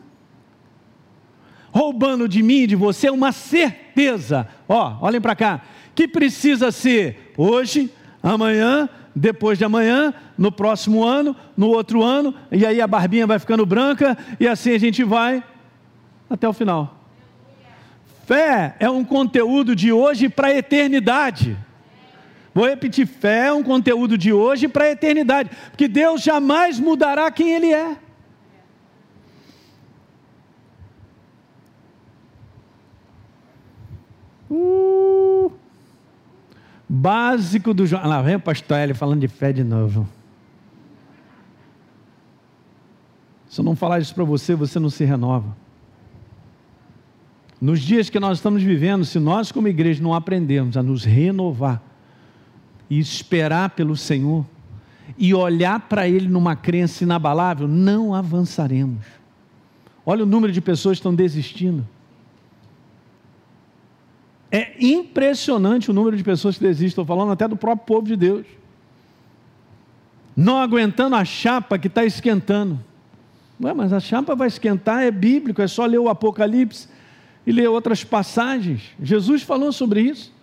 Roubando 1.71 2.27
de 2.27 2.43
mim 2.43 2.63
e 2.63 2.67
de 2.67 2.75
você 2.75 3.09
uma 3.09 3.31
certeza, 3.31 4.45
ó, 4.67 4.97
olhem 4.99 5.21
para 5.21 5.35
cá, 5.37 5.61
que 5.95 6.05
precisa 6.05 6.69
ser 6.69 7.31
hoje, 7.37 7.89
amanhã, 8.21 8.89
depois 9.15 9.57
de 9.57 9.63
amanhã, 9.63 10.13
no 10.37 10.51
próximo 10.51 11.01
ano, 11.01 11.33
no 11.55 11.69
outro 11.69 12.03
ano, 12.03 12.35
e 12.51 12.65
aí 12.65 12.81
a 12.81 12.87
barbinha 12.87 13.25
vai 13.25 13.39
ficando 13.39 13.65
branca, 13.65 14.17
e 14.37 14.45
assim 14.45 14.71
a 14.71 14.77
gente 14.77 15.01
vai 15.01 15.41
até 16.29 16.45
o 16.45 16.51
final. 16.51 16.93
Fé 18.25 18.75
é 18.81 18.89
um 18.89 19.05
conteúdo 19.05 19.73
de 19.73 19.93
hoje 19.93 20.27
para 20.27 20.47
a 20.47 20.57
eternidade. 20.57 21.57
Vou 22.53 22.67
repetir: 22.67 23.07
fé 23.07 23.47
é 23.47 23.53
um 23.53 23.63
conteúdo 23.63 24.17
de 24.17 24.33
hoje 24.33 24.67
para 24.67 24.85
a 24.85 24.91
eternidade, 24.91 25.49
porque 25.69 25.87
Deus 25.87 26.21
jamais 26.21 26.81
mudará 26.81 27.31
quem 27.31 27.53
Ele 27.53 27.71
é. 27.71 28.04
Uh, 34.49 35.51
básico 36.87 37.73
do 37.73 37.85
João. 37.85 38.07
Lá 38.07 38.21
vem 38.21 38.35
o 38.35 38.39
pastor 38.39 38.77
Hélio 38.77 38.95
falando 38.95 39.21
de 39.21 39.27
fé 39.27 39.51
de 39.51 39.63
novo. 39.63 40.07
Se 43.49 43.61
eu 43.61 43.65
não 43.65 43.75
falar 43.75 43.99
isso 43.99 44.13
para 44.13 44.23
você, 44.23 44.53
você 44.53 44.79
não 44.79 44.89
se 44.89 45.05
renova. 45.05 45.55
Nos 47.61 47.79
dias 47.79 48.09
que 48.09 48.19
nós 48.19 48.37
estamos 48.37 48.61
vivendo, 48.61 49.05
se 49.05 49.17
nós, 49.17 49.51
como 49.51 49.67
igreja, 49.67 50.03
não 50.03 50.13
aprendermos 50.13 50.75
a 50.75 50.83
nos 50.83 51.03
renovar 51.05 51.81
e 52.89 52.99
esperar 52.99 53.69
pelo 53.69 53.95
Senhor 53.95 54.45
e 55.17 55.33
olhar 55.33 55.79
para 55.79 56.07
Ele 56.07 56.27
numa 56.27 56.55
crença 56.55 57.03
inabalável, 57.03 57.67
não 57.67 58.13
avançaremos. 58.13 59.05
Olha 60.05 60.23
o 60.23 60.27
número 60.27 60.51
de 60.51 60.61
pessoas 60.61 60.97
que 60.97 60.99
estão 60.99 61.15
desistindo. 61.15 61.87
É 64.51 64.75
impressionante 64.79 65.89
o 65.89 65.93
número 65.93 66.15
de 66.15 66.23
pessoas 66.23 66.57
que 66.57 66.63
desistem, 66.63 66.87
estou 66.87 67.05
falando 67.05 67.31
até 67.31 67.47
do 67.47 67.57
próprio 67.57 67.85
povo 67.85 68.07
de 68.07 68.15
Deus. 68.15 68.45
Não 70.35 70.57
aguentando 70.57 71.15
a 71.15 71.25
chapa 71.25 71.77
que 71.79 71.87
está 71.87 72.05
esquentando. 72.05 72.79
Ué, 73.61 73.73
mas 73.73 73.93
a 73.93 73.99
chapa 73.99 74.35
vai 74.35 74.47
esquentar, 74.47 75.03
é 75.03 75.11
bíblico, 75.11 75.61
é 75.61 75.67
só 75.67 75.85
ler 75.85 75.99
o 75.99 76.09
Apocalipse 76.09 76.89
e 77.45 77.51
ler 77.51 77.69
outras 77.69 78.03
passagens. 78.03 78.91
Jesus 79.01 79.43
falou 79.43 79.71
sobre 79.71 80.01
isso. 80.01 80.33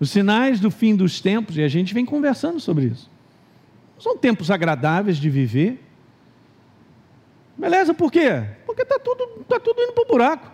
Os 0.00 0.10
sinais 0.10 0.58
do 0.58 0.70
fim 0.70 0.96
dos 0.96 1.20
tempos, 1.20 1.56
e 1.56 1.62
a 1.62 1.68
gente 1.68 1.92
vem 1.94 2.04
conversando 2.04 2.58
sobre 2.58 2.86
isso. 2.86 3.10
São 3.98 4.16
tempos 4.16 4.50
agradáveis 4.50 5.16
de 5.16 5.30
viver. 5.30 5.80
Beleza, 7.56 7.94
por 7.94 8.10
quê? 8.10 8.44
Porque 8.66 8.82
está 8.82 8.98
tudo, 8.98 9.44
tá 9.48 9.60
tudo 9.60 9.80
indo 9.80 9.92
para 9.92 10.02
o 10.02 10.06
buraco. 10.06 10.50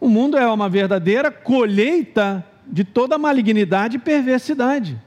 O 0.00 0.08
mundo 0.08 0.36
é 0.36 0.46
uma 0.46 0.68
verdadeira 0.68 1.30
colheita 1.30 2.44
de 2.66 2.84
toda 2.84 3.18
malignidade 3.18 3.96
e 3.96 4.00
perversidade. 4.00 5.00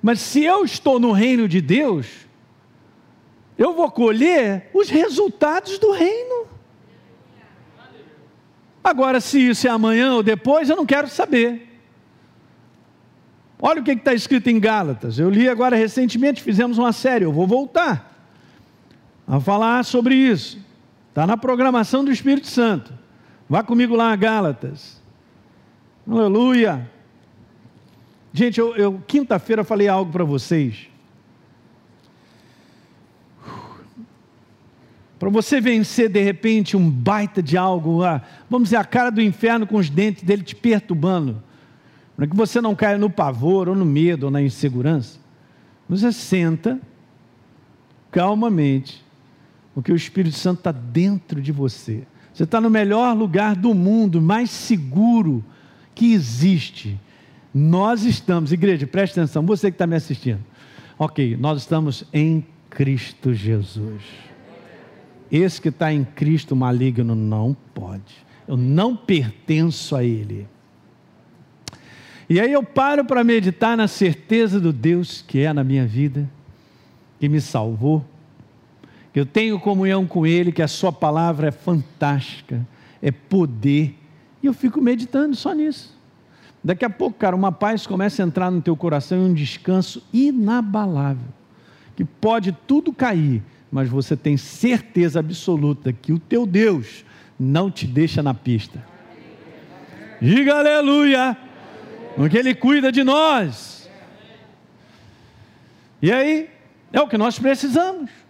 Mas 0.00 0.20
se 0.20 0.44
eu 0.44 0.64
estou 0.64 1.00
no 1.00 1.10
reino 1.10 1.48
de 1.48 1.60
Deus, 1.60 2.06
eu 3.58 3.74
vou 3.74 3.90
colher 3.90 4.70
os 4.72 4.88
resultados 4.88 5.78
do 5.78 5.90
reino. 5.90 6.46
Agora, 8.84 9.20
se 9.20 9.48
isso 9.48 9.66
é 9.66 9.70
amanhã 9.70 10.14
ou 10.14 10.22
depois, 10.22 10.70
eu 10.70 10.76
não 10.76 10.86
quero 10.86 11.08
saber. 11.08 11.66
Olha 13.60 13.80
o 13.80 13.84
que 13.84 13.90
está 13.90 14.14
escrito 14.14 14.48
em 14.48 14.60
Gálatas. 14.60 15.18
Eu 15.18 15.28
li 15.28 15.48
agora 15.48 15.74
recentemente, 15.74 16.42
fizemos 16.42 16.78
uma 16.78 16.92
série, 16.92 17.24
eu 17.24 17.32
vou 17.32 17.46
voltar 17.46 18.12
a 19.26 19.40
falar 19.40 19.84
sobre 19.84 20.14
isso. 20.14 20.64
Está 21.16 21.26
na 21.26 21.38
programação 21.38 22.04
do 22.04 22.12
Espírito 22.12 22.46
Santo. 22.46 22.92
Vá 23.48 23.62
comigo 23.62 23.96
lá 23.96 24.12
a 24.12 24.16
Gálatas. 24.16 25.00
Aleluia. 26.06 26.90
Gente, 28.34 28.60
eu, 28.60 28.76
eu 28.76 29.02
quinta-feira 29.06 29.64
falei 29.64 29.88
algo 29.88 30.12
para 30.12 30.24
vocês. 30.24 30.90
Para 35.18 35.30
você 35.30 35.58
vencer 35.58 36.10
de 36.10 36.22
repente 36.22 36.76
um 36.76 36.90
baita 36.90 37.42
de 37.42 37.56
algo, 37.56 38.04
ah, 38.04 38.20
vamos 38.50 38.66
dizer, 38.66 38.76
a 38.76 38.84
cara 38.84 39.08
do 39.08 39.22
inferno 39.22 39.66
com 39.66 39.78
os 39.78 39.88
dentes 39.88 40.22
dele 40.22 40.42
te 40.42 40.54
perturbando, 40.54 41.42
para 42.14 42.26
que 42.26 42.36
você 42.36 42.60
não 42.60 42.74
caia 42.74 42.98
no 42.98 43.08
pavor, 43.08 43.70
ou 43.70 43.74
no 43.74 43.86
medo, 43.86 44.24
ou 44.24 44.30
na 44.30 44.42
insegurança, 44.42 45.18
você 45.88 46.12
senta 46.12 46.78
calmamente, 48.10 49.05
porque 49.76 49.92
o 49.92 49.96
Espírito 49.96 50.34
Santo 50.34 50.60
está 50.60 50.72
dentro 50.72 51.38
de 51.38 51.52
você. 51.52 52.04
Você 52.32 52.44
está 52.44 52.62
no 52.62 52.70
melhor 52.70 53.14
lugar 53.14 53.54
do 53.54 53.74
mundo, 53.74 54.22
mais 54.22 54.48
seguro 54.48 55.44
que 55.94 56.14
existe. 56.14 56.98
Nós 57.52 58.02
estamos, 58.02 58.52
igreja, 58.52 58.86
preste 58.86 59.20
atenção, 59.20 59.44
você 59.44 59.70
que 59.70 59.74
está 59.74 59.86
me 59.86 59.94
assistindo. 59.94 60.40
Ok, 60.98 61.36
nós 61.36 61.60
estamos 61.60 62.04
em 62.10 62.46
Cristo 62.70 63.34
Jesus. 63.34 64.00
Esse 65.30 65.60
que 65.60 65.68
está 65.68 65.92
em 65.92 66.04
Cristo 66.04 66.56
maligno 66.56 67.14
não 67.14 67.54
pode. 67.74 68.24
Eu 68.48 68.56
não 68.56 68.96
pertenço 68.96 69.94
a 69.94 70.02
Ele. 70.02 70.48
E 72.30 72.40
aí 72.40 72.50
eu 72.50 72.62
paro 72.62 73.04
para 73.04 73.22
meditar 73.22 73.76
na 73.76 73.86
certeza 73.86 74.58
do 74.58 74.72
Deus 74.72 75.20
que 75.20 75.40
é 75.40 75.52
na 75.52 75.62
minha 75.62 75.86
vida, 75.86 76.26
que 77.20 77.28
me 77.28 77.42
salvou, 77.42 78.02
eu 79.18 79.24
tenho 79.24 79.58
comunhão 79.58 80.06
com 80.06 80.26
Ele, 80.26 80.52
que 80.52 80.60
a 80.60 80.68
Sua 80.68 80.92
palavra 80.92 81.48
é 81.48 81.50
fantástica, 81.50 82.66
é 83.00 83.10
poder, 83.10 83.98
e 84.42 84.46
eu 84.46 84.52
fico 84.52 84.78
meditando 84.78 85.34
só 85.34 85.54
nisso. 85.54 85.96
Daqui 86.62 86.84
a 86.84 86.90
pouco, 86.90 87.18
cara, 87.18 87.34
uma 87.34 87.50
paz 87.50 87.86
começa 87.86 88.22
a 88.22 88.26
entrar 88.26 88.50
no 88.50 88.60
teu 88.60 88.76
coração 88.76 89.18
e 89.18 89.30
um 89.30 89.32
descanso 89.32 90.02
inabalável, 90.12 91.28
que 91.96 92.04
pode 92.04 92.52
tudo 92.66 92.92
cair, 92.92 93.42
mas 93.72 93.88
você 93.88 94.14
tem 94.14 94.36
certeza 94.36 95.20
absoluta 95.20 95.94
que 95.94 96.12
o 96.12 96.18
teu 96.18 96.44
Deus 96.44 97.02
não 97.40 97.70
te 97.70 97.86
deixa 97.86 98.22
na 98.22 98.34
pista. 98.34 98.84
Diga 100.20 100.58
aleluia, 100.58 101.34
porque 102.16 102.36
Ele 102.36 102.54
cuida 102.54 102.92
de 102.92 103.02
nós. 103.02 103.88
E 106.02 106.12
aí, 106.12 106.50
é 106.92 107.00
o 107.00 107.08
que 107.08 107.16
nós 107.16 107.38
precisamos. 107.38 108.25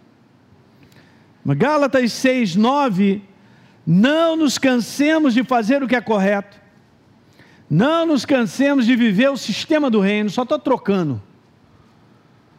Gálatas 1.55 2.11
6, 2.13 2.55
9, 2.55 3.21
não 3.85 4.35
nos 4.35 4.57
cansemos 4.57 5.33
de 5.33 5.43
fazer 5.43 5.81
o 5.81 5.87
que 5.87 5.95
é 5.95 6.01
correto, 6.01 6.59
não 7.69 8.05
nos 8.05 8.25
cansemos 8.25 8.85
de 8.85 8.95
viver 8.95 9.29
o 9.29 9.37
sistema 9.37 9.89
do 9.89 9.99
reino, 9.99 10.29
só 10.29 10.43
estou 10.43 10.59
trocando. 10.59 11.21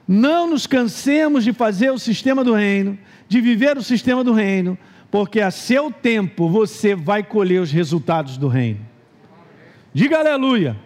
Não 0.06 0.48
nos 0.48 0.66
cansemos 0.66 1.44
de 1.44 1.52
fazer 1.52 1.90
o 1.90 1.98
sistema 1.98 2.42
do 2.42 2.54
reino, 2.54 2.98
de 3.28 3.40
viver 3.40 3.76
o 3.76 3.82
sistema 3.82 4.24
do 4.24 4.32
reino, 4.32 4.76
porque 5.10 5.40
a 5.40 5.50
seu 5.50 5.90
tempo 5.90 6.48
você 6.48 6.94
vai 6.94 7.22
colher 7.22 7.60
os 7.60 7.70
resultados 7.70 8.38
do 8.38 8.48
reino. 8.48 8.80
Diga 9.92 10.18
aleluia. 10.18 10.76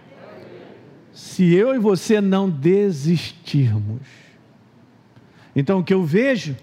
Se 1.12 1.52
eu 1.54 1.74
e 1.74 1.78
você 1.78 2.20
não 2.20 2.48
desistirmos. 2.48 4.02
Então 5.54 5.80
o 5.80 5.84
que 5.84 5.94
eu 5.94 6.04
vejo 6.04 6.56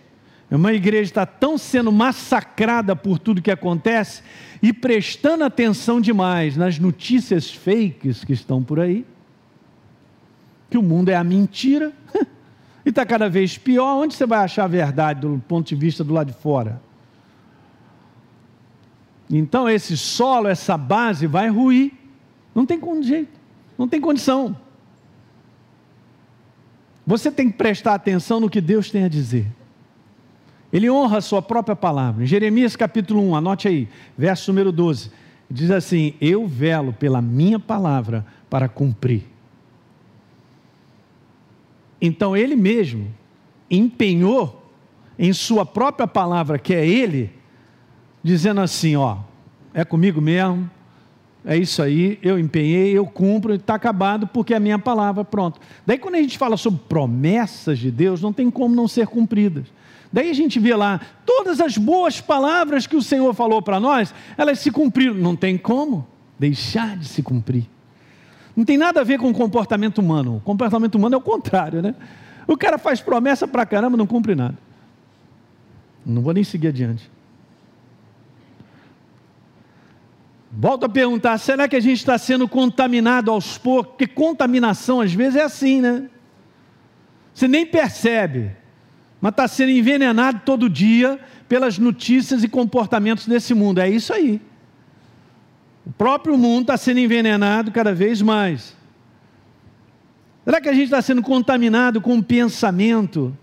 uma 0.56 0.74
igreja 0.74 1.04
está 1.04 1.26
tão 1.26 1.58
sendo 1.58 1.92
massacrada 1.92 2.96
por 2.96 3.20
tudo 3.20 3.42
que 3.42 3.52
acontece 3.52 4.24
e 4.62 4.74
prestando 4.74 5.44
atenção 5.44 6.02
demais 6.02 6.58
nas 6.58 6.80
notícias 6.80 7.54
fakes 7.54 8.24
que 8.24 8.34
estão 8.34 8.64
por 8.64 8.80
aí, 8.80 9.06
que 10.70 10.78
o 10.78 10.82
mundo 10.82 11.10
é 11.10 11.16
a 11.16 11.24
mentira. 11.24 11.94
E 12.86 12.90
está 12.90 13.06
cada 13.06 13.30
vez 13.30 13.58
pior. 13.58 13.98
Onde 13.98 14.16
você 14.16 14.26
vai 14.26 14.40
achar 14.40 14.64
a 14.64 14.68
verdade 14.68 15.20
do 15.20 15.44
ponto 15.48 15.68
de 15.68 15.76
vista 15.76 16.02
do 16.02 16.14
lado 16.14 16.28
de 16.28 16.34
fora? 16.34 16.82
Então 19.30 19.70
esse 19.70 19.96
solo, 19.96 20.48
essa 20.48 20.78
base 20.78 21.28
vai 21.28 21.50
ruir. 21.50 21.92
Não 22.56 22.66
tem 22.66 22.80
jeito, 23.04 23.40
não 23.78 23.88
tem 23.88 24.02
condição. 24.02 24.58
Você 27.06 27.30
tem 27.30 27.52
que 27.52 27.58
prestar 27.58 27.94
atenção 27.94 28.40
no 28.40 28.50
que 28.50 28.62
Deus 28.62 28.90
tem 28.90 29.04
a 29.04 29.10
dizer. 29.10 29.46
Ele 30.72 30.90
honra 30.90 31.18
a 31.18 31.22
sua 31.22 31.42
própria 31.42 31.76
palavra. 31.76 32.24
Em 32.24 32.28
Jeremias 32.28 32.76
capítulo 32.76 33.22
1, 33.32 33.36
anote 33.36 33.68
aí, 33.68 33.88
verso 34.18 34.52
número 34.52 34.72
12. 34.72 35.12
Diz 35.50 35.72
assim: 35.72 36.14
Eu 36.22 36.48
velo 36.48 36.94
pela 36.94 37.22
minha 37.22 37.60
palavra 37.60 38.26
para 38.50 38.70
cumprir. 38.70 39.24
Então 42.02 42.38
ele 42.38 42.56
mesmo 42.56 43.08
empenhou 43.70 44.72
em 45.18 45.34
sua 45.34 45.66
própria 45.66 46.08
palavra, 46.08 46.58
que 46.58 46.74
é 46.74 46.88
ele, 46.88 47.32
dizendo 48.24 48.62
assim: 48.62 48.96
ó, 48.96 49.18
é 49.74 49.84
comigo 49.84 50.22
mesmo, 50.22 50.70
é 51.44 51.58
isso 51.58 51.82
aí, 51.82 52.20
eu 52.22 52.38
empenhei, 52.38 52.98
eu 52.98 53.06
cumpro, 53.06 53.56
está 53.56 53.76
acabado 53.76 54.28
porque 54.28 54.54
é 54.54 54.58
a 54.58 54.62
minha 54.62 54.80
palavra, 54.80 55.26
pronto. 55.26 55.60
Daí 55.86 55.98
quando 55.98 56.16
a 56.16 56.22
gente 56.22 56.38
fala 56.38 56.56
sobre 56.58 56.80
promessas 56.88 57.80
de 57.80 57.90
Deus, 57.90 58.22
não 58.22 58.32
tem 58.32 58.50
como 58.50 58.76
não 58.76 58.88
ser 58.88 59.08
cumpridas. 59.08 59.66
Daí 60.12 60.30
a 60.30 60.34
gente 60.34 60.60
vê 60.60 60.76
lá, 60.76 61.00
todas 61.26 61.62
as 61.62 61.78
boas 61.78 62.20
palavras 62.20 62.88
que 62.88 62.96
o 62.96 63.02
Senhor 63.02 63.34
falou 63.34 63.62
para 63.62 63.80
nós, 63.80 64.14
elas 64.38 64.60
se 64.60 64.72
cumpriram. 64.72 65.14
Não 65.14 65.36
tem 65.36 65.58
como 65.58 66.08
deixar 66.38 66.98
de 66.98 67.08
se 67.08 67.22
cumprir. 67.22 67.70
Não 68.56 68.66
tem 68.66 68.78
nada 68.78 69.02
a 69.02 69.04
ver 69.04 69.20
com 69.20 69.30
o 69.30 69.34
comportamento 69.34 70.00
humano. 70.00 70.38
O 70.38 70.42
comportamento 70.42 70.96
humano 70.96 71.16
é 71.16 71.18
o 71.18 71.22
contrário, 71.22 71.82
né? 71.82 71.96
O 72.48 72.58
cara 72.58 72.78
faz 72.80 73.00
promessa 73.00 73.48
para 73.48 73.66
caramba, 73.66 73.96
não 73.96 74.08
cumpre 74.08 74.34
nada. 74.34 74.58
Não 76.06 76.22
vou 76.22 76.34
nem 76.34 76.44
seguir 76.44 76.70
adiante. 76.70 77.10
Volto 80.52 80.86
a 80.86 80.90
perguntar: 80.90 81.38
será 81.38 81.68
que 81.68 81.76
a 81.76 81.80
gente 81.80 82.00
está 82.00 82.18
sendo 82.18 82.48
contaminado 82.48 83.30
aos 83.30 83.58
poucos? 83.58 83.92
Porque 83.92 84.08
contaminação 84.08 85.00
às 85.00 85.14
vezes 85.14 85.36
é 85.36 85.44
assim, 85.44 85.80
né? 85.80 86.10
Você 87.34 87.48
nem 87.48 87.66
percebe, 87.66 88.52
mas 89.22 89.32
está 89.32 89.48
sendo 89.48 89.72
envenenado 89.72 90.42
todo 90.46 90.70
dia 90.70 91.20
pelas 91.48 91.78
notícias 91.78 92.44
e 92.44 92.48
comportamentos 92.48 93.28
desse 93.28 93.54
mundo. 93.54 93.80
É 93.80 93.90
isso 93.90 94.14
aí. 94.14 94.42
O 95.86 95.92
próprio 95.92 96.38
mundo 96.38 96.62
está 96.62 96.78
sendo 96.78 97.00
envenenado 97.00 97.72
cada 97.72 97.94
vez 97.94 98.22
mais. 98.22 98.78
Será 100.46 100.62
que 100.62 100.70
a 100.70 100.74
gente 100.74 100.86
está 100.86 101.02
sendo 101.02 101.22
contaminado 101.22 102.00
com 102.00 102.12
o 102.12 102.16
um 102.16 102.22
pensamento 102.22 103.36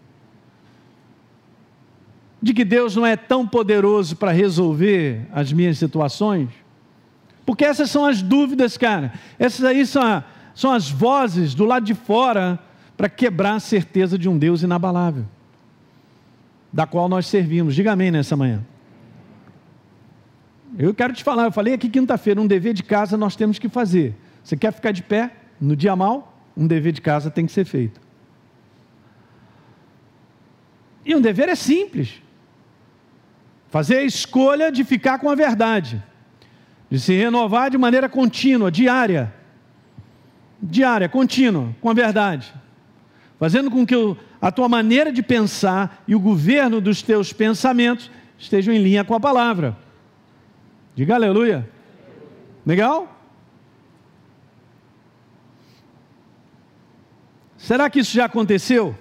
de 2.41 2.55
que 2.55 2.65
Deus 2.65 2.97
não 2.97 3.05
é 3.05 3.17
tão 3.17 3.47
poderoso 3.47 4.17
para 4.17 4.31
resolver 4.31 5.27
as 5.33 5.53
minhas 5.53 5.79
situações? 5.79 6.49
Porque 7.45 7.65
essas 7.65 7.91
são 7.91 8.05
as 8.05 8.21
dúvidas, 8.21 8.77
cara. 8.77 9.13
Essas 9.39 9.65
aí 9.65 9.87
são, 9.87 10.03
a, 10.03 10.25
são 10.55 10.73
as 10.73 10.91
vozes 10.91 11.55
do 11.55 11.65
lado 11.65 11.85
de 11.85 11.95
fora 11.95 12.59
para 12.97 13.09
quebrar 13.09 13.55
a 13.55 13.61
certeza 13.61 14.19
de 14.19 14.29
um 14.29 14.37
Deus 14.37 14.63
inabalável, 14.63 15.27
da 16.73 16.87
qual 16.87 17.09
nós 17.09 17.27
servimos. 17.27 17.75
Diga 17.75 17.93
amém 17.93 18.11
nessa 18.11 18.37
manhã. 18.37 18.65
Eu 20.79 20.93
quero 20.93 21.13
te 21.13 21.25
falar, 21.25 21.45
eu 21.45 21.53
falei 21.53 21.73
aqui 21.73 21.89
quinta-feira, 21.89 22.41
um 22.41 22.47
dever 22.47 22.75
de 22.75 22.83
casa 22.83 23.17
nós 23.17 23.35
temos 23.35 23.59
que 23.59 23.69
fazer. 23.69 24.15
Você 24.45 24.57
quer 24.57 24.73
ficar 24.73 24.93
de 24.93 25.03
pé 25.03 25.33
no 25.61 25.75
dia 25.75 25.97
mal? 25.97 26.35
Um 26.57 26.67
dever 26.67 26.93
de 26.93 27.01
casa 27.01 27.31
tem 27.31 27.47
que 27.47 27.53
ser 27.53 27.65
feito. 27.65 28.01
E 31.05 31.15
um 31.15 31.21
dever 31.21 31.49
é 31.49 31.55
simples. 31.55 32.21
Fazer 33.69 33.99
a 33.99 34.03
escolha 34.03 34.71
de 34.71 34.85
ficar 34.85 35.19
com 35.19 35.31
a 35.31 35.35
verdade, 35.35 36.03
de 36.91 37.01
se 37.01 37.15
renovar 37.15 37.71
de 37.71 37.79
maneira 37.79 38.09
contínua, 38.09 38.71
diária. 38.71 39.33
diária, 40.61 41.09
contínua, 41.09 41.75
com 41.81 41.91
a 41.91 41.95
verdade, 41.95 42.53
fazendo 43.39 43.71
com 43.71 43.87
que 43.87 43.95
a 44.47 44.53
tua 44.53 44.69
maneira 44.69 45.11
de 45.11 45.25
pensar 45.25 46.05
e 46.07 46.15
o 46.15 46.21
governo 46.21 46.81
dos 46.81 47.03
teus 47.03 47.33
pensamentos 47.33 48.09
estejam 48.39 48.73
em 48.73 48.79
linha 48.79 49.03
com 49.03 49.13
a 49.13 49.19
palavra. 49.19 49.77
Diga 50.95 51.17
aleluia. 51.17 51.69
Legal? 52.65 53.13
Será 57.57 57.91
que 57.91 57.99
isso 57.99 58.15
já 58.15 58.27
aconteceu? 58.27 58.97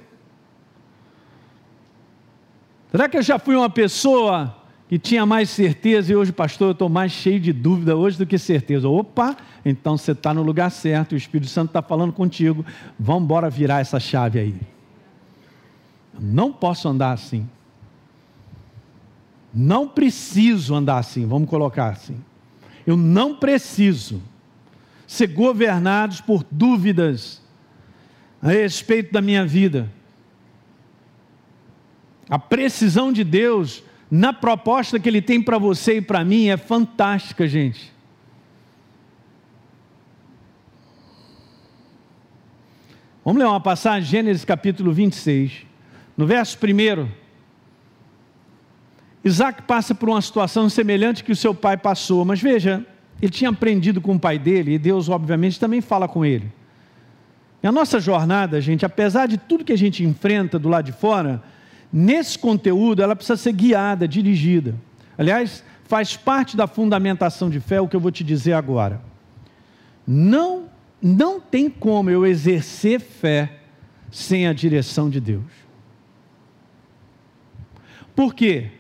Será 2.90 3.08
que 3.08 3.16
eu 3.16 3.22
já 3.22 3.38
fui 3.38 3.56
uma 3.56 3.70
pessoa 3.70 4.58
que 4.90 4.98
tinha 4.98 5.28
mais 5.28 5.52
certeza 5.52 6.12
e 6.12 6.16
hoje, 6.16 6.32
pastor, 6.32 6.70
eu 6.70 6.72
estou 6.72 6.90
mais 6.90 7.12
cheio 7.12 7.40
de 7.40 7.54
dúvida 7.54 7.96
hoje 7.96 8.18
do 8.18 8.26
que 8.26 8.40
certeza? 8.40 8.90
Opa, 8.90 9.38
então 9.64 9.96
você 9.96 10.14
está 10.14 10.34
no 10.34 10.42
lugar 10.42 10.72
certo, 10.72 11.12
o 11.12 11.16
Espírito 11.16 11.52
Santo 11.52 11.70
está 11.70 11.84
falando 11.84 12.14
contigo, 12.14 12.66
vamos 12.98 13.26
embora 13.26 13.48
virar 13.48 13.82
essa 13.82 14.00
chave 14.00 14.40
aí. 14.40 14.75
Não 16.20 16.52
posso 16.52 16.88
andar 16.88 17.12
assim. 17.12 17.48
Não 19.54 19.88
preciso 19.88 20.76
andar 20.76 20.98
assim, 20.98 21.26
vamos 21.26 21.50
colocar 21.50 21.90
assim. 21.90 22.18
Eu 22.86 22.98
não 22.98 23.36
preciso 23.36 24.22
ser 25.08 25.28
governados 25.28 26.20
por 26.20 26.46
dúvidas 26.52 27.42
a 28.42 28.50
respeito 28.50 29.14
da 29.14 29.22
minha 29.22 29.46
vida. 29.46 29.92
A 32.30 32.38
precisão 32.38 33.14
de 33.14 33.24
Deus 33.24 33.84
na 34.10 34.34
proposta 34.34 35.00
que 35.00 35.08
Ele 35.08 35.22
tem 35.22 35.42
para 35.42 35.58
você 35.58 35.98
e 35.98 36.02
para 36.02 36.24
mim 36.24 36.48
é 36.48 36.58
fantástica, 36.58 37.48
gente. 37.48 37.94
Vamos 43.24 43.40
ler 43.40 43.48
uma 43.48 43.60
passagem, 43.60 44.08
Gênesis 44.08 44.46
capítulo 44.46 44.94
26. 44.94 45.65
No 46.16 46.26
verso 46.26 46.58
1, 46.58 47.08
Isaac 49.24 49.64
passa 49.64 49.96
por 49.96 50.08
uma 50.08 50.22
situação 50.22 50.70
semelhante 50.70 51.24
que 51.24 51.32
o 51.32 51.36
seu 51.36 51.54
pai 51.54 51.76
passou, 51.76 52.24
mas 52.24 52.42
veja, 52.42 52.86
ele 53.22 53.32
tinha 53.32 53.50
aprendido 53.50 54.00
com 54.00 54.16
o 54.16 54.20
pai 54.20 54.38
dele 54.38 54.74
e 54.74 54.78
Deus, 54.78 55.10
obviamente, 55.10 55.60
também 55.60 55.82
fala 55.82 56.08
com 56.08 56.24
ele. 56.24 56.52
E 57.64 57.68
a 57.68 57.72
nossa 57.72 58.00
jornada, 58.00 58.62
gente, 58.62 58.86
apesar 58.86 59.28
de 59.28 59.38
tudo 59.38 59.66
que 59.66 59.74
a 59.74 59.78
gente 59.78 60.04
enfrenta 60.04 60.60
do 60.60 60.70
lado 60.70 60.86
de 60.86 60.92
fora, 60.92 61.42
nesse 61.92 62.38
conteúdo 62.38 63.02
ela 63.02 63.16
precisa 63.16 63.38
ser 63.38 63.54
guiada, 63.54 64.08
dirigida. 64.08 64.76
Aliás, 65.18 65.64
faz 65.86 66.16
parte 66.16 66.56
da 66.56 66.68
fundamentação 66.68 67.50
de 67.50 67.60
fé 67.60 67.82
o 67.82 67.88
que 67.88 67.96
eu 67.96 68.00
vou 68.00 68.12
te 68.12 68.24
dizer 68.24 68.54
agora. 68.54 69.02
Não, 70.06 70.66
não 71.02 71.40
tem 71.40 71.70
como 71.70 72.12
eu 72.12 72.26
exercer 72.26 73.00
fé 73.00 73.60
sem 74.12 74.48
a 74.48 74.54
direção 74.54 75.10
de 75.10 75.20
Deus. 75.20 75.65
Por 78.16 78.34
quê? 78.34 78.72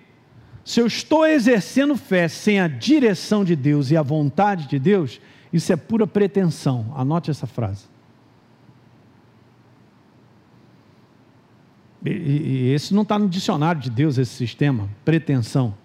Se 0.63 0.79
eu 0.79 0.87
estou 0.87 1.27
exercendo 1.27 1.95
fé 1.95 2.27
sem 2.27 2.59
a 2.59 2.67
direção 2.67 3.43
de 3.43 3.55
Deus 3.55 3.91
e 3.91 3.97
a 3.97 4.01
vontade 4.01 4.67
de 4.67 4.79
Deus, 4.79 5.21
isso 5.53 5.71
é 5.71 5.75
pura 5.75 6.07
pretensão. 6.07 6.91
Anote 6.95 7.29
essa 7.29 7.45
frase. 7.45 7.85
E, 12.03 12.09
e 12.09 12.73
esse 12.73 12.93
não 12.93 13.01
está 13.01 13.17
no 13.19 13.27
dicionário 13.27 13.81
de 13.81 13.89
Deus, 13.89 14.17
esse 14.17 14.33
sistema, 14.33 14.89
pretensão. 15.03 15.75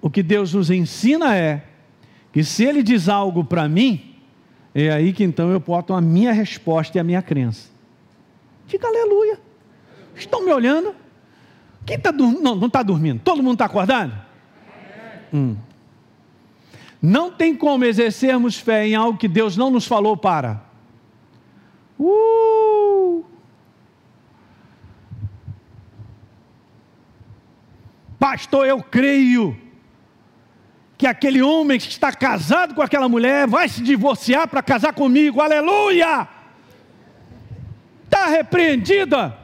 O 0.00 0.08
que 0.08 0.22
Deus 0.22 0.54
nos 0.54 0.70
ensina 0.70 1.36
é 1.36 1.64
que 2.32 2.42
se 2.44 2.64
Ele 2.64 2.82
diz 2.82 3.08
algo 3.08 3.44
para 3.44 3.68
mim, 3.68 4.16
é 4.74 4.90
aí 4.90 5.12
que 5.12 5.24
então 5.24 5.50
eu 5.50 5.60
boto 5.60 5.92
a 5.92 6.00
minha 6.00 6.32
resposta 6.32 6.96
e 6.96 7.00
a 7.00 7.04
minha 7.04 7.20
crença. 7.20 7.68
Diga 8.66 8.86
aleluia. 8.86 9.49
Estão 10.20 10.44
me 10.44 10.52
olhando? 10.52 10.94
Quem 11.86 11.96
está 11.96 12.10
dormindo? 12.10 12.42
Não, 12.42 12.66
está 12.66 12.82
dormindo. 12.82 13.20
Todo 13.20 13.42
mundo 13.42 13.54
está 13.54 13.64
acordado? 13.64 14.12
Hum. 15.32 15.56
Não 17.00 17.30
tem 17.30 17.56
como 17.56 17.84
exercermos 17.84 18.56
fé 18.56 18.86
em 18.86 18.94
algo 18.94 19.18
que 19.18 19.28
Deus 19.28 19.56
não 19.56 19.70
nos 19.70 19.86
falou 19.86 20.16
para. 20.16 20.62
Uh! 21.98 23.24
Pastor, 28.18 28.66
eu 28.66 28.82
creio 28.82 29.56
que 30.98 31.06
aquele 31.06 31.40
homem 31.40 31.78
que 31.78 31.88
está 31.88 32.12
casado 32.12 32.74
com 32.74 32.82
aquela 32.82 33.08
mulher 33.08 33.48
vai 33.48 33.66
se 33.66 33.82
divorciar 33.82 34.46
para 34.46 34.62
casar 34.62 34.92
comigo, 34.92 35.40
aleluia! 35.40 36.28
Está 38.04 38.26
repreendida, 38.26 39.39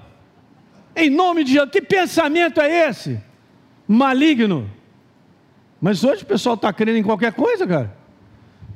em 0.96 1.10
nome 1.10 1.44
de 1.44 1.52
Jesus. 1.52 1.70
Que 1.70 1.82
pensamento 1.82 2.60
é 2.60 2.88
esse? 2.88 3.20
Maligno. 3.86 4.70
Mas 5.80 6.02
hoje 6.02 6.22
o 6.22 6.26
pessoal 6.26 6.54
está 6.54 6.72
crendo 6.72 6.98
em 6.98 7.02
qualquer 7.02 7.32
coisa, 7.32 7.66
cara. 7.66 7.94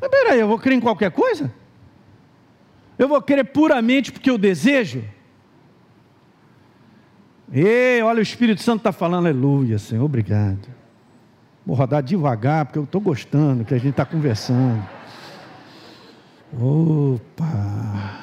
Mas 0.01 0.11
peraí, 0.11 0.39
eu 0.39 0.47
vou 0.47 0.59
crer 0.59 0.77
em 0.77 0.81
qualquer 0.81 1.11
coisa? 1.11 1.53
Eu 2.99 3.09
vou 3.09 3.21
crer 3.23 3.45
puramente 3.47 4.13
porque 4.13 4.31
eu 4.31 4.37
desejo? 4.37 5.03
Ei, 7.53 8.01
olha, 8.03 8.21
o 8.21 8.23
Espírito 8.23 8.63
Santo 8.63 8.81
está 8.81 8.93
falando, 8.93 9.27
aleluia, 9.27 9.79
Senhor, 9.79 10.05
obrigado. 10.05 10.69
Vou 11.67 11.75
rodar 11.75 12.03
devagar, 12.03 12.67
porque 12.67 12.79
eu 12.79 12.85
estou 12.85 13.01
gostando 13.01 13.65
que 13.65 13.75
a 13.75 13.79
gente 13.79 13.91
está 13.91 14.05
conversando. 14.05 14.87
Opa! 16.53 18.20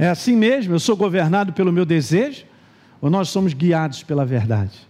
É 0.00 0.08
assim 0.08 0.34
mesmo? 0.34 0.72
Eu 0.72 0.80
sou 0.80 0.96
governado 0.96 1.52
pelo 1.52 1.70
meu 1.70 1.84
desejo? 1.84 2.46
Ou 3.02 3.10
nós 3.10 3.28
somos 3.28 3.52
guiados 3.52 4.02
pela 4.02 4.24
verdade? 4.24 4.88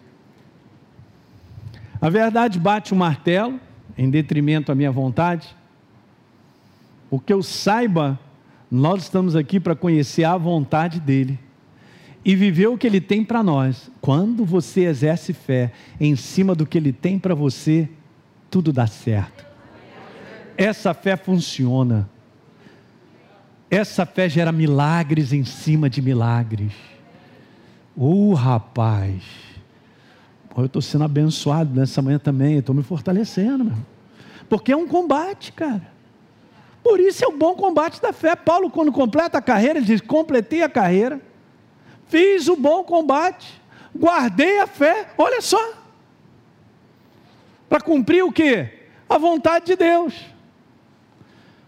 A 2.00 2.08
verdade 2.08 2.60
bate 2.60 2.92
o 2.92 2.96
martelo 2.96 3.58
em 3.98 4.08
detrimento 4.08 4.68
da 4.68 4.74
minha 4.76 4.92
vontade. 4.92 5.48
O 7.10 7.18
que 7.18 7.32
eu 7.32 7.42
saiba 7.42 8.16
nós 8.70 9.02
estamos 9.02 9.34
aqui 9.34 9.58
para 9.58 9.74
conhecer 9.74 10.22
a 10.22 10.36
vontade 10.36 11.00
dEle 11.00 11.36
e 12.24 12.36
viver 12.36 12.68
o 12.68 12.78
que 12.78 12.86
Ele 12.86 13.00
tem 13.00 13.24
para 13.24 13.42
nós. 13.42 13.90
Quando 14.00 14.44
você 14.44 14.82
exerce 14.82 15.32
fé 15.32 15.72
em 15.98 16.14
cima 16.14 16.54
do 16.54 16.64
que 16.64 16.78
Ele 16.78 16.92
tem 16.92 17.18
para 17.18 17.34
você, 17.34 17.88
tudo 18.48 18.72
dá 18.72 18.86
certo. 18.86 19.44
Essa 20.56 20.94
fé 20.94 21.16
funciona. 21.16 22.08
Essa 23.70 24.04
fé 24.04 24.28
gera 24.28 24.50
milagres 24.50 25.32
em 25.32 25.44
cima 25.44 25.88
de 25.88 26.02
milagres. 26.02 26.72
Uh, 27.96 28.34
rapaz. 28.34 29.22
Eu 30.56 30.66
estou 30.66 30.82
sendo 30.82 31.04
abençoado 31.04 31.72
nessa 31.72 32.02
manhã 32.02 32.18
também. 32.18 32.58
Estou 32.58 32.74
me 32.74 32.82
fortalecendo, 32.82 33.64
meu. 33.64 33.78
Porque 34.48 34.72
é 34.72 34.76
um 34.76 34.88
combate, 34.88 35.52
cara. 35.52 35.86
Por 36.82 36.98
isso 36.98 37.24
é 37.24 37.28
o 37.28 37.36
bom 37.36 37.54
combate 37.54 38.02
da 38.02 38.12
fé. 38.12 38.34
Paulo, 38.34 38.70
quando 38.70 38.90
completa 38.90 39.38
a 39.38 39.42
carreira, 39.42 39.78
ele 39.78 39.86
diz: 39.86 40.00
completei 40.00 40.62
a 40.62 40.68
carreira, 40.68 41.20
fiz 42.08 42.48
o 42.48 42.56
bom 42.56 42.82
combate, 42.82 43.60
guardei 43.96 44.58
a 44.58 44.66
fé, 44.66 45.10
olha 45.16 45.40
só. 45.40 45.74
Para 47.68 47.80
cumprir 47.80 48.24
o 48.24 48.32
que? 48.32 48.68
A 49.08 49.16
vontade 49.16 49.66
de 49.66 49.76
Deus. 49.76 50.14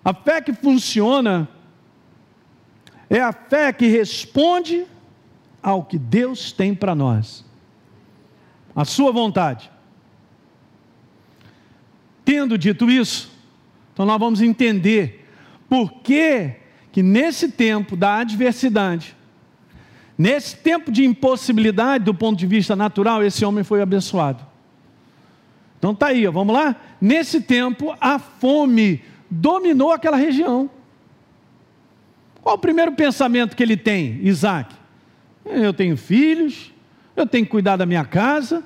A 0.04 0.12
fé 0.12 0.40
que 0.40 0.52
funciona 0.52 1.48
é 3.12 3.20
a 3.20 3.30
fé 3.30 3.70
que 3.74 3.86
responde 3.88 4.86
ao 5.62 5.84
que 5.84 5.98
Deus 5.98 6.50
tem 6.50 6.74
para 6.74 6.94
nós, 6.94 7.44
a 8.74 8.86
sua 8.86 9.12
vontade. 9.12 9.70
Tendo 12.24 12.56
dito 12.56 12.90
isso, 12.90 13.30
então 13.92 14.06
nós 14.06 14.18
vamos 14.18 14.40
entender 14.40 15.28
por 15.68 15.92
que, 15.92 16.52
que 16.90 17.02
nesse 17.02 17.50
tempo 17.50 17.96
da 17.96 18.16
adversidade, 18.16 19.14
nesse 20.16 20.56
tempo 20.56 20.90
de 20.90 21.04
impossibilidade 21.04 22.04
do 22.04 22.14
ponto 22.14 22.38
de 22.38 22.46
vista 22.46 22.74
natural, 22.74 23.22
esse 23.22 23.44
homem 23.44 23.62
foi 23.62 23.82
abençoado. 23.82 24.42
Então 25.78 25.94
tá 25.94 26.06
aí, 26.06 26.26
ó, 26.26 26.32
vamos 26.32 26.54
lá? 26.54 26.76
Nesse 26.98 27.42
tempo 27.42 27.94
a 28.00 28.18
fome 28.18 29.02
dominou 29.30 29.92
aquela 29.92 30.16
região. 30.16 30.70
Qual 32.42 32.56
o 32.56 32.58
primeiro 32.58 32.92
pensamento 32.92 33.56
que 33.56 33.62
ele 33.62 33.76
tem, 33.76 34.18
Isaac? 34.20 34.74
Eu 35.46 35.72
tenho 35.72 35.96
filhos, 35.96 36.72
eu 37.14 37.24
tenho 37.24 37.44
que 37.44 37.50
cuidar 37.50 37.76
da 37.76 37.86
minha 37.86 38.04
casa, 38.04 38.64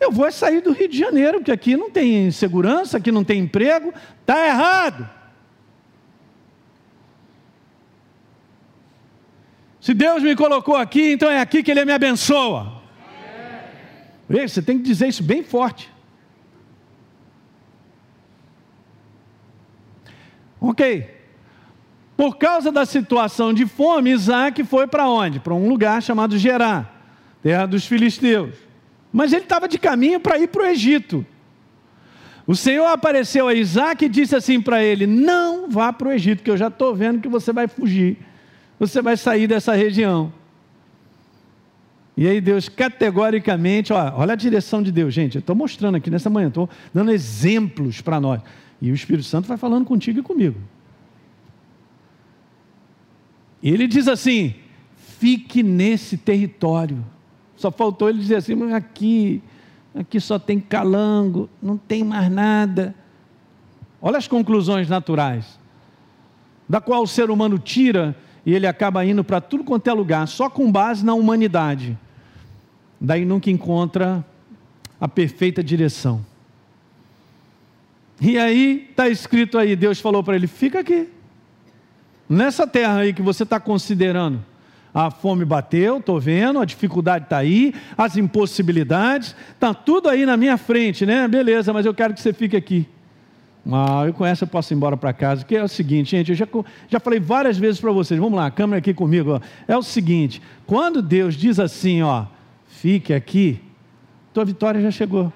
eu 0.00 0.12
vou 0.12 0.30
sair 0.30 0.60
do 0.60 0.72
Rio 0.72 0.88
de 0.88 0.96
Janeiro, 0.96 1.38
porque 1.38 1.50
aqui 1.50 1.76
não 1.76 1.90
tem 1.90 2.30
segurança, 2.30 2.98
aqui 2.98 3.10
não 3.10 3.24
tem 3.24 3.40
emprego, 3.40 3.92
está 4.20 4.46
errado. 4.46 5.10
Se 9.80 9.92
Deus 9.92 10.22
me 10.22 10.36
colocou 10.36 10.76
aqui, 10.76 11.12
então 11.12 11.28
é 11.28 11.40
aqui 11.40 11.62
que 11.62 11.70
Ele 11.70 11.84
me 11.84 11.92
abençoa. 11.92 12.80
Ei, 14.30 14.48
você 14.48 14.62
tem 14.62 14.78
que 14.78 14.84
dizer 14.84 15.08
isso 15.08 15.22
bem 15.22 15.42
forte. 15.42 15.92
Ok. 20.60 21.15
Por 22.16 22.36
causa 22.36 22.72
da 22.72 22.86
situação 22.86 23.52
de 23.52 23.66
fome, 23.66 24.10
Isaac 24.10 24.64
foi 24.64 24.86
para 24.86 25.08
onde? 25.08 25.38
Para 25.38 25.54
um 25.54 25.68
lugar 25.68 26.02
chamado 26.02 26.38
Gerá, 26.38 26.88
terra 27.42 27.66
dos 27.66 27.86
filisteus. 27.86 28.54
Mas 29.12 29.32
ele 29.32 29.42
estava 29.42 29.68
de 29.68 29.78
caminho 29.78 30.18
para 30.18 30.38
ir 30.38 30.48
para 30.48 30.62
o 30.62 30.66
Egito. 30.66 31.24
O 32.46 32.54
Senhor 32.54 32.86
apareceu 32.86 33.48
a 33.48 33.54
Isaac 33.54 34.04
e 34.04 34.08
disse 34.08 34.34
assim 34.34 34.60
para 34.60 34.82
ele: 34.82 35.06
Não 35.06 35.68
vá 35.68 35.92
para 35.92 36.08
o 36.08 36.12
Egito, 36.12 36.42
que 36.42 36.50
eu 36.50 36.56
já 36.56 36.68
estou 36.68 36.94
vendo 36.94 37.20
que 37.20 37.28
você 37.28 37.52
vai 37.52 37.68
fugir, 37.68 38.18
você 38.78 39.02
vai 39.02 39.16
sair 39.16 39.46
dessa 39.46 39.74
região. 39.74 40.32
E 42.16 42.26
aí 42.26 42.40
Deus 42.40 42.68
categoricamente, 42.68 43.92
ó, 43.92 44.12
olha 44.16 44.32
a 44.32 44.36
direção 44.36 44.82
de 44.82 44.90
Deus, 44.90 45.12
gente. 45.12 45.34
Eu 45.34 45.40
estou 45.40 45.54
mostrando 45.54 45.96
aqui 45.96 46.08
nessa 46.08 46.30
manhã, 46.30 46.48
estou 46.48 46.70
dando 46.94 47.10
exemplos 47.10 48.00
para 48.00 48.18
nós. 48.18 48.40
E 48.80 48.90
o 48.90 48.94
Espírito 48.94 49.26
Santo 49.26 49.46
vai 49.46 49.58
falando 49.58 49.84
contigo 49.84 50.20
e 50.20 50.22
comigo. 50.22 50.58
E 53.66 53.70
ele 53.70 53.88
diz 53.88 54.06
assim: 54.06 54.54
fique 55.18 55.60
nesse 55.60 56.16
território. 56.16 57.04
Só 57.56 57.68
faltou 57.72 58.08
ele 58.08 58.20
dizer 58.20 58.36
assim, 58.36 58.54
mas 58.54 58.72
aqui, 58.72 59.42
aqui 59.92 60.20
só 60.20 60.38
tem 60.38 60.60
calango, 60.60 61.50
não 61.60 61.76
tem 61.76 62.04
mais 62.04 62.30
nada. 62.30 62.94
Olha 64.00 64.18
as 64.18 64.28
conclusões 64.28 64.88
naturais, 64.88 65.58
da 66.68 66.80
qual 66.80 67.02
o 67.02 67.08
ser 67.08 67.28
humano 67.28 67.58
tira 67.58 68.14
e 68.44 68.54
ele 68.54 68.68
acaba 68.68 69.04
indo 69.04 69.24
para 69.24 69.40
tudo 69.40 69.64
quanto 69.64 69.88
é 69.88 69.92
lugar, 69.92 70.28
só 70.28 70.48
com 70.48 70.70
base 70.70 71.04
na 71.04 71.14
humanidade. 71.14 71.98
Daí 73.00 73.24
nunca 73.24 73.50
encontra 73.50 74.24
a 75.00 75.08
perfeita 75.08 75.64
direção. 75.64 76.24
E 78.20 78.38
aí 78.38 78.86
está 78.90 79.08
escrito 79.08 79.58
aí, 79.58 79.74
Deus 79.74 79.98
falou 79.98 80.22
para 80.22 80.36
ele: 80.36 80.46
fica 80.46 80.78
aqui, 80.78 81.08
nessa 82.28 82.66
terra 82.66 82.98
aí 82.98 83.12
que 83.12 83.22
você 83.22 83.42
está 83.42 83.58
considerando. 83.58 84.44
A 84.92 85.10
fome 85.10 85.44
bateu, 85.44 85.98
estou 85.98 86.18
vendo, 86.18 86.58
a 86.58 86.64
dificuldade 86.64 87.24
está 87.24 87.36
aí, 87.36 87.74
as 87.98 88.16
impossibilidades, 88.16 89.36
está 89.52 89.74
tudo 89.74 90.08
aí 90.08 90.24
na 90.24 90.38
minha 90.38 90.56
frente, 90.56 91.04
né? 91.04 91.28
Beleza, 91.28 91.70
mas 91.70 91.84
eu 91.84 91.92
quero 91.92 92.14
que 92.14 92.20
você 92.20 92.32
fique 92.32 92.56
aqui. 92.56 92.88
Ah, 93.70 94.04
eu 94.06 94.14
com 94.14 94.24
essa 94.24 94.44
eu 94.44 94.48
posso 94.48 94.72
ir 94.72 94.76
embora 94.76 94.96
para 94.96 95.12
casa, 95.12 95.44
que 95.44 95.56
é 95.56 95.62
o 95.62 95.68
seguinte, 95.68 96.12
gente, 96.12 96.30
eu 96.30 96.36
já, 96.36 96.46
já 96.88 97.00
falei 97.00 97.18
várias 97.18 97.58
vezes 97.58 97.80
para 97.80 97.90
vocês, 97.90 98.18
vamos 98.18 98.38
lá, 98.38 98.46
a 98.46 98.50
câmera 98.50 98.78
aqui 98.78 98.94
comigo, 98.94 99.32
ó. 99.32 99.40
é 99.66 99.76
o 99.76 99.82
seguinte, 99.82 100.40
quando 100.64 101.02
Deus 101.02 101.34
diz 101.34 101.58
assim, 101.58 102.00
ó, 102.00 102.26
fique 102.68 103.12
aqui, 103.12 103.60
tua 104.32 104.44
vitória 104.44 104.80
já 104.80 104.90
chegou. 104.90 105.32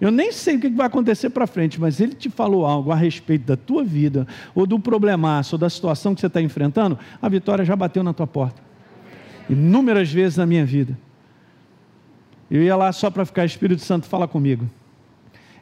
Eu 0.00 0.10
nem 0.10 0.32
sei 0.32 0.56
o 0.56 0.60
que 0.60 0.68
vai 0.70 0.86
acontecer 0.86 1.28
para 1.28 1.46
frente, 1.46 1.78
mas 1.78 2.00
ele 2.00 2.14
te 2.14 2.30
falou 2.30 2.64
algo 2.64 2.90
a 2.90 2.94
respeito 2.94 3.44
da 3.44 3.56
tua 3.56 3.84
vida, 3.84 4.26
ou 4.54 4.66
do 4.66 4.78
problemaço, 4.78 5.56
ou 5.56 5.58
da 5.58 5.68
situação 5.68 6.14
que 6.14 6.20
você 6.22 6.26
está 6.26 6.40
enfrentando, 6.40 6.98
a 7.20 7.28
vitória 7.28 7.64
já 7.64 7.76
bateu 7.76 8.02
na 8.02 8.14
tua 8.14 8.26
porta. 8.26 8.62
Inúmeras 9.48 10.10
vezes 10.10 10.38
na 10.38 10.46
minha 10.46 10.64
vida. 10.64 10.98
Eu 12.50 12.62
ia 12.62 12.74
lá 12.76 12.90
só 12.92 13.10
para 13.10 13.26
ficar, 13.26 13.44
Espírito 13.44 13.82
Santo 13.82 14.06
fala 14.06 14.26
comigo. 14.26 14.68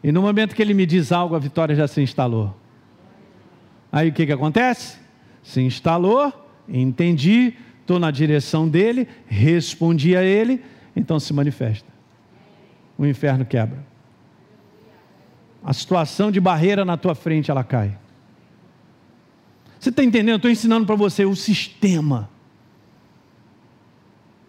E 0.04 0.12
no 0.12 0.22
momento 0.22 0.54
que 0.54 0.62
ele 0.62 0.72
me 0.72 0.86
diz 0.86 1.10
algo, 1.10 1.34
a 1.34 1.38
vitória 1.38 1.74
já 1.74 1.88
se 1.88 2.00
instalou. 2.00 2.54
Aí 3.90 4.10
o 4.10 4.12
que, 4.12 4.24
que 4.24 4.32
acontece? 4.32 4.98
Se 5.42 5.60
instalou, 5.60 6.32
entendi, 6.68 7.54
estou 7.80 7.98
na 7.98 8.12
direção 8.12 8.68
dele, 8.68 9.08
respondi 9.26 10.14
a 10.14 10.22
ele, 10.22 10.62
então 10.94 11.18
se 11.18 11.32
manifesta. 11.32 11.88
O 12.96 13.04
inferno 13.04 13.44
quebra 13.44 13.97
a 15.68 15.72
situação 15.74 16.32
de 16.32 16.40
barreira 16.40 16.82
na 16.82 16.96
tua 16.96 17.14
frente 17.14 17.50
ela 17.50 17.62
cai. 17.62 17.94
Você 19.78 19.90
está 19.90 20.02
entendendo? 20.02 20.36
Estou 20.36 20.50
ensinando 20.50 20.86
para 20.86 20.94
você 20.94 21.26
o 21.26 21.36
sistema. 21.36 22.30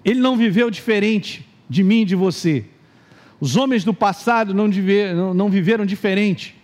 Ele 0.06 0.22
não 0.22 0.38
viveu 0.38 0.72
diferente 0.72 1.46
de 1.70 1.84
mim 1.84 2.04
e 2.04 2.06
de 2.06 2.16
você. 2.16 2.64
Os 3.38 3.58
homens 3.58 3.84
do 3.84 3.94
passado 3.94 4.54
não, 4.54 4.70
não 5.34 5.50
viveram 5.50 5.86
diferente, 5.86 6.56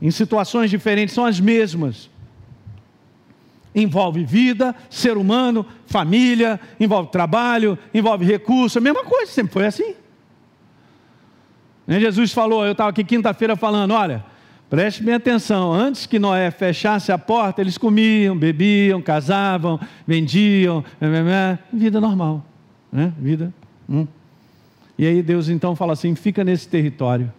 em 0.00 0.10
situações 0.10 0.70
diferentes, 0.70 1.14
são 1.14 1.26
as 1.26 1.38
mesmas. 1.38 2.08
Envolve 3.74 4.24
vida, 4.24 4.74
ser 4.88 5.18
humano, 5.18 5.66
família, 5.84 6.58
envolve 6.80 7.10
trabalho, 7.10 7.78
envolve 7.92 8.24
recurso, 8.24 8.78
a 8.78 8.80
mesma 8.80 9.04
coisa, 9.04 9.30
sempre 9.30 9.52
foi 9.52 9.66
assim. 9.66 9.96
Jesus 12.00 12.32
falou, 12.32 12.64
eu 12.64 12.72
estava 12.72 12.90
aqui 12.90 13.04
quinta-feira 13.04 13.56
falando, 13.56 13.92
olha, 13.92 14.24
preste 14.70 15.02
bem 15.02 15.14
atenção, 15.14 15.72
antes 15.72 16.06
que 16.06 16.18
Noé 16.18 16.50
fechasse 16.50 17.12
a 17.12 17.18
porta, 17.18 17.60
eles 17.60 17.76
comiam, 17.76 18.36
bebiam, 18.36 19.02
casavam, 19.02 19.78
vendiam, 20.06 20.84
vida 21.72 22.00
normal, 22.00 22.44
né? 22.90 23.12
vida. 23.18 23.52
Hum. 23.88 24.06
E 24.96 25.06
aí 25.06 25.22
Deus 25.22 25.48
então 25.48 25.74
fala 25.74 25.92
assim, 25.92 26.14
fica 26.14 26.44
nesse 26.44 26.68
território, 26.68 27.32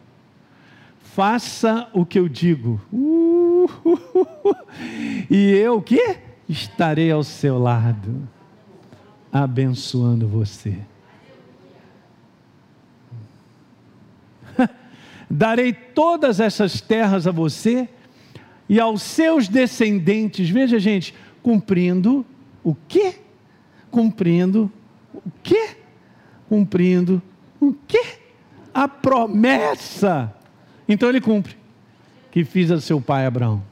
faça 1.02 1.88
o 1.94 2.06
que 2.06 2.20
eu 2.20 2.28
digo, 2.28 2.82
uh, 2.92 3.70
uh, 3.86 4.00
uh, 4.46 4.56
e 5.30 5.52
eu 5.52 5.78
o 5.78 5.82
quê? 5.82 6.18
Estarei 6.48 7.12
ao 7.12 7.24
seu 7.24 7.58
lado, 7.58 8.28
abençoando 9.32 10.28
você. 10.28 10.78
Darei 15.30 15.74
todas 15.74 16.40
essas 16.40 16.82
terras 16.82 17.28
a 17.28 17.32
você 17.32 17.88
e 18.68 18.80
aos 18.80 19.02
seus 19.02 19.48
descendentes. 19.48 20.50
Veja, 20.50 20.80
gente, 20.80 21.14
cumprindo 21.42 22.26
o 22.64 22.76
quê? 22.88 23.16
Cumprindo 23.92 24.72
o 25.14 25.32
quê? 25.42 25.78
Cumprindo 26.50 27.22
o 27.60 27.74
quê? 27.88 28.18
A 28.74 28.88
promessa. 28.88 30.34
Então 30.88 31.10
ele 31.10 31.22
cumpre 31.22 31.56
que 32.32 32.44
fiz 32.44 32.72
a 32.72 32.82
seu 32.82 33.00
pai 33.00 33.26
Abraão. 33.26 33.64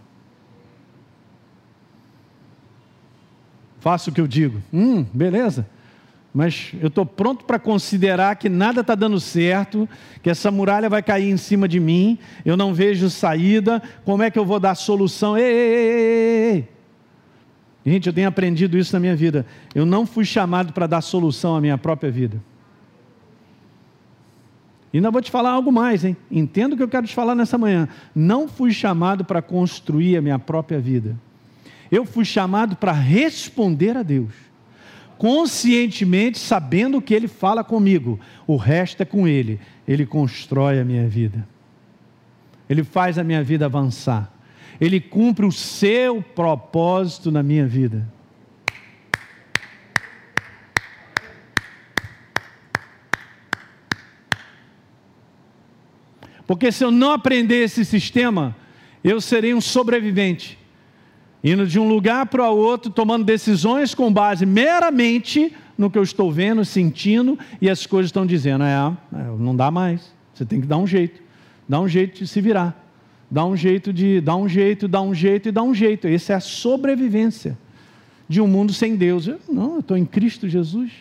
Faço 3.80 4.12
o 4.12 4.14
que 4.14 4.22
eu 4.22 4.28
digo. 4.28 4.62
Hum, 4.72 5.04
beleza 5.04 5.66
mas 6.34 6.72
eu 6.80 6.88
estou 6.88 7.06
pronto 7.06 7.44
para 7.44 7.60
considerar 7.60 8.36
que 8.38 8.48
nada 8.48 8.82
está 8.82 8.96
dando 8.96 9.20
certo, 9.20 9.88
que 10.24 10.30
essa 10.30 10.50
muralha 10.50 10.90
vai 10.90 11.04
cair 11.04 11.30
em 11.30 11.36
cima 11.36 11.68
de 11.68 11.80
mim, 11.80 12.18
eu 12.46 12.56
não 12.56 12.74
vejo 12.74 13.10
saída, 13.10 13.82
como 14.06 14.24
é 14.24 14.32
que 14.32 14.40
eu 14.40 14.46
vou 14.46 14.60
dar 14.60 14.76
solução? 14.76 15.38
Ei, 15.38 15.44
ei, 15.44 15.74
ei, 15.74 16.54
ei. 16.54 16.70
Gente, 17.86 18.08
eu 18.08 18.14
tenho 18.14 18.28
aprendido 18.28 18.78
isso 18.78 18.94
na 18.94 19.00
minha 19.00 19.16
vida. 19.16 19.46
Eu 19.74 19.86
não 19.86 20.06
fui 20.06 20.24
chamado 20.24 20.72
para 20.72 20.88
dar 20.88 21.02
solução 21.02 21.56
à 21.56 21.62
minha 21.62 21.78
própria 21.78 22.12
vida. 22.12 22.42
E 24.94 24.98
ainda 24.98 25.10
vou 25.10 25.22
te 25.22 25.32
falar 25.32 25.52
algo 25.52 25.72
mais, 25.72 26.06
hein? 26.06 26.16
Entendo 26.30 26.74
o 26.74 26.78
que 26.78 26.84
eu 26.84 26.88
quero 26.88 27.08
te 27.08 27.16
falar 27.16 27.34
nessa 27.34 27.58
manhã. 27.58 27.90
Não 28.14 28.48
fui 28.48 28.72
chamado 28.72 29.26
para 29.26 29.42
construir 29.42 30.18
a 30.18 30.22
minha 30.22 30.38
própria 30.38 30.80
vida. 30.80 31.18
Eu 31.90 32.06
fui 32.06 32.24
chamado 32.24 32.76
para 32.76 32.92
responder 32.92 33.98
a 33.98 34.04
Deus 34.04 34.51
conscientemente 35.22 36.40
sabendo 36.40 37.00
que 37.00 37.14
Ele 37.14 37.28
fala 37.28 37.64
comigo, 37.64 38.20
o 38.48 38.56
resto 38.56 39.04
é 39.04 39.06
com 39.06 39.28
Ele. 39.28 39.60
Ele 39.88 40.04
constrói 40.04 40.80
a 40.80 40.84
minha 40.84 41.08
vida, 41.08 41.48
Ele 42.68 42.84
faz 42.84 43.20
a 43.20 43.24
minha 43.24 43.44
vida 43.44 43.66
avançar, 43.66 44.34
Ele 44.80 45.00
cumpre 45.00 45.46
o 45.46 45.52
seu 45.52 46.24
propósito 46.24 47.30
na 47.30 47.44
minha 47.44 47.68
vida. 47.68 48.12
Porque 56.48 56.72
se 56.72 56.84
eu 56.84 56.90
não 56.90 57.12
aprender 57.12 57.64
esse 57.64 57.86
sistema, 57.86 58.56
eu 59.04 59.22
serei 59.22 59.54
um 59.54 59.62
sobrevivente 59.62 60.58
indo 61.44 61.66
de 61.66 61.80
um 61.80 61.88
lugar 61.88 62.26
para 62.28 62.50
o 62.50 62.58
outro, 62.58 62.92
tomando 62.92 63.24
decisões 63.24 63.96
com 63.96 64.12
base 64.12 64.46
meramente 64.46 65.54
no 65.78 65.90
que 65.90 65.98
eu 65.98 66.04
estou 66.04 66.32
vendo, 66.32 66.64
sentindo, 66.64 67.38
e 67.60 67.70
as 67.70 67.86
coisas 67.86 68.10
estão 68.10 68.26
dizendo: 68.26 68.64
é, 68.64 68.74
é, 68.74 69.24
não 69.38 69.56
dá 69.56 69.72
mais, 69.72 70.14
você 70.34 70.46
tem 70.46 70.62
que 70.62 70.68
dar 70.68 70.78
um 70.78 70.86
jeito, 70.86 71.22
dá 71.68 71.80
um 71.80 71.88
jeito 71.88 72.20
de 72.20 72.28
se 72.28 72.40
virar, 72.40 72.80
dá 73.30 73.46
um 73.46 73.56
jeito 73.56 73.92
de, 73.92 74.22
dá 74.22 74.36
um 74.36 74.48
jeito, 74.48 74.88
dá 74.88 75.02
um 75.02 75.14
jeito 75.14 75.50
e 75.50 75.52
dá 75.52 75.64
um 75.64 75.74
jeito. 75.74 76.08
Essa 76.08 76.34
é 76.34 76.36
a 76.36 76.40
sobrevivência 76.40 77.58
de 78.30 78.40
um 78.40 78.48
mundo 78.48 78.72
sem 78.72 78.96
Deus. 78.96 79.28
Eu, 79.28 79.40
não, 79.50 79.74
eu 79.74 79.80
estou 79.80 79.98
em 79.98 80.06
Cristo 80.06 80.48
Jesus. 80.48 80.92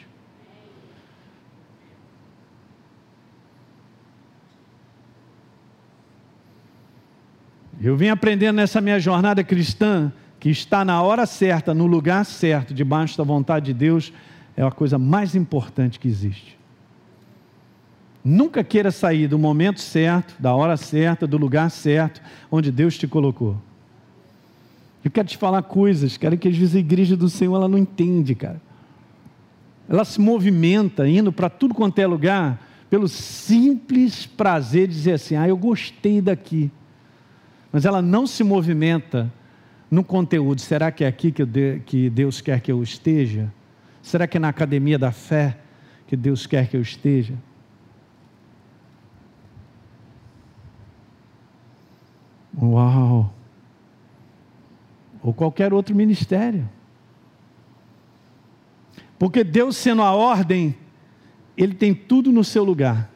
Eu 7.83 7.97
vim 7.97 8.09
aprendendo 8.09 8.57
nessa 8.57 8.79
minha 8.79 9.01
jornada 9.01 9.43
cristã 9.43 10.13
que 10.41 10.49
está 10.49 10.85
na 10.87 11.03
hora 11.03 11.27
certa, 11.27 11.75
no 11.75 11.87
lugar 11.87 12.25
certo, 12.25 12.73
debaixo 12.73 13.17
da 13.19 13.23
vontade 13.23 13.67
de 13.67 13.75
Deus, 13.75 14.11
é 14.57 14.63
a 14.63 14.71
coisa 14.71 14.99
mais 14.99 15.35
importante 15.35 16.01
que 16.01 16.09
existe. 16.09 16.59
Nunca 18.25 18.65
queira 18.65 18.91
sair 18.91 19.29
do 19.29 19.39
momento 19.39 19.81
certo, 19.81 20.35
da 20.39 20.55
hora 20.55 20.79
certa, 20.79 21.27
do 21.27 21.37
lugar 21.37 21.71
certo, 21.71 22.23
onde 22.51 22.73
Deus 22.73 22.97
te 22.97 23.07
colocou. 23.07 23.57
Eu 25.05 25.11
quero 25.11 25.29
te 25.29 25.37
falar 25.37 25.63
coisas, 25.63 26.17
cara, 26.17 26.37
que 26.37 26.49
às 26.49 26.57
vezes 26.57 26.75
a 26.75 26.79
igreja 26.79 27.17
do 27.17 27.29
Senhor 27.29 27.57
ela 27.57 27.69
não 27.69 27.79
entende, 27.79 28.35
cara. 28.35 28.61
Ela 29.89 30.05
se 30.05 30.21
movimenta 30.21 31.07
indo 31.07 31.33
para 31.33 31.51
tudo 31.51 31.75
quanto 31.75 31.99
é 31.99 32.07
lugar 32.07 32.67
pelo 32.89 33.09
simples 33.09 34.25
prazer 34.25 34.89
de 34.89 34.95
dizer 34.95 35.13
assim: 35.13 35.37
"Ah, 35.37 35.49
eu 35.49 35.57
gostei 35.57 36.21
daqui". 36.21 36.71
Mas 37.73 37.85
ela 37.85 38.03
não 38.03 38.27
se 38.27 38.45
movimenta 38.45 39.33
no 39.91 40.05
conteúdo. 40.05 40.61
Será 40.61 40.93
que 40.93 41.05
é 41.05 41.09
aqui 41.09 41.33
que 41.33 42.11
Deus 42.11 42.41
quer 42.41 42.61
que 42.61 42.71
eu 42.71 42.83
esteja? 42.83 43.53
Será 44.03 44.27
que 44.27 44.37
é 44.37 44.41
na 44.41 44.49
academia 44.49 44.99
da 44.99 45.11
fé 45.13 45.59
que 46.07 46.17
Deus 46.17 46.47
quer 46.47 46.69
que 46.69 46.77
eu 46.77 46.81
esteja? 46.81 47.35
Uau! 52.61 53.33
Ou 55.23 55.35
qualquer 55.35 55.73
outro 55.73 55.95
ministério. 55.95 56.69
Porque 59.19 59.45
Deus, 59.45 59.77
sendo 59.77 60.03
a 60.03 60.13
ordem, 60.13 60.75
Ele 61.57 61.75
tem 61.75 61.95
tudo 61.95 62.33
no 62.33 62.43
seu 62.43 62.65
lugar. 62.65 63.11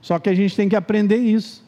Só 0.00 0.18
que 0.18 0.30
a 0.30 0.34
gente 0.34 0.56
tem 0.56 0.68
que 0.68 0.76
aprender 0.76 1.18
isso. 1.18 1.62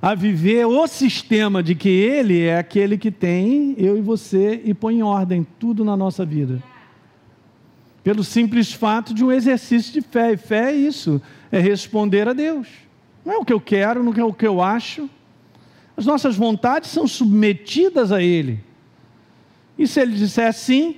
A 0.00 0.14
viver 0.14 0.64
o 0.64 0.86
sistema 0.86 1.60
de 1.60 1.74
que 1.74 1.88
Ele 1.88 2.44
é 2.44 2.56
aquele 2.56 2.96
que 2.96 3.10
tem 3.10 3.74
eu 3.76 3.98
e 3.98 4.00
você 4.00 4.62
e 4.64 4.72
põe 4.72 4.98
em 4.98 5.02
ordem 5.02 5.44
tudo 5.58 5.84
na 5.84 5.96
nossa 5.96 6.24
vida. 6.24 6.62
Pelo 8.04 8.22
simples 8.22 8.72
fato 8.72 9.12
de 9.12 9.24
um 9.24 9.32
exercício 9.32 9.92
de 9.92 10.00
fé. 10.00 10.32
E 10.32 10.36
fé 10.36 10.70
é 10.70 10.76
isso: 10.76 11.20
é 11.50 11.58
responder 11.58 12.28
a 12.28 12.32
Deus. 12.32 12.68
Não 13.24 13.34
é 13.34 13.36
o 13.38 13.44
que 13.44 13.52
eu 13.52 13.60
quero, 13.60 14.04
não 14.04 14.14
é 14.14 14.24
o 14.24 14.32
que 14.32 14.46
eu 14.46 14.62
acho. 14.62 15.10
As 15.96 16.06
nossas 16.06 16.36
vontades 16.36 16.90
são 16.90 17.08
submetidas 17.08 18.12
a 18.12 18.22
Ele. 18.22 18.60
E 19.76 19.84
se 19.84 20.00
Ele 20.00 20.14
disser 20.14 20.52
sim, 20.54 20.96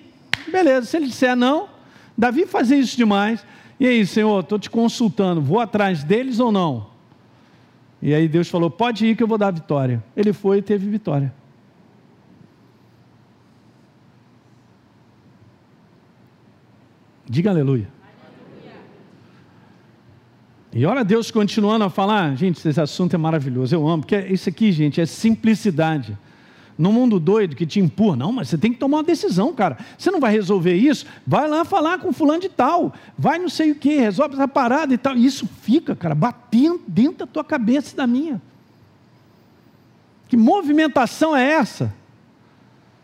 beleza. 0.53 0.87
Se 0.87 0.99
Ele 0.99 1.07
disser 1.07 1.35
não, 1.35 1.71
Davi 2.17 2.45
fazia 2.45 2.77
isso 2.77 2.99
demais. 2.99 3.45
E 3.81 3.87
aí, 3.87 4.07
Senhor, 4.07 4.41
estou 4.41 4.59
te 4.59 4.69
consultando, 4.69 5.41
vou 5.41 5.59
atrás 5.59 6.05
deles 6.05 6.39
ou 6.39 6.53
não? 6.53 6.90
E 8.03 8.15
aí 8.15 8.29
Deus 8.29 8.49
falou: 8.49 8.71
pode 8.71 9.07
ir 9.07 9.17
que 9.17 9.23
eu 9.23 9.29
vou 9.29 9.39
dar 9.39 9.51
vitória. 9.51 10.03
Ele 10.17 10.33
foi 10.33 10.59
e 10.59 10.63
teve 10.63 10.89
vitória. 10.89 11.33
Diga 17.29 17.51
aleluia. 17.51 17.89
E 20.73 20.87
olha 20.87 21.05
Deus 21.05 21.31
continuando 21.31 21.85
a 21.85 21.91
falar, 21.91 22.37
gente, 22.37 22.67
esse 22.67 22.81
assunto 22.81 23.15
é 23.15 23.19
maravilhoso, 23.19 23.75
eu 23.75 23.89
amo, 23.89 24.03
porque 24.03 24.17
isso 24.17 24.49
aqui, 24.49 24.71
gente, 24.71 25.01
é 25.01 25.07
simplicidade. 25.07 26.17
No 26.81 26.91
mundo 26.91 27.21
doido 27.21 27.55
que 27.55 27.67
te 27.67 27.79
empurra, 27.79 28.17
não, 28.17 28.33
mas 28.33 28.49
você 28.49 28.57
tem 28.57 28.73
que 28.73 28.79
tomar 28.79 28.97
uma 28.97 29.03
decisão, 29.03 29.53
cara. 29.53 29.77
Você 29.99 30.11
não 30.11 30.19
vai 30.19 30.33
resolver 30.33 30.73
isso? 30.73 31.05
Vai 31.27 31.47
lá 31.47 31.63
falar 31.63 31.99
com 31.99 32.11
fulano 32.11 32.41
de 32.41 32.49
tal, 32.49 32.95
vai 33.19 33.39
não 33.39 33.51
sei 33.51 33.73
o 33.73 33.75
que, 33.75 33.99
resolve 33.99 34.33
essa 34.33 34.49
parada 34.49 34.95
e 34.95 34.97
tal. 34.97 35.15
E 35.15 35.27
isso 35.27 35.47
fica, 35.61 35.95
cara, 35.95 36.15
batendo 36.15 36.81
dentro 36.89 37.19
da 37.19 37.27
tua 37.27 37.45
cabeça 37.45 37.93
e 37.93 37.97
da 37.99 38.07
minha. 38.07 38.41
Que 40.27 40.39
movimentação 40.39 41.37
é 41.37 41.53
essa? 41.53 41.95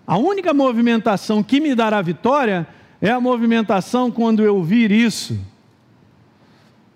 A 0.06 0.16
única 0.16 0.54
movimentação 0.54 1.42
que 1.42 1.60
me 1.60 1.74
dará 1.74 2.00
vitória 2.00 2.66
é 2.98 3.10
a 3.10 3.20
movimentação 3.20 4.10
quando 4.10 4.42
eu 4.42 4.56
ouvir 4.56 4.90
isso. 4.90 5.38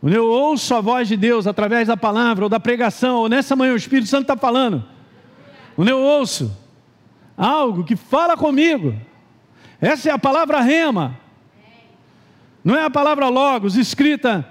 Quando 0.00 0.14
eu 0.14 0.26
ouço 0.26 0.74
a 0.74 0.80
voz 0.80 1.06
de 1.06 1.16
Deus 1.18 1.46
através 1.46 1.88
da 1.88 1.96
palavra 1.98 2.46
ou 2.46 2.48
da 2.48 2.58
pregação, 2.58 3.18
ou 3.18 3.28
nessa 3.28 3.54
manhã 3.54 3.74
o 3.74 3.76
Espírito 3.76 4.08
Santo 4.08 4.22
está 4.22 4.34
falando. 4.34 4.82
Quando 5.76 5.88
eu 5.88 5.98
ouço 5.98 6.58
algo 7.36 7.84
que 7.84 7.96
fala 7.96 8.36
comigo, 8.36 8.94
essa 9.80 10.10
é 10.10 10.12
a 10.12 10.18
palavra 10.18 10.60
rema. 10.60 11.18
Não 12.62 12.76
é 12.76 12.84
a 12.84 12.90
palavra 12.90 13.28
logos 13.28 13.76
escrita, 13.76 14.46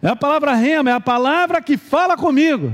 é 0.00 0.08
a 0.08 0.14
palavra 0.14 0.54
rema, 0.54 0.90
é 0.90 0.92
a 0.92 1.00
palavra 1.00 1.60
que 1.60 1.76
fala 1.76 2.16
comigo. 2.16 2.72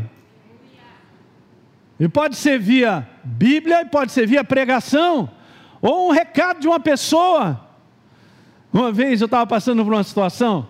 E 1.98 2.06
pode 2.08 2.36
ser 2.36 2.58
via 2.58 3.08
Bíblia, 3.24 3.82
e 3.82 3.86
pode 3.86 4.12
ser 4.12 4.26
via 4.26 4.44
pregação, 4.44 5.30
ou 5.80 6.08
um 6.08 6.12
recado 6.12 6.60
de 6.60 6.68
uma 6.68 6.78
pessoa. 6.78 7.60
Uma 8.70 8.92
vez 8.92 9.22
eu 9.22 9.24
estava 9.24 9.46
passando 9.46 9.82
por 9.82 9.94
uma 9.94 10.04
situação, 10.04 10.68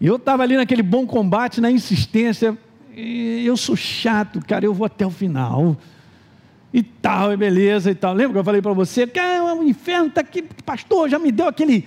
e 0.00 0.06
eu 0.06 0.16
estava 0.16 0.42
ali 0.42 0.56
naquele 0.56 0.82
bom 0.82 1.06
combate, 1.06 1.60
na 1.60 1.70
insistência. 1.70 2.58
eu 2.96 3.56
sou 3.56 3.76
chato, 3.76 4.40
cara, 4.44 4.64
eu 4.64 4.74
vou 4.74 4.86
até 4.86 5.06
o 5.06 5.10
final. 5.10 5.76
E 6.74 6.82
tal, 6.82 7.32
e 7.32 7.36
beleza 7.36 7.92
e 7.92 7.94
tal. 7.94 8.12
Lembra 8.12 8.32
que 8.32 8.38
eu 8.40 8.44
falei 8.44 8.60
para 8.60 8.72
você? 8.72 9.06
Que 9.06 9.20
ah, 9.20 9.54
o 9.54 9.62
inferno 9.62 10.08
está 10.08 10.22
aqui, 10.22 10.42
pastor, 10.42 11.08
já 11.08 11.20
me 11.20 11.30
deu 11.30 11.46
aquele, 11.46 11.86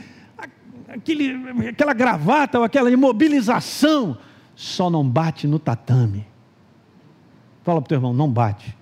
aquele, 0.88 1.68
aquela 1.68 1.94
gravata, 1.94 2.58
ou 2.58 2.64
aquela 2.64 2.90
imobilização. 2.90 4.18
Só 4.56 4.90
não 4.90 5.06
bate 5.06 5.46
no 5.46 5.60
tatame. 5.60 6.26
Fala 7.64 7.82
para 7.82 7.86
o 7.86 7.90
teu 7.90 7.98
irmão, 7.98 8.14
não 8.14 8.30
bate. 8.32 8.74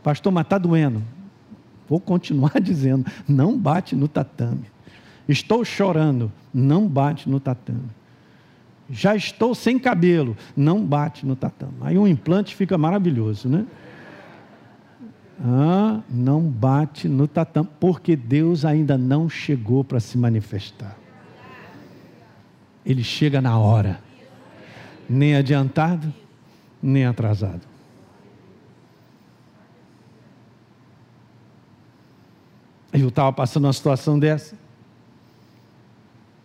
Pastor, 0.00 0.32
mas 0.32 0.44
está 0.44 0.58
doendo. 0.58 1.02
Vou 1.88 1.98
continuar 1.98 2.52
dizendo, 2.62 3.04
não 3.26 3.58
bate 3.58 3.96
no 3.96 4.06
tatame. 4.06 4.66
Estou 5.28 5.64
chorando, 5.64 6.30
não 6.54 6.86
bate 6.86 7.28
no 7.28 7.40
tatame. 7.40 7.90
Já 8.88 9.16
estou 9.16 9.56
sem 9.56 9.76
cabelo, 9.76 10.36
não 10.56 10.86
bate 10.86 11.26
no 11.26 11.34
tatame. 11.34 11.74
Aí 11.80 11.98
um 11.98 12.06
implante 12.06 12.54
fica 12.54 12.78
maravilhoso, 12.78 13.48
né? 13.48 13.66
Ah, 15.44 16.00
não 16.08 16.40
bate 16.40 17.08
no 17.08 17.26
tatame, 17.26 17.68
porque 17.80 18.14
Deus 18.14 18.64
ainda 18.64 18.96
não 18.96 19.28
chegou 19.28 19.82
para 19.82 19.98
se 19.98 20.16
manifestar. 20.16 20.96
Ele 22.86 23.02
chega 23.02 23.40
na 23.40 23.58
hora, 23.58 24.00
nem 25.08 25.34
adiantado, 25.34 26.12
nem 26.80 27.04
atrasado. 27.06 27.62
Eu 32.92 33.08
estava 33.08 33.32
passando 33.32 33.64
uma 33.64 33.72
situação 33.72 34.18
dessa. 34.18 34.54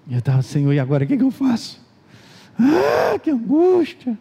E 0.08 0.14
eu 0.14 0.20
estava, 0.20 0.42
Senhor, 0.42 0.74
e 0.74 0.80
agora 0.80 1.04
o 1.04 1.08
que, 1.08 1.18
que 1.18 1.24
eu 1.24 1.32
faço? 1.32 1.80
Ah, 2.58 3.20
que 3.20 3.30
angústia! 3.30 4.18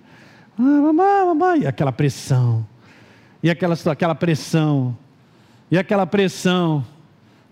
Ah, 0.59 0.63
mamãe, 0.63 1.25
mamãe! 1.27 1.61
E 1.61 1.67
aquela 1.67 1.93
pressão, 1.93 2.67
e 3.43 3.51
aquela, 3.51 3.77
aquela 3.91 4.15
pressão, 4.15 4.97
e 5.71 5.79
aquela 5.79 6.07
pressão, 6.07 6.85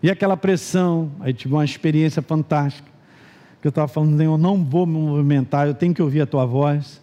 e 0.03 0.11
aquela 0.11 0.37
pressão. 0.37 1.11
Aí 1.21 1.33
tive 1.33 1.55
uma 1.55 1.65
experiência 1.65 2.23
fantástica. 2.23 2.89
Que 3.61 3.69
eu 3.69 3.71
estava 3.71 3.89
falando, 3.89 4.17
Senhor, 4.17 4.37
não 4.37 4.63
vou 4.63 4.87
me 4.87 4.99
movimentar, 4.99 5.67
eu 5.67 5.75
tenho 5.75 5.95
que 5.95 6.03
ouvir 6.03 6.21
a 6.21 6.27
tua 6.27 6.45
voz. 6.45 7.03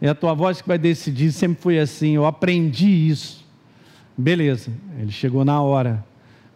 É 0.00 0.08
a 0.08 0.14
tua 0.14 0.32
voz 0.32 0.62
que 0.62 0.68
vai 0.68 0.78
decidir, 0.78 1.32
sempre 1.32 1.60
foi 1.60 1.78
assim, 1.78 2.14
eu 2.14 2.24
aprendi 2.24 2.88
isso. 2.88 3.44
Beleza, 4.16 4.70
ele 4.98 5.10
chegou 5.10 5.44
na 5.44 5.60
hora 5.60 6.04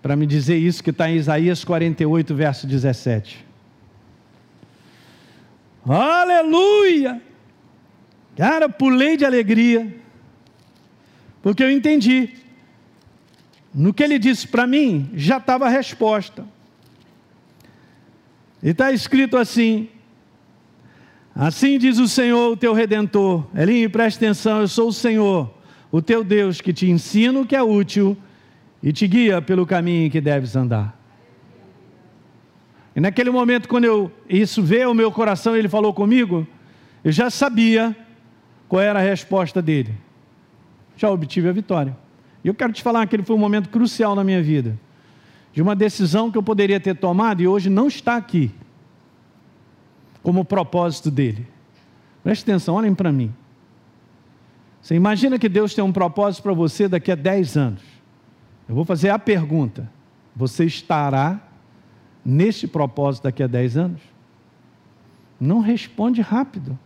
para 0.00 0.16
me 0.16 0.26
dizer 0.26 0.56
isso 0.56 0.82
que 0.82 0.90
está 0.90 1.08
em 1.10 1.16
Isaías 1.16 1.64
48, 1.64 2.34
verso 2.34 2.66
17. 2.66 3.44
Aleluia! 5.86 7.20
Cara, 8.36 8.68
pulei 8.68 9.16
de 9.16 9.24
alegria, 9.24 9.94
porque 11.42 11.62
eu 11.62 11.70
entendi. 11.70 12.30
No 13.74 13.92
que 13.92 14.02
ele 14.02 14.18
disse 14.18 14.46
para 14.46 14.66
mim, 14.66 15.10
já 15.14 15.38
estava 15.38 15.66
a 15.66 15.68
resposta. 15.68 16.44
E 18.62 18.68
está 18.68 18.92
escrito 18.92 19.36
assim: 19.36 19.88
Assim 21.34 21.78
diz 21.78 21.98
o 21.98 22.06
Senhor, 22.06 22.52
o 22.52 22.56
teu 22.56 22.72
redentor. 22.72 23.46
Elinho, 23.54 23.90
preste 23.90 24.18
atenção, 24.18 24.60
eu 24.60 24.68
sou 24.68 24.88
o 24.88 24.92
Senhor, 24.92 25.52
o 25.90 26.02
teu 26.02 26.22
Deus, 26.22 26.60
que 26.60 26.72
te 26.72 26.88
ensina 26.88 27.40
o 27.40 27.46
que 27.46 27.56
é 27.56 27.62
útil 27.62 28.16
e 28.82 28.92
te 28.92 29.06
guia 29.06 29.40
pelo 29.40 29.66
caminho 29.66 30.10
que 30.10 30.20
deves 30.20 30.54
andar. 30.54 30.98
E 32.94 33.00
naquele 33.00 33.30
momento, 33.30 33.68
quando 33.68 33.84
eu, 33.84 34.12
isso 34.28 34.62
veio 34.62 34.88
ao 34.88 34.94
meu 34.94 35.10
coração, 35.10 35.56
ele 35.56 35.68
falou 35.68 35.94
comigo, 35.94 36.46
eu 37.02 37.10
já 37.10 37.30
sabia 37.30 37.96
qual 38.68 38.82
era 38.82 38.98
a 38.98 39.02
resposta 39.02 39.62
dele. 39.62 39.94
Já 40.96 41.10
obtive 41.10 41.48
a 41.48 41.52
vitória. 41.52 41.96
E 42.44 42.48
eu 42.48 42.54
quero 42.54 42.72
te 42.72 42.82
falar 42.82 43.06
que 43.06 43.16
ele 43.16 43.22
foi 43.22 43.36
um 43.36 43.38
momento 43.38 43.68
crucial 43.68 44.14
na 44.14 44.24
minha 44.24 44.42
vida. 44.42 44.78
De 45.52 45.62
uma 45.62 45.76
decisão 45.76 46.30
que 46.30 46.38
eu 46.38 46.42
poderia 46.42 46.80
ter 46.80 46.96
tomado 46.96 47.42
e 47.42 47.48
hoje 47.48 47.68
não 47.68 47.86
está 47.86 48.16
aqui. 48.16 48.50
Como 50.22 50.44
propósito 50.44 51.10
dele. 51.10 51.46
Preste 52.22 52.42
atenção, 52.42 52.76
olhem 52.76 52.94
para 52.94 53.12
mim. 53.12 53.32
Você 54.80 54.94
imagina 54.94 55.38
que 55.38 55.48
Deus 55.48 55.74
tem 55.74 55.84
um 55.84 55.92
propósito 55.92 56.42
para 56.42 56.52
você 56.52 56.88
daqui 56.88 57.12
a 57.12 57.14
10 57.14 57.56
anos. 57.56 57.82
Eu 58.68 58.74
vou 58.74 58.84
fazer 58.84 59.10
a 59.10 59.18
pergunta: 59.18 59.90
você 60.34 60.64
estará 60.64 61.40
neste 62.24 62.66
propósito 62.66 63.24
daqui 63.24 63.42
a 63.42 63.46
10 63.46 63.76
anos? 63.76 64.00
Não 65.38 65.60
responde 65.60 66.20
rápido. 66.20 66.78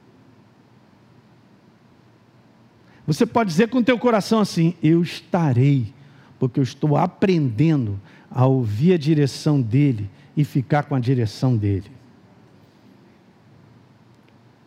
Você 3.07 3.25
pode 3.25 3.51
dizer 3.51 3.69
com 3.69 3.79
o 3.79 3.85
teu 3.85 3.99
coração 3.99 4.41
assim: 4.41 4.75
Eu 4.83 5.03
estarei, 5.03 5.93
porque 6.39 6.59
eu 6.59 6.65
estou 6.65 6.97
aprendendo 6.97 8.01
a 8.31 8.47
ouvir 8.47 8.95
a 8.95 8.99
direção 8.99 9.61
dele 9.61 10.11
e 10.37 10.45
ficar 10.45 10.85
com 10.85 10.95
a 10.95 11.01
direção 11.01 11.57
dele. 11.57 11.91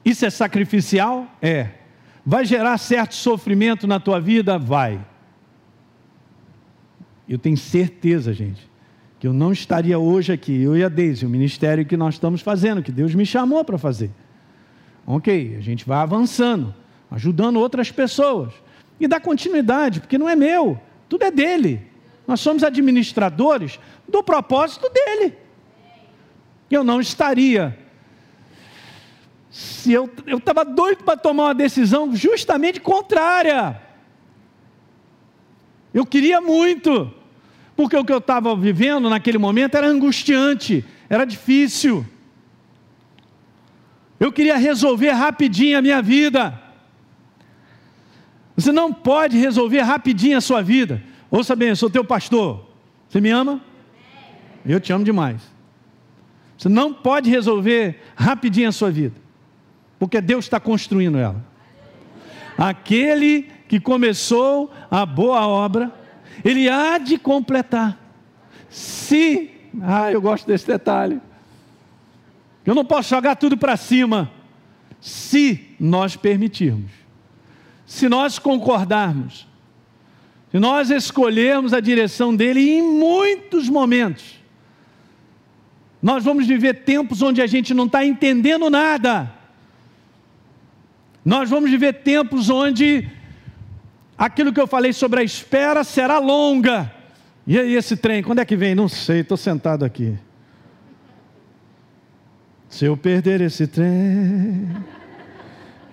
Isso 0.03 0.25
é 0.25 0.29
sacrificial? 0.29 1.27
É. 1.41 1.69
Vai 2.25 2.45
gerar 2.45 2.77
certo 2.77 3.15
sofrimento 3.15 3.85
na 3.85 3.99
tua 3.99 4.19
vida? 4.19 4.57
Vai. 4.57 5.03
Eu 7.27 7.37
tenho 7.37 7.57
certeza, 7.57 8.33
gente, 8.33 8.67
que 9.19 9.27
eu 9.27 9.33
não 9.33 9.51
estaria 9.51 9.99
hoje 9.99 10.33
aqui, 10.33 10.61
eu 10.61 10.75
e 10.75 10.83
a 10.83 10.89
Deise, 10.89 11.25
o 11.25 11.29
ministério 11.29 11.85
que 11.85 11.95
nós 11.95 12.15
estamos 12.15 12.41
fazendo, 12.41 12.81
que 12.81 12.91
Deus 12.91 13.13
me 13.13 13.25
chamou 13.25 13.63
para 13.63 13.77
fazer. 13.77 14.09
Ok, 15.05 15.55
a 15.57 15.61
gente 15.61 15.85
vai 15.85 15.99
avançando, 15.99 16.73
ajudando 17.11 17.57
outras 17.57 17.91
pessoas. 17.91 18.53
E 18.99 19.07
dá 19.07 19.19
continuidade, 19.19 19.99
porque 20.01 20.17
não 20.17 20.29
é 20.29 20.35
meu, 20.35 20.79
tudo 21.07 21.23
é 21.23 21.31
dele. 21.31 21.81
Nós 22.27 22.39
somos 22.39 22.63
administradores 22.63 23.79
do 24.07 24.23
propósito 24.23 24.89
dele. 24.89 25.35
Eu 26.69 26.83
não 26.83 27.01
estaria. 27.01 27.77
Se 29.49 29.91
eu 29.91 30.09
estava 30.27 30.63
doido 30.63 31.03
para 31.03 31.17
tomar 31.17 31.45
uma 31.45 31.55
decisão 31.55 32.15
justamente 32.15 32.79
contrária. 32.79 33.81
Eu 35.91 36.05
queria 36.05 36.39
muito, 36.39 37.11
porque 37.75 37.97
o 37.97 38.05
que 38.05 38.13
eu 38.13 38.19
estava 38.19 38.55
vivendo 38.55 39.09
naquele 39.09 39.39
momento 39.39 39.75
era 39.75 39.87
angustiante, 39.87 40.85
era 41.09 41.25
difícil. 41.25 42.05
Eu 44.19 44.31
queria 44.31 44.57
resolver 44.57 45.09
rapidinho 45.11 45.79
a 45.79 45.81
minha 45.81 46.01
vida. 46.01 46.68
Você 48.59 48.73
não 48.73 48.91
pode 48.91 49.37
resolver 49.37 49.79
rapidinho 49.79 50.37
a 50.37 50.41
sua 50.41 50.61
vida. 50.61 51.01
Ouça 51.31 51.55
bem, 51.55 51.69
eu 51.69 51.75
sou 51.77 51.89
teu 51.89 52.03
pastor. 52.03 52.67
Você 53.07 53.21
me 53.21 53.29
ama? 53.29 53.61
Eu 54.65 54.81
te 54.81 54.91
amo 54.91 55.05
demais. 55.05 55.41
Você 56.57 56.67
não 56.67 56.93
pode 56.93 57.29
resolver 57.29 58.01
rapidinho 58.17 58.67
a 58.67 58.73
sua 58.73 58.91
vida, 58.91 59.15
porque 59.97 60.19
Deus 60.19 60.43
está 60.43 60.59
construindo 60.59 61.17
ela. 61.17 61.41
Aquele 62.57 63.49
que 63.69 63.79
começou 63.79 64.69
a 64.91 65.05
boa 65.05 65.47
obra, 65.47 65.93
ele 66.43 66.67
há 66.67 66.97
de 66.97 67.17
completar. 67.17 67.97
Se, 68.69 69.51
ah, 69.81 70.11
eu 70.11 70.21
gosto 70.21 70.45
desse 70.45 70.67
detalhe. 70.67 71.21
Eu 72.65 72.75
não 72.75 72.83
posso 72.83 73.09
jogar 73.09 73.37
tudo 73.37 73.55
para 73.55 73.77
cima, 73.77 74.29
se 74.99 75.75
nós 75.79 76.17
permitirmos, 76.17 76.98
se 77.89 78.07
nós 78.07 78.37
concordarmos, 78.37 79.47
se 80.51 80.59
nós 80.59 80.91
escolhermos 80.91 81.73
a 81.73 81.79
direção 81.79 82.35
dele 82.35 82.69
em 82.69 82.83
muitos 82.83 83.67
momentos, 83.67 84.39
nós 85.99 86.23
vamos 86.23 86.45
viver 86.45 86.83
tempos 86.83 87.23
onde 87.23 87.41
a 87.41 87.47
gente 87.47 87.73
não 87.73 87.87
está 87.87 88.05
entendendo 88.05 88.69
nada. 88.69 89.33
Nós 91.25 91.49
vamos 91.49 91.71
viver 91.71 92.03
tempos 92.03 92.47
onde 92.47 93.09
aquilo 94.15 94.53
que 94.53 94.61
eu 94.61 94.67
falei 94.67 94.93
sobre 94.93 95.21
a 95.21 95.23
espera 95.23 95.83
será 95.83 96.19
longa. 96.19 96.93
E 97.47 97.57
aí, 97.57 97.73
esse 97.73 97.97
trem, 97.97 98.21
quando 98.21 98.37
é 98.37 98.45
que 98.45 98.55
vem? 98.55 98.75
Não 98.75 98.87
sei, 98.87 99.21
estou 99.21 99.35
sentado 99.35 99.83
aqui. 99.83 100.15
Se 102.69 102.85
eu 102.85 102.95
perder 102.95 103.41
esse 103.41 103.65
trem, 103.65 104.69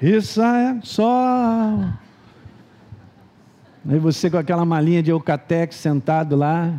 isso 0.00 0.42
é 0.42 0.80
só. 0.82 1.92
Aí 3.88 3.98
você 3.98 4.28
com 4.28 4.36
aquela 4.36 4.64
malinha 4.64 5.02
de 5.02 5.10
Eucatex 5.10 5.76
sentado 5.76 6.36
lá. 6.36 6.74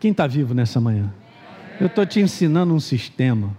Quem 0.00 0.10
está 0.10 0.26
vivo 0.26 0.54
nessa 0.54 0.80
manhã? 0.80 1.12
Eu 1.78 1.86
estou 1.86 2.04
te 2.04 2.20
ensinando 2.20 2.74
um 2.74 2.80
sistema 2.80 3.56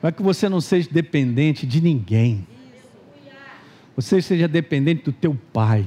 para 0.00 0.10
que 0.10 0.22
você 0.22 0.48
não 0.48 0.60
seja 0.60 0.88
dependente 0.90 1.66
de 1.66 1.80
ninguém. 1.80 2.46
Você 3.94 4.22
seja 4.22 4.48
dependente 4.48 5.04
do 5.04 5.12
teu 5.12 5.36
pai. 5.52 5.86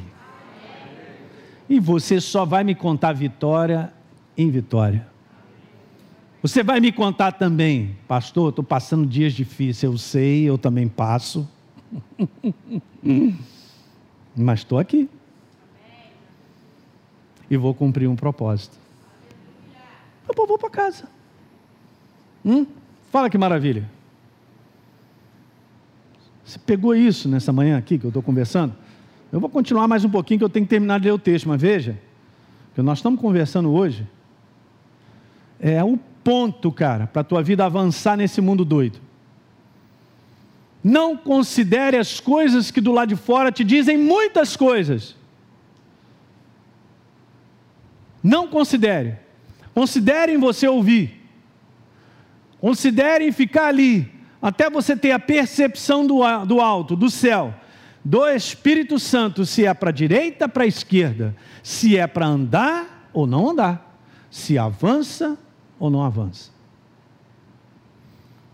E 1.70 1.80
você 1.80 2.22
só 2.22 2.46
vai 2.46 2.64
me 2.64 2.76
contar 2.76 3.14
vitória 3.14 3.92
em 4.38 4.50
vitória. 4.50 5.11
Você 6.42 6.64
vai 6.64 6.80
me 6.80 6.92
contar 6.92 7.34
também, 7.34 7.96
pastor, 8.08 8.50
estou 8.50 8.64
passando 8.64 9.06
dias 9.06 9.32
difíceis, 9.34 9.84
eu 9.84 9.98
sei, 9.98 10.44
eu 10.44 10.58
também 10.58 10.88
passo. 10.88 11.48
Mas 14.36 14.62
estou 14.62 14.80
aqui. 14.80 15.08
E 17.48 17.56
vou 17.56 17.76
cumprir 17.76 18.08
um 18.08 18.16
propósito. 18.16 18.76
Eu 20.28 20.48
vou 20.48 20.58
para 20.58 20.70
casa. 20.70 21.08
Hum? 22.44 22.66
Fala 23.12 23.30
que 23.30 23.38
maravilha. 23.38 23.88
Você 26.44 26.58
pegou 26.58 26.96
isso 26.96 27.30
nessa 27.30 27.54
manhã 27.54 27.78
aqui 27.78 28.00
que 28.00 28.06
eu 28.06 28.10
estou 28.10 28.24
conversando? 28.24 28.74
Eu 29.32 29.40
vou 29.40 29.50
continuar 29.50 29.88
mais 29.88 30.04
um 30.04 30.10
pouquinho 30.10 30.40
que 30.40 30.44
eu 30.44 30.50
tenho 30.50 30.66
que 30.66 30.70
terminar 30.70 31.00
de 31.00 31.06
ler 31.06 31.14
o 31.14 31.20
texto, 31.20 31.48
mas 31.48 31.62
veja, 31.62 32.00
que 32.74 32.82
nós 32.82 32.98
estamos 32.98 33.22
conversando 33.22 33.72
hoje 33.72 34.08
é 35.60 35.84
o 35.84 36.00
ponto, 36.24 36.72
cara, 36.72 37.08
para 37.08 37.22
a 37.22 37.26
tua 37.26 37.44
vida 37.44 37.66
avançar 37.66 38.18
nesse 38.18 38.42
mundo 38.42 38.64
doido. 38.64 39.00
Não 40.84 41.16
considere 41.16 41.98
as 41.98 42.20
coisas 42.20 42.72
que 42.72 42.82
do 42.82 42.92
lado 42.92 43.10
de 43.10 43.16
fora 43.16 43.52
te 43.52 43.64
dizem 43.64 43.98
muitas 43.98 44.56
coisas. 44.56 45.16
Não 48.24 48.48
considere. 48.48 49.18
Considerem 49.74 50.38
você 50.38 50.68
ouvir. 50.68 51.22
Considerem 52.60 53.32
ficar 53.32 53.68
ali, 53.68 54.12
até 54.40 54.70
você 54.70 54.96
ter 54.96 55.12
a 55.12 55.20
percepção 55.20 56.06
do, 56.06 56.22
do 56.46 56.62
alto, 56.62 56.96
do 56.96 57.10
céu, 57.10 57.54
do 58.06 58.28
Espírito 58.28 59.00
Santo, 59.00 59.46
se 59.46 59.66
é 59.66 59.74
para 59.74 59.90
a 59.90 59.94
direita, 59.94 60.48
para 60.48 60.64
a 60.64 60.68
esquerda, 60.68 61.36
se 61.64 61.98
é 61.98 62.06
para 62.06 62.28
andar 62.28 63.10
ou 63.14 63.26
não 63.26 63.50
andar, 63.50 63.98
se 64.30 64.60
avança 64.60 65.38
ou 65.82 65.90
não 65.90 66.04
avança. 66.04 66.52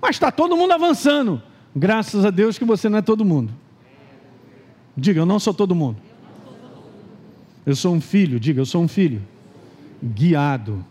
Mas 0.01 0.15
está 0.15 0.31
todo 0.31 0.55
mundo 0.55 0.71
avançando, 0.71 1.43
graças 1.75 2.23
a 2.23 2.29
Deus 2.29 2.57
que 2.57 2.63
você 2.63 2.87
não 2.87 2.99
é 2.99 3.01
todo 3.01 3.25
mundo. 3.25 3.53
Diga, 4.95 5.19
eu 5.19 5.25
não 5.25 5.37
sou 5.37 5.53
todo 5.53 5.75
mundo. 5.75 5.97
Eu 7.65 7.75
sou 7.75 7.93
um 7.93 7.99
filho, 7.99 8.39
diga, 8.39 8.61
eu 8.61 8.65
sou 8.65 8.81
um 8.81 8.87
filho 8.87 9.21
guiado 10.01 10.85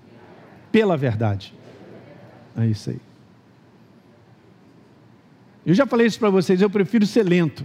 pela 0.71 0.95
verdade. 0.95 1.55
É 2.55 2.67
isso 2.67 2.91
aí. 2.91 3.01
Eu 5.65 5.73
já 5.73 5.87
falei 5.87 6.07
isso 6.07 6.19
para 6.19 6.29
vocês, 6.29 6.61
eu 6.61 6.69
prefiro 6.69 7.07
ser 7.07 7.23
lento. 7.23 7.65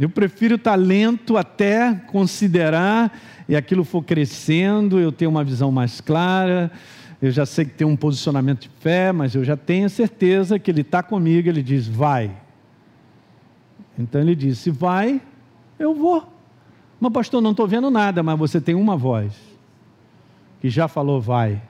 Eu 0.00 0.10
prefiro 0.10 0.56
estar 0.56 0.74
lento 0.74 1.36
até 1.36 1.94
considerar 2.08 3.16
e 3.48 3.54
aquilo 3.54 3.84
for 3.84 4.02
crescendo, 4.02 4.98
eu 4.98 5.12
tenho 5.12 5.30
uma 5.30 5.44
visão 5.44 5.70
mais 5.70 6.00
clara, 6.00 6.72
eu 7.24 7.30
já 7.30 7.46
sei 7.46 7.64
que 7.64 7.72
tem 7.72 7.86
um 7.86 7.96
posicionamento 7.96 8.62
de 8.62 8.68
fé, 8.68 9.10
mas 9.10 9.34
eu 9.34 9.42
já 9.42 9.56
tenho 9.56 9.88
certeza 9.88 10.58
que 10.58 10.70
Ele 10.70 10.82
está 10.82 11.02
comigo, 11.02 11.48
Ele 11.48 11.62
diz, 11.62 11.88
vai. 11.88 12.30
Então 13.98 14.20
Ele 14.20 14.34
disse, 14.34 14.70
vai, 14.70 15.22
eu 15.78 15.94
vou. 15.94 16.30
Mas 17.00 17.12
pastor, 17.12 17.40
não 17.40 17.52
estou 17.52 17.66
vendo 17.66 17.90
nada, 17.90 18.22
mas 18.22 18.38
você 18.38 18.60
tem 18.60 18.74
uma 18.74 18.94
voz 18.94 19.32
que 20.60 20.68
já 20.68 20.86
falou 20.86 21.18
vai. 21.18 21.62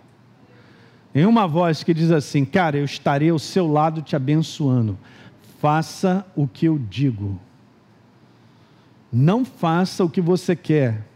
Em 1.14 1.24
uma 1.24 1.46
voz 1.46 1.84
que 1.84 1.94
diz 1.94 2.10
assim: 2.10 2.44
Cara, 2.44 2.76
eu 2.76 2.84
estarei 2.84 3.30
ao 3.30 3.38
seu 3.38 3.70
lado 3.70 4.02
te 4.02 4.16
abençoando. 4.16 4.98
Faça 5.60 6.26
o 6.34 6.48
que 6.48 6.66
eu 6.66 6.78
digo. 6.78 7.38
Não 9.12 9.44
faça 9.44 10.04
o 10.04 10.10
que 10.10 10.20
você 10.20 10.56
quer. 10.56 11.06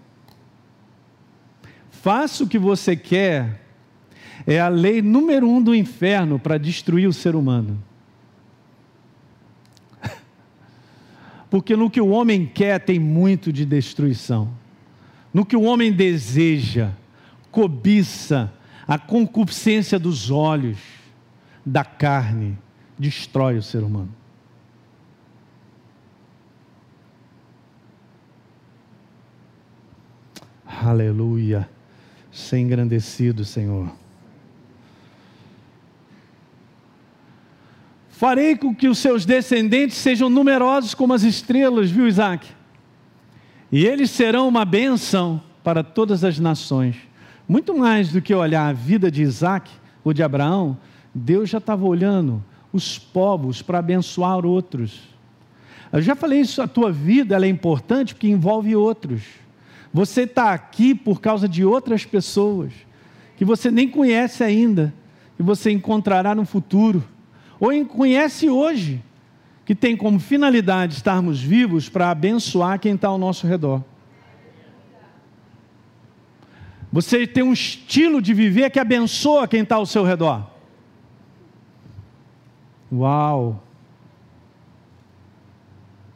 Faça 1.91 2.45
o 2.45 2.49
que 2.49 2.59
você 2.59 2.95
quer. 2.95 3.68
É 4.47 4.61
a 4.61 4.69
lei 4.69 5.03
número 5.03 5.49
um 5.49 5.63
do 5.63 5.75
inferno 5.75 6.39
para 6.39 6.59
destruir 6.59 7.09
o 7.09 7.13
ser 7.13 7.35
humano. 7.35 7.83
Porque 11.51 11.77
no 11.77 11.91
que 11.91 12.01
o 12.01 12.09
homem 12.09 12.47
quer 12.47 12.81
tem 12.81 12.99
muito 12.99 13.53
de 13.53 13.65
destruição. 13.65 14.51
No 15.33 15.45
que 15.45 15.57
o 15.57 15.63
homem 15.63 15.93
deseja 15.93 16.93
cobiça, 17.51 18.53
a 18.87 18.99
concupiscência 18.99 19.99
dos 19.99 20.31
olhos, 20.31 20.79
da 21.65 21.85
carne, 21.85 22.57
destrói 22.99 23.59
o 23.59 23.63
ser 23.63 23.83
humano. 23.83 24.15
Aleluia. 30.65 31.69
Ser 32.31 32.59
engrandecido, 32.59 33.45
Senhor. 33.45 33.91
Farei 38.19 38.57
com 38.57 38.75
que 38.75 38.89
os 38.89 38.99
seus 38.99 39.25
descendentes 39.25 39.97
sejam 39.97 40.29
numerosos 40.29 40.93
como 40.93 41.15
as 41.15 41.23
estrelas, 41.23 41.89
viu, 41.89 42.09
Isaac? 42.09 42.49
E 43.71 43.87
eles 43.87 44.11
serão 44.11 44.49
uma 44.49 44.65
bênção 44.65 45.41
para 45.63 45.85
todas 45.85 46.25
as 46.25 46.37
nações. 46.37 46.97
Muito 47.49 47.79
mais 47.79 48.11
do 48.11 48.21
que 48.21 48.35
olhar 48.35 48.67
a 48.67 48.73
vida 48.73 49.09
de 49.09 49.23
Isaac 49.23 49.71
ou 50.03 50.13
de 50.13 50.21
Abraão, 50.21 50.77
Deus 51.15 51.49
já 51.49 51.59
estava 51.59 51.87
olhando 51.87 52.45
os 52.73 52.99
povos 52.99 53.63
para 53.63 53.79
abençoar 53.79 54.45
outros. 54.45 54.99
Eu 55.93 56.03
já 56.03 56.17
falei 56.17 56.41
isso, 56.41 56.61
a 56.61 56.67
tua 56.67 56.91
vida 56.91 57.37
é 57.37 57.49
importante 57.49 58.17
porque 58.17 58.27
envolve 58.27 58.75
outros. 58.75 59.23
Você 59.95 60.23
está 60.23 60.53
aqui 60.53 60.93
por 60.93 61.21
causa 61.21 61.49
de 61.49 61.65
outras 61.65 62.05
pessoas 62.05 62.73
que 63.37 63.45
você 63.45 63.71
nem 63.71 63.89
conhece 63.89 64.43
ainda 64.43 64.93
e 65.39 65.43
você 65.45 65.71
encontrará 65.71 66.35
no 66.35 66.45
futuro, 66.45 67.05
ou 67.61 67.85
conhece 67.87 68.49
hoje, 68.49 69.03
que 69.65 69.75
tem 69.75 69.97
como 69.97 70.19
finalidade 70.19 70.95
estarmos 70.95 71.41
vivos 71.41 71.89
para 71.89 72.11
abençoar 72.11 72.79
quem 72.79 72.95
está 72.95 73.09
ao 73.09 73.19
nosso 73.19 73.47
redor. 73.47 73.83
Você 76.91 77.27
tem 77.27 77.43
um 77.43 77.53
estilo 77.53 78.23
de 78.23 78.33
viver 78.33 78.71
que 78.71 78.81
abençoa 78.81 79.47
quem 79.47 79.61
está 79.61 79.77
ao 79.77 79.85
seu 79.85 80.05
redor. 80.05 80.51
Uau! 82.91 83.63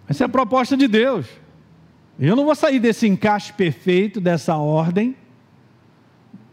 Essa 0.08 0.24
é 0.24 0.26
a 0.26 0.30
proposta 0.30 0.76
de 0.76 0.88
Deus. 0.88 1.26
Eu 2.18 2.34
não 2.34 2.44
vou 2.44 2.54
sair 2.54 2.78
desse 2.78 3.06
encaixe 3.06 3.52
perfeito, 3.52 4.20
dessa 4.20 4.56
ordem. 4.56 5.16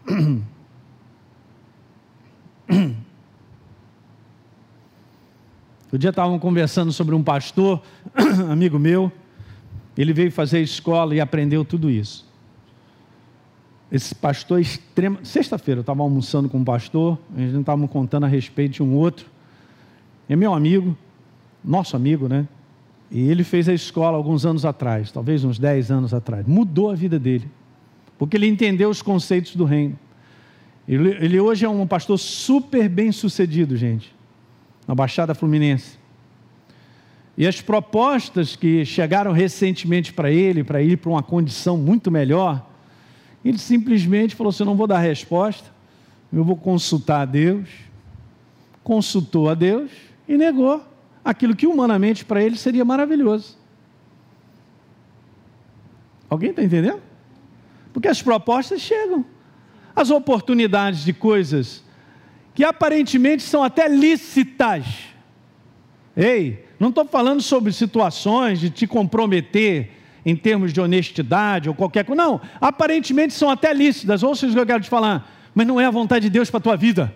O 5.92 5.98
dia 5.98 6.12
estavam 6.12 6.38
conversando 6.38 6.92
sobre 6.92 7.16
um 7.16 7.24
pastor, 7.24 7.82
amigo 8.50 8.78
meu, 8.78 9.12
ele 9.98 10.14
veio 10.14 10.32
fazer 10.32 10.62
escola 10.62 11.16
e 11.16 11.20
aprendeu 11.20 11.66
tudo 11.66 11.90
isso. 11.90 12.28
Esse 13.92 14.14
pastor 14.14 14.62
extremo. 14.62 15.18
Sexta-feira 15.24 15.80
eu 15.80 15.82
estava 15.82 16.04
almoçando 16.04 16.48
com 16.48 16.60
um 16.60 16.64
pastor, 16.64 17.18
a 17.36 17.40
gente 17.40 17.60
estava 17.60 17.88
contando 17.88 18.26
a 18.26 18.28
respeito 18.28 18.74
de 18.74 18.84
um 18.84 18.94
outro. 18.96 19.26
É 20.30 20.36
meu 20.36 20.54
amigo, 20.54 20.96
nosso 21.66 21.96
amigo, 21.96 22.28
né? 22.28 22.48
E 23.12 23.30
ele 23.30 23.44
fez 23.44 23.68
a 23.68 23.74
escola 23.74 24.16
alguns 24.16 24.46
anos 24.46 24.66
atrás, 24.66 25.12
talvez 25.12 25.44
uns 25.44 25.58
10 25.58 25.90
anos 25.90 26.14
atrás. 26.14 26.46
Mudou 26.46 26.92
a 26.92 26.96
vida 26.96 27.18
dele, 27.18 27.50
porque 28.18 28.38
ele 28.38 28.48
entendeu 28.48 28.92
os 28.92 29.02
conceitos 29.02 29.56
do 29.56 29.66
reino. 29.66 29.98
Ele, 30.88 31.10
ele 31.20 31.40
hoje 31.40 31.66
é 31.66 31.70
um 31.70 31.88
pastor 31.88 32.20
super 32.20 32.88
bem 32.88 33.12
sucedido, 33.12 33.76
gente, 33.76 34.14
na 34.90 34.96
Baixada 34.96 35.36
Fluminense. 35.36 36.00
E 37.38 37.46
as 37.46 37.62
propostas 37.62 38.56
que 38.56 38.84
chegaram 38.84 39.32
recentemente 39.32 40.12
para 40.12 40.32
ele, 40.32 40.64
para 40.64 40.82
ir 40.82 40.98
para 40.98 41.12
uma 41.12 41.22
condição 41.22 41.78
muito 41.78 42.10
melhor, 42.10 42.68
ele 43.46 43.60
simplesmente 43.60 44.34
falou 44.34 44.50
assim: 44.50 44.64
não 44.64 44.76
vou 44.76 44.88
dar 44.88 44.98
resposta, 44.98 45.70
eu 46.34 46.44
vou 46.44 46.58
consultar 46.58 47.22
a 47.22 47.26
Deus. 47.26 47.70
Consultou 48.84 49.48
a 49.48 49.54
Deus 49.54 49.92
e 50.28 50.36
negou 50.36 50.84
aquilo 51.24 51.56
que 51.56 51.68
humanamente 51.68 52.26
para 52.26 52.42
ele 52.42 52.58
seria 52.58 52.84
maravilhoso. 52.84 53.60
Alguém 56.28 56.50
está 56.50 56.64
entendendo? 56.64 57.00
Porque 57.94 58.08
as 58.08 58.24
propostas 58.24 58.82
chegam, 58.82 59.24
as 59.96 60.10
oportunidades 60.10 61.04
de 61.04 61.14
coisas 61.14 61.84
que 62.54 62.64
aparentemente 62.64 63.44
são 63.44 63.64
até 63.64 63.88
lícitas. 63.88 64.86
Ei, 66.16 66.66
não 66.80 66.90
estou 66.90 67.06
falando 67.06 67.42
sobre 67.42 67.72
situações 67.72 68.60
de 68.60 68.70
te 68.70 68.88
comprometer 68.88 69.92
em 70.26 70.36
termos 70.36 70.74
de 70.74 70.82
honestidade 70.82 71.70
ou 71.70 71.76
qualquer 71.76 72.06
coisa. 72.06 72.22
Não, 72.22 72.42
aparentemente 72.60 73.34
são 73.34 73.50
até 73.50 73.74
lícitas. 73.74 74.24
Ouça 74.24 74.48
o 74.48 74.52
que 74.52 74.60
eu 74.60 74.66
quero 74.66 74.84
te 74.84 74.90
falar, 74.90 75.30
mas 75.54 75.66
não 75.66 75.80
é 75.80 75.86
a 75.86 75.92
vontade 75.92 76.24
de 76.24 76.30
Deus 76.30 76.50
para 76.50 76.58
a 76.58 76.62
tua 76.62 76.76
vida. 76.76 77.14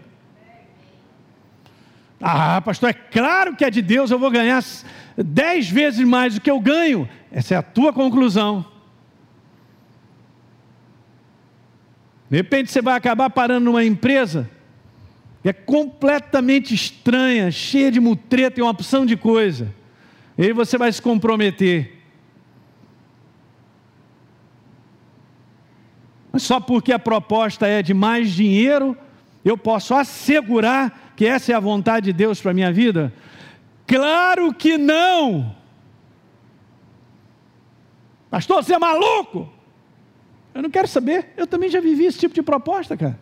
Ah, 2.22 2.62
pastor, 2.62 2.90
é 2.90 2.94
claro 2.94 3.56
que 3.56 3.66
é 3.66 3.70
de 3.70 3.82
Deus, 3.82 4.10
eu 4.10 4.18
vou 4.18 4.32
ganhar 4.32 4.64
dez 5.18 5.70
vezes 5.70 6.08
mais 6.08 6.36
do 6.36 6.42
que 6.42 6.50
eu 6.50 6.60
ganho. 6.60 7.08
Essa 7.30 7.56
é 7.56 7.58
a 7.58 7.62
tua 7.62 7.92
conclusão. 7.92 8.66
De 12.30 12.38
repente 12.38 12.72
você 12.72 12.82
vai 12.82 12.96
acabar 12.96 13.30
parando 13.30 13.66
numa 13.66 13.84
empresa 13.84 14.50
é 15.50 15.54
completamente 15.54 16.74
estranha, 16.74 17.52
cheia 17.52 17.92
de 17.92 18.00
mutreta 18.00 18.60
e 18.60 18.64
uma 18.64 18.72
opção 18.72 19.06
de 19.06 19.18
coisa. 19.18 19.74
E 20.38 20.44
aí 20.44 20.54
você 20.54 20.78
vai 20.78 20.92
se 20.92 21.02
comprometer. 21.02 22.00
Mas 26.32 26.44
só 26.44 26.60
porque 26.60 26.94
a 26.94 26.98
proposta 26.98 27.68
é 27.68 27.84
de 27.84 27.94
mais 27.94 28.32
dinheiro, 28.32 28.98
eu 29.44 29.58
posso 29.58 29.94
assegurar 29.94 31.14
que 31.16 31.26
essa 31.26 31.52
é 31.52 31.56
a 31.56 31.60
vontade 31.60 32.06
de 32.06 32.14
Deus 32.14 32.42
para 32.42 32.52
a 32.52 32.54
minha 32.54 32.72
vida? 32.72 33.14
Claro 33.86 34.54
que 34.54 34.78
não! 34.78 35.56
Pastor, 38.32 38.64
você 38.64 38.74
é 38.74 38.80
maluco? 38.80 39.48
Eu 40.56 40.64
não 40.64 40.70
quero 40.70 40.88
saber, 40.88 41.34
eu 41.36 41.46
também 41.46 41.70
já 41.70 41.80
vivi 41.80 42.06
esse 42.06 42.18
tipo 42.18 42.34
de 42.34 42.42
proposta, 42.42 42.96
cara. 42.98 43.20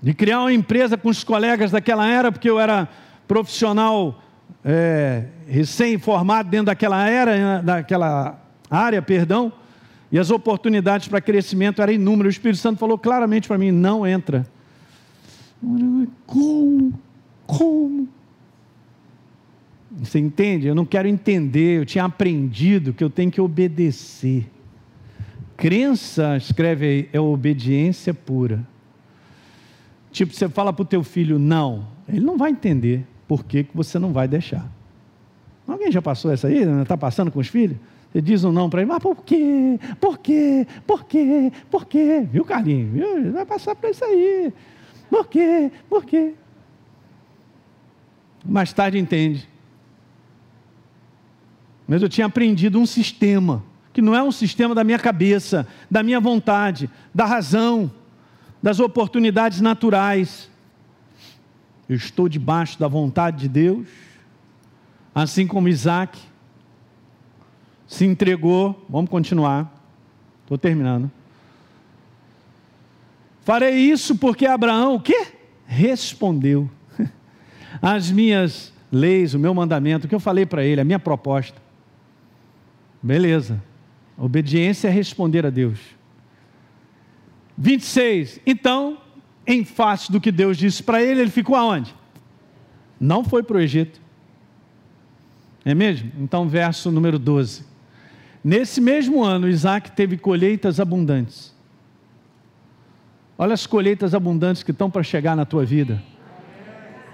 De 0.00 0.14
criar 0.14 0.40
uma 0.40 0.52
empresa 0.52 0.96
com 0.96 1.08
os 1.08 1.24
colegas 1.24 1.70
daquela 1.70 2.06
era, 2.06 2.30
porque 2.30 2.48
eu 2.48 2.60
era 2.60 2.88
profissional 3.26 4.22
é, 4.64 5.24
recém-formado 5.46 6.48
dentro 6.48 6.66
daquela 6.66 7.08
era, 7.08 7.60
daquela 7.62 8.40
área, 8.70 9.02
perdão, 9.02 9.52
e 10.10 10.18
as 10.18 10.30
oportunidades 10.30 11.08
para 11.08 11.20
crescimento 11.20 11.82
eram 11.82 11.92
inúmeras. 11.92 12.34
O 12.34 12.36
Espírito 12.36 12.60
Santo 12.60 12.78
falou 12.78 12.98
claramente 12.98 13.48
para 13.48 13.58
mim: 13.58 13.70
não 13.70 14.06
entra. 14.06 14.46
Como? 16.26 16.98
Como? 17.46 18.08
Você 19.98 20.18
entende? 20.18 20.68
Eu 20.68 20.74
não 20.74 20.84
quero 20.84 21.08
entender, 21.08 21.78
eu 21.78 21.84
tinha 21.84 22.04
aprendido 22.04 22.92
que 22.92 23.02
eu 23.02 23.10
tenho 23.10 23.30
que 23.30 23.40
obedecer. 23.40 24.48
Crença, 25.56 26.36
escreve 26.36 26.86
aí, 26.86 27.08
é 27.12 27.18
obediência 27.18 28.14
pura. 28.14 28.64
Tipo, 30.10 30.32
você 30.32 30.48
fala 30.48 30.72
para 30.72 30.82
o 30.82 30.86
teu 30.86 31.02
filho 31.02 31.38
não, 31.38 31.86
ele 32.08 32.20
não 32.20 32.36
vai 32.36 32.50
entender 32.50 33.06
por 33.26 33.44
que, 33.44 33.64
que 33.64 33.76
você 33.76 33.98
não 33.98 34.12
vai 34.12 34.26
deixar. 34.26 34.70
Alguém 35.66 35.92
já 35.92 36.00
passou 36.00 36.32
essa 36.32 36.48
aí? 36.48 36.62
Está 36.80 36.96
passando 36.96 37.30
com 37.30 37.38
os 37.38 37.48
filhos? 37.48 37.76
Você 38.10 38.22
diz 38.22 38.42
um 38.42 38.50
não 38.50 38.70
para 38.70 38.80
ele, 38.80 38.90
mas 38.90 39.02
por 39.02 39.16
quê? 39.22 39.78
Por 40.00 40.18
quê? 40.18 40.66
Por 40.86 41.04
quê? 41.04 41.52
Por 41.70 41.84
quê? 41.84 42.26
Viu, 42.32 42.44
Carlinhos? 42.44 42.90
Viu? 42.90 43.32
Vai 43.32 43.44
passar 43.44 43.74
para 43.74 43.90
isso 43.90 44.02
aí. 44.02 44.52
Por 45.10 45.28
quê? 45.28 45.70
Por 45.90 46.04
quê? 46.04 46.34
Mais 48.44 48.72
tarde 48.72 48.98
entende. 48.98 49.46
Mas 51.86 52.00
eu 52.00 52.08
tinha 52.08 52.26
aprendido 52.26 52.78
um 52.78 52.86
sistema, 52.86 53.62
que 53.92 54.00
não 54.00 54.14
é 54.14 54.22
um 54.22 54.32
sistema 54.32 54.74
da 54.74 54.84
minha 54.84 54.98
cabeça, 54.98 55.66
da 55.90 56.02
minha 56.02 56.20
vontade, 56.20 56.88
da 57.14 57.26
razão, 57.26 57.90
das 58.62 58.80
oportunidades 58.80 59.60
naturais. 59.60 60.50
Eu 61.88 61.96
estou 61.96 62.28
debaixo 62.28 62.78
da 62.78 62.88
vontade 62.88 63.38
de 63.38 63.48
Deus, 63.48 63.88
assim 65.14 65.46
como 65.46 65.68
Isaac 65.68 66.18
se 67.86 68.04
entregou. 68.04 68.84
Vamos 68.88 69.10
continuar, 69.10 69.72
estou 70.42 70.58
terminando. 70.58 71.10
Farei 73.44 73.76
isso 73.76 74.16
porque 74.16 74.44
Abraão, 74.44 74.96
o 74.96 75.00
quê? 75.00 75.28
Respondeu. 75.66 76.68
As 77.80 78.10
minhas 78.10 78.72
leis, 78.92 79.32
o 79.32 79.38
meu 79.38 79.54
mandamento, 79.54 80.06
o 80.06 80.08
que 80.08 80.14
eu 80.14 80.20
falei 80.20 80.44
para 80.44 80.62
ele, 80.62 80.80
a 80.80 80.84
minha 80.84 80.98
proposta. 80.98 81.60
Beleza. 83.02 83.62
Obediência 84.18 84.88
é 84.88 84.90
responder 84.90 85.46
a 85.46 85.50
Deus. 85.50 85.78
26. 87.58 88.40
Então, 88.46 88.96
em 89.46 89.64
face 89.64 90.10
do 90.10 90.20
que 90.20 90.32
Deus 90.32 90.56
disse 90.56 90.82
para 90.82 91.02
ele, 91.02 91.20
ele 91.20 91.30
ficou 91.30 91.54
aonde? 91.54 91.94
Não 92.98 93.22
foi 93.22 93.42
para 93.42 93.58
o 93.58 93.60
Egito. 93.60 94.00
É 95.64 95.74
mesmo? 95.74 96.10
Então, 96.18 96.48
verso 96.48 96.90
número 96.90 97.18
12. 97.18 97.66
Nesse 98.42 98.80
mesmo 98.80 99.22
ano, 99.22 99.46
Isaac 99.48 99.90
teve 99.90 100.16
colheitas 100.16 100.80
abundantes 100.80 101.58
Olha 103.40 103.54
as 103.54 103.66
colheitas 103.68 104.14
abundantes 104.14 104.64
que 104.64 104.72
estão 104.72 104.90
para 104.90 105.04
chegar 105.04 105.36
na 105.36 105.44
tua 105.44 105.64
vida. 105.64 106.02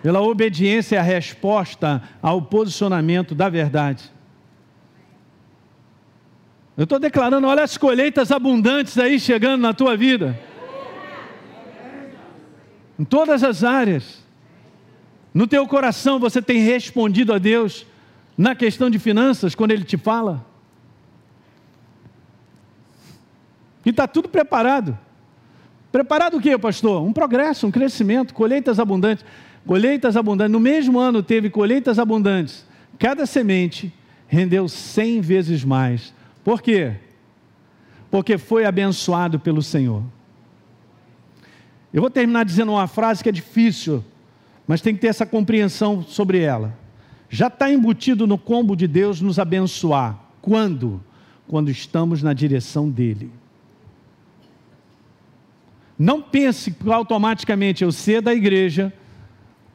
Pela 0.03 0.23
obediência 0.23 0.97
é 0.97 0.99
a 0.99 1.03
resposta 1.03 2.03
ao 2.23 2.41
posicionamento 2.41 3.35
da 3.35 3.51
verdade. 3.51 4.11
Eu 6.77 6.85
estou 6.85 6.99
declarando, 6.99 7.47
olha 7.47 7.63
as 7.63 7.77
colheitas 7.77 8.33
abundantes 8.33 8.99
aí 8.99 9.21
chegando 9.21 9.61
na 9.61 9.73
tua 9.73 9.97
vida. 9.97 10.39
Em 12.99 13.05
todas 13.05 13.45
as 13.45 13.63
áreas. 13.63 14.25
No 15.33 15.47
teu 15.47 15.67
coração 15.67 16.19
você 16.19 16.43
tem 16.43 16.59
respondido 16.59 17.33
a 17.33 17.39
Deus 17.39 17.87
na 18.37 18.55
questão 18.55 18.91
de 18.91 18.99
finanças 18.99 19.55
quando 19.55 19.71
Ele 19.71 19.85
te 19.85 19.97
fala? 19.97 20.45
E 23.85 23.91
está 23.91 24.07
tudo 24.07 24.29
preparado. 24.29 24.99
Preparado 25.93 26.39
o 26.39 26.41
que, 26.41 26.57
pastor? 26.59 27.03
Um 27.03 27.13
progresso, 27.13 27.67
um 27.69 27.71
crescimento, 27.71 28.35
colheitas 28.35 28.81
abundantes. 28.81 29.25
Colheitas 29.65 30.17
abundantes. 30.17 30.53
No 30.53 30.61
mesmo 30.61 30.99
ano 30.99 31.23
teve 31.23 31.51
colheitas 31.51 31.99
abundantes. 32.01 32.67
Cada 32.99 33.27
semente 33.27 33.93
rendeu 34.27 34.69
cem 34.69 35.21
vezes 35.21 35.65
mais. 35.65 36.13
Por 36.45 36.61
quê? 36.61 36.95
Porque 38.11 38.37
foi 38.37 38.67
abençoado 38.67 39.41
pelo 39.41 39.63
Senhor. 39.63 40.03
Eu 41.93 42.01
vou 42.01 42.11
terminar 42.11 42.45
dizendo 42.45 42.73
uma 42.73 42.87
frase 42.87 43.23
que 43.23 43.29
é 43.29 43.33
difícil, 43.33 44.05
mas 44.67 44.81
tem 44.81 44.95
que 44.95 45.01
ter 45.01 45.07
essa 45.09 45.25
compreensão 45.25 46.03
sobre 46.03 46.41
ela. 46.41 46.77
Já 47.31 47.47
está 47.47 47.71
embutido 47.73 48.27
no 48.27 48.37
combo 48.37 48.77
de 48.77 48.87
Deus 48.87 49.21
nos 49.21 49.39
abençoar. 49.39 50.19
Quando? 50.43 51.03
Quando 51.49 51.71
estamos 51.71 52.23
na 52.23 52.33
direção 52.33 52.91
dele. 52.91 53.31
Não 55.99 56.21
pense 56.21 56.71
que 56.71 56.91
automaticamente 56.91 57.85
eu 57.85 57.93
ser 57.93 58.21
da 58.21 58.35
igreja, 58.35 58.93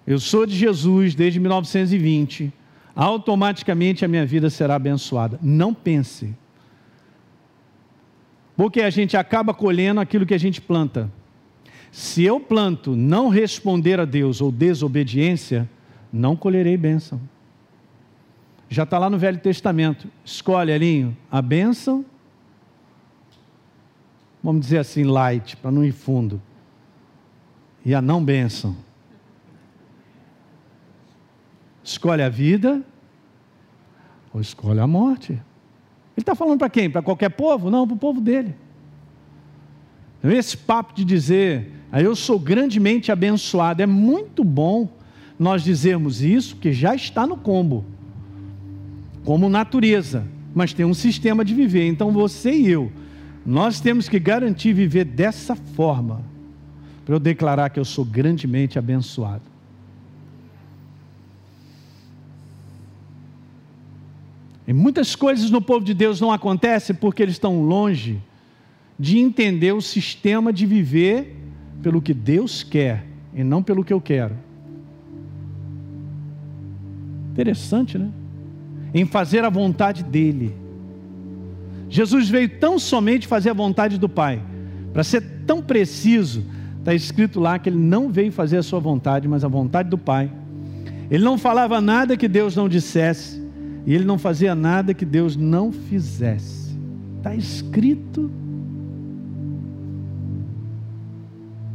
eu 0.05 0.19
sou 0.19 0.45
de 0.45 0.55
Jesus 0.55 1.15
desde 1.15 1.39
1920, 1.39 2.51
automaticamente 2.95 4.03
a 4.03 4.07
minha 4.07 4.25
vida 4.25 4.49
será 4.49 4.75
abençoada. 4.75 5.39
Não 5.41 5.73
pense. 5.73 6.35
Porque 8.59 8.81
a 8.81 8.89
gente 8.89 9.15
acaba 9.15 9.53
colhendo 9.53 10.01
aquilo 10.01 10.25
que 10.25 10.33
a 10.33 10.37
gente 10.37 10.59
planta. 10.59 11.09
Se 11.93 12.25
eu 12.25 12.41
planto 12.41 12.93
não 12.93 13.29
responder 13.29 14.01
a 14.01 14.03
Deus 14.03 14.41
ou 14.41 14.51
desobediência, 14.51 15.69
não 16.11 16.35
colherei 16.35 16.75
bênção. 16.75 17.21
Já 18.67 18.83
está 18.83 18.97
lá 18.97 19.09
no 19.09 19.17
Velho 19.17 19.39
Testamento. 19.39 20.09
Escolhe, 20.25 20.73
Elinho, 20.73 21.15
a 21.31 21.41
bênção 21.41 22.03
vamos 24.43 24.61
dizer 24.61 24.79
assim, 24.79 25.03
light, 25.03 25.55
para 25.57 25.71
não 25.71 25.83
ir 25.83 25.91
fundo, 25.91 26.41
e 27.85 27.93
a 27.93 28.01
não 28.01 28.23
bênção. 28.23 28.75
Escolhe 31.81 32.21
a 32.21 32.29
vida 32.29 32.83
ou 34.33 34.41
escolhe 34.41 34.79
a 34.79 34.87
morte. 34.87 35.41
Ele 36.19 36.23
está 36.23 36.35
falando 36.35 36.59
para 36.59 36.69
quem? 36.69 36.89
Para 36.89 37.01
qualquer 37.01 37.29
povo? 37.29 37.69
Não, 37.69 37.87
para 37.87 37.95
o 37.95 37.97
povo 37.97 38.19
dele. 38.19 38.53
Então, 40.19 40.29
esse 40.29 40.57
papo 40.57 40.93
de 40.93 41.05
dizer, 41.05 41.71
ah, 41.89 42.01
eu 42.01 42.13
sou 42.13 42.37
grandemente 42.37 43.09
abençoado, 43.09 43.81
é 43.81 43.85
muito 43.85 44.43
bom 44.43 44.89
nós 45.39 45.63
dizermos 45.63 46.21
isso, 46.21 46.57
que 46.57 46.73
já 46.73 46.93
está 46.93 47.25
no 47.25 47.37
combo, 47.37 47.85
como 49.23 49.47
natureza, 49.47 50.27
mas 50.53 50.73
tem 50.73 50.85
um 50.85 50.93
sistema 50.93 51.45
de 51.45 51.53
viver. 51.53 51.87
Então 51.87 52.11
você 52.11 52.51
e 52.51 52.67
eu 52.67 52.91
nós 53.45 53.79
temos 53.79 54.09
que 54.09 54.19
garantir 54.19 54.73
viver 54.73 55.05
dessa 55.05 55.55
forma, 55.55 56.21
para 57.05 57.15
eu 57.15 57.19
declarar 57.19 57.69
que 57.69 57.79
eu 57.79 57.85
sou 57.85 58.03
grandemente 58.03 58.77
abençoado. 58.77 59.48
E 64.69 64.73
muitas 64.73 65.15
coisas 65.15 65.49
no 65.49 65.59
povo 65.59 65.83
de 65.83 65.95
Deus 65.95 66.21
não 66.21 66.31
acontecem 66.31 66.95
porque 66.95 67.23
eles 67.23 67.33
estão 67.33 67.63
longe 67.63 68.21
de 68.99 69.17
entender 69.17 69.71
o 69.71 69.81
sistema 69.81 70.53
de 70.53 70.63
viver 70.67 71.35
pelo 71.81 71.99
que 71.99 72.13
Deus 72.13 72.61
quer 72.61 73.03
e 73.33 73.43
não 73.43 73.63
pelo 73.63 73.83
que 73.83 73.91
eu 73.91 73.99
quero. 73.99 74.35
Interessante, 77.31 77.97
né? 77.97 78.11
Em 78.93 79.07
fazer 79.07 79.43
a 79.43 79.49
vontade 79.49 80.03
dEle. 80.03 80.53
Jesus 81.89 82.29
veio 82.29 82.59
tão 82.59 82.77
somente 82.77 83.25
fazer 83.25 83.49
a 83.49 83.53
vontade 83.53 83.97
do 83.97 84.07
Pai. 84.07 84.39
Para 84.93 85.03
ser 85.03 85.23
tão 85.47 85.63
preciso, 85.63 86.45
está 86.77 86.93
escrito 86.93 87.39
lá 87.39 87.57
que 87.57 87.69
ele 87.69 87.79
não 87.79 88.11
veio 88.11 88.31
fazer 88.31 88.57
a 88.57 88.63
sua 88.63 88.79
vontade, 88.79 89.27
mas 89.27 89.43
a 89.43 89.47
vontade 89.47 89.89
do 89.89 89.97
Pai. 89.97 90.31
Ele 91.09 91.23
não 91.23 91.39
falava 91.39 91.81
nada 91.81 92.15
que 92.15 92.27
Deus 92.27 92.55
não 92.55 92.69
dissesse, 92.69 93.48
e 93.85 93.93
ele 93.93 94.05
não 94.05 94.17
fazia 94.17 94.53
nada 94.53 94.93
que 94.93 95.05
Deus 95.05 95.35
não 95.35 95.71
fizesse. 95.71 96.77
Está 97.17 97.35
escrito. 97.35 98.29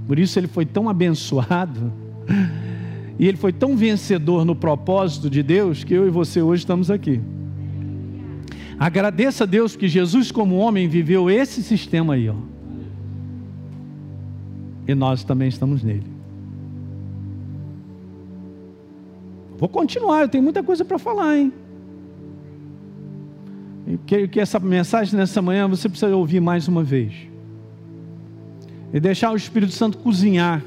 Por 0.07 0.19
isso 0.19 0.39
ele 0.39 0.47
foi 0.47 0.67
tão 0.67 0.89
abençoado, 0.89 1.93
e 3.19 3.27
ele 3.27 3.37
foi 3.37 3.53
tão 3.53 3.77
vencedor 3.77 4.45
no 4.45 4.55
propósito 4.55 5.31
de 5.31 5.43
Deus, 5.43 5.83
que 5.83 5.95
eu 5.95 6.07
e 6.07 6.11
você 6.11 6.43
hoje 6.43 6.63
estamos 6.63 6.91
aqui. 6.91 7.21
Agradeça 8.79 9.45
a 9.45 9.47
Deus 9.47 9.77
que 9.77 9.89
Jesus, 9.89 10.31
como 10.31 10.57
homem, 10.57 10.89
viveu 10.89 11.31
esse 11.31 11.63
sistema 11.63 12.15
aí, 12.15 12.29
ó. 12.29 12.35
E 14.87 14.95
nós 14.95 15.25
também 15.25 15.49
estamos 15.49 15.83
nele. 15.83 16.07
Vou 19.57 19.69
continuar, 19.69 20.23
eu 20.23 20.29
tenho 20.29 20.45
muita 20.45 20.63
coisa 20.63 20.85
para 20.85 20.99
falar, 20.99 21.39
hein? 21.39 21.53
Creio 24.07 24.29
que 24.29 24.41
essa 24.41 24.59
mensagem 24.59 25.17
nessa 25.19 25.43
manhã 25.43 25.69
você 25.69 25.89
precisa 25.89 26.15
ouvir 26.17 26.41
mais 26.41 26.69
uma 26.69 26.83
vez. 26.83 27.13
E 28.93 29.01
deixar 29.01 29.33
o 29.33 29.37
Espírito 29.37 29.73
Santo 29.73 29.99
cozinhar. 29.99 30.63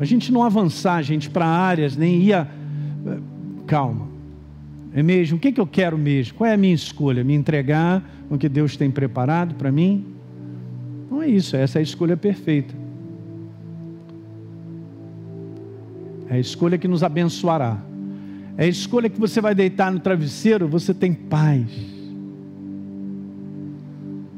A 0.00 0.04
gente 0.04 0.32
não 0.32 0.42
avançar, 0.42 1.02
gente, 1.02 1.28
para 1.28 1.46
áreas, 1.46 1.96
nem 1.96 2.20
ia. 2.22 2.48
Calma. 3.66 4.08
É 4.92 5.02
mesmo? 5.02 5.36
O 5.36 5.40
que, 5.40 5.52
que 5.52 5.60
eu 5.60 5.66
quero 5.66 5.98
mesmo? 5.98 6.34
Qual 6.34 6.48
é 6.48 6.54
a 6.54 6.56
minha 6.56 6.74
escolha? 6.74 7.22
Me 7.22 7.34
entregar 7.34 8.02
o 8.30 8.38
que 8.38 8.48
Deus 8.48 8.76
tem 8.76 8.90
preparado 8.90 9.54
para 9.54 9.70
mim? 9.70 10.04
Não 11.10 11.22
é 11.22 11.28
isso, 11.28 11.56
essa 11.56 11.78
é 11.78 11.80
a 11.80 11.82
escolha 11.82 12.16
perfeita. 12.16 12.74
É 16.28 16.34
a 16.34 16.38
escolha 16.38 16.76
que 16.76 16.88
nos 16.88 17.02
abençoará. 17.02 17.78
É 18.58 18.64
a 18.64 18.68
escolha 18.68 19.08
que 19.08 19.18
você 19.18 19.40
vai 19.40 19.54
deitar 19.54 19.90
no 19.90 20.00
travesseiro, 20.00 20.68
você 20.68 20.92
tem 20.92 21.14
paz. 21.14 21.70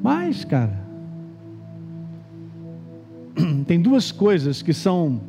Mas, 0.01 0.45
cara, 0.45 0.79
tem 3.67 3.81
duas 3.81 4.13
coisas 4.13 4.63
que 4.63 4.73
são 4.73 5.21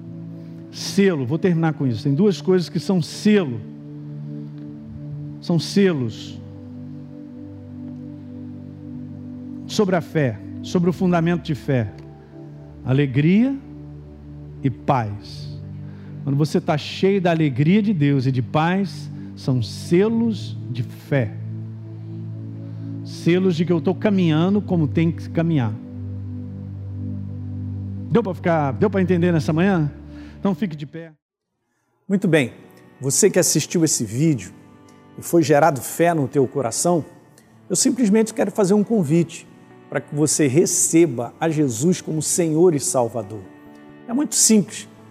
selo, 0.72 1.26
vou 1.26 1.40
terminar 1.40 1.74
com 1.74 1.88
isso. 1.88 2.04
Tem 2.04 2.14
duas 2.14 2.40
coisas 2.40 2.70
que 2.70 2.80
são 2.80 3.02
selo 3.02 3.72
são 5.42 5.58
selos 5.58 6.40
sobre 9.66 9.96
a 9.96 10.02
fé, 10.02 10.40
sobre 10.62 10.90
o 10.90 10.94
fundamento 10.94 11.44
de 11.44 11.56
fé: 11.56 11.92
alegria 12.86 13.58
e 14.64 14.70
paz. 14.70 15.51
Quando 16.24 16.36
você 16.38 16.60
está 16.60 16.78
cheio 16.78 17.20
da 17.20 17.32
alegria 17.32 17.82
de 17.82 17.94
Deus 17.94 18.26
e 18.26 18.32
de 18.32 18.42
paz, 18.42 19.10
são 19.36 19.62
selos 19.62 20.56
de 20.70 20.84
fé. 20.84 21.34
Selos 23.04 23.56
de 23.56 23.66
que 23.66 23.74
eu 23.74 23.80
estou 23.80 23.96
caminhando 23.96 24.62
como 24.62 24.88
tem 24.88 25.12
que 25.12 25.30
caminhar. 25.30 25.74
Deu 28.12 28.22
para 28.22 28.34
ficar, 28.34 28.72
deu 28.74 28.90
para 28.90 29.02
entender 29.02 29.32
nessa 29.32 29.52
manhã? 29.52 29.92
Então 30.40 30.54
fique 30.54 30.76
de 30.76 30.86
pé. 30.86 31.14
Muito 32.08 32.28
bem. 32.28 32.54
Você 33.00 33.30
que 33.30 33.40
assistiu 33.40 33.84
esse 33.84 34.06
vídeo, 34.06 34.52
e 35.18 35.24
foi 35.24 35.42
gerado 35.42 35.82
fé 35.82 36.14
no 36.14 36.28
teu 36.28 36.48
coração, 36.48 37.04
eu 37.70 37.76
simplesmente 37.76 38.34
quero 38.34 38.52
fazer 38.52 38.74
um 38.74 38.84
convite 38.84 39.48
para 39.90 40.02
que 40.02 40.14
você 40.14 40.48
receba 40.48 41.34
a 41.40 41.50
Jesus 41.50 42.00
como 42.00 42.22
Senhor 42.22 42.76
e 42.76 42.80
Salvador. 42.80 43.42
É 44.08 44.14
muito 44.14 44.36
simples, 44.36 44.88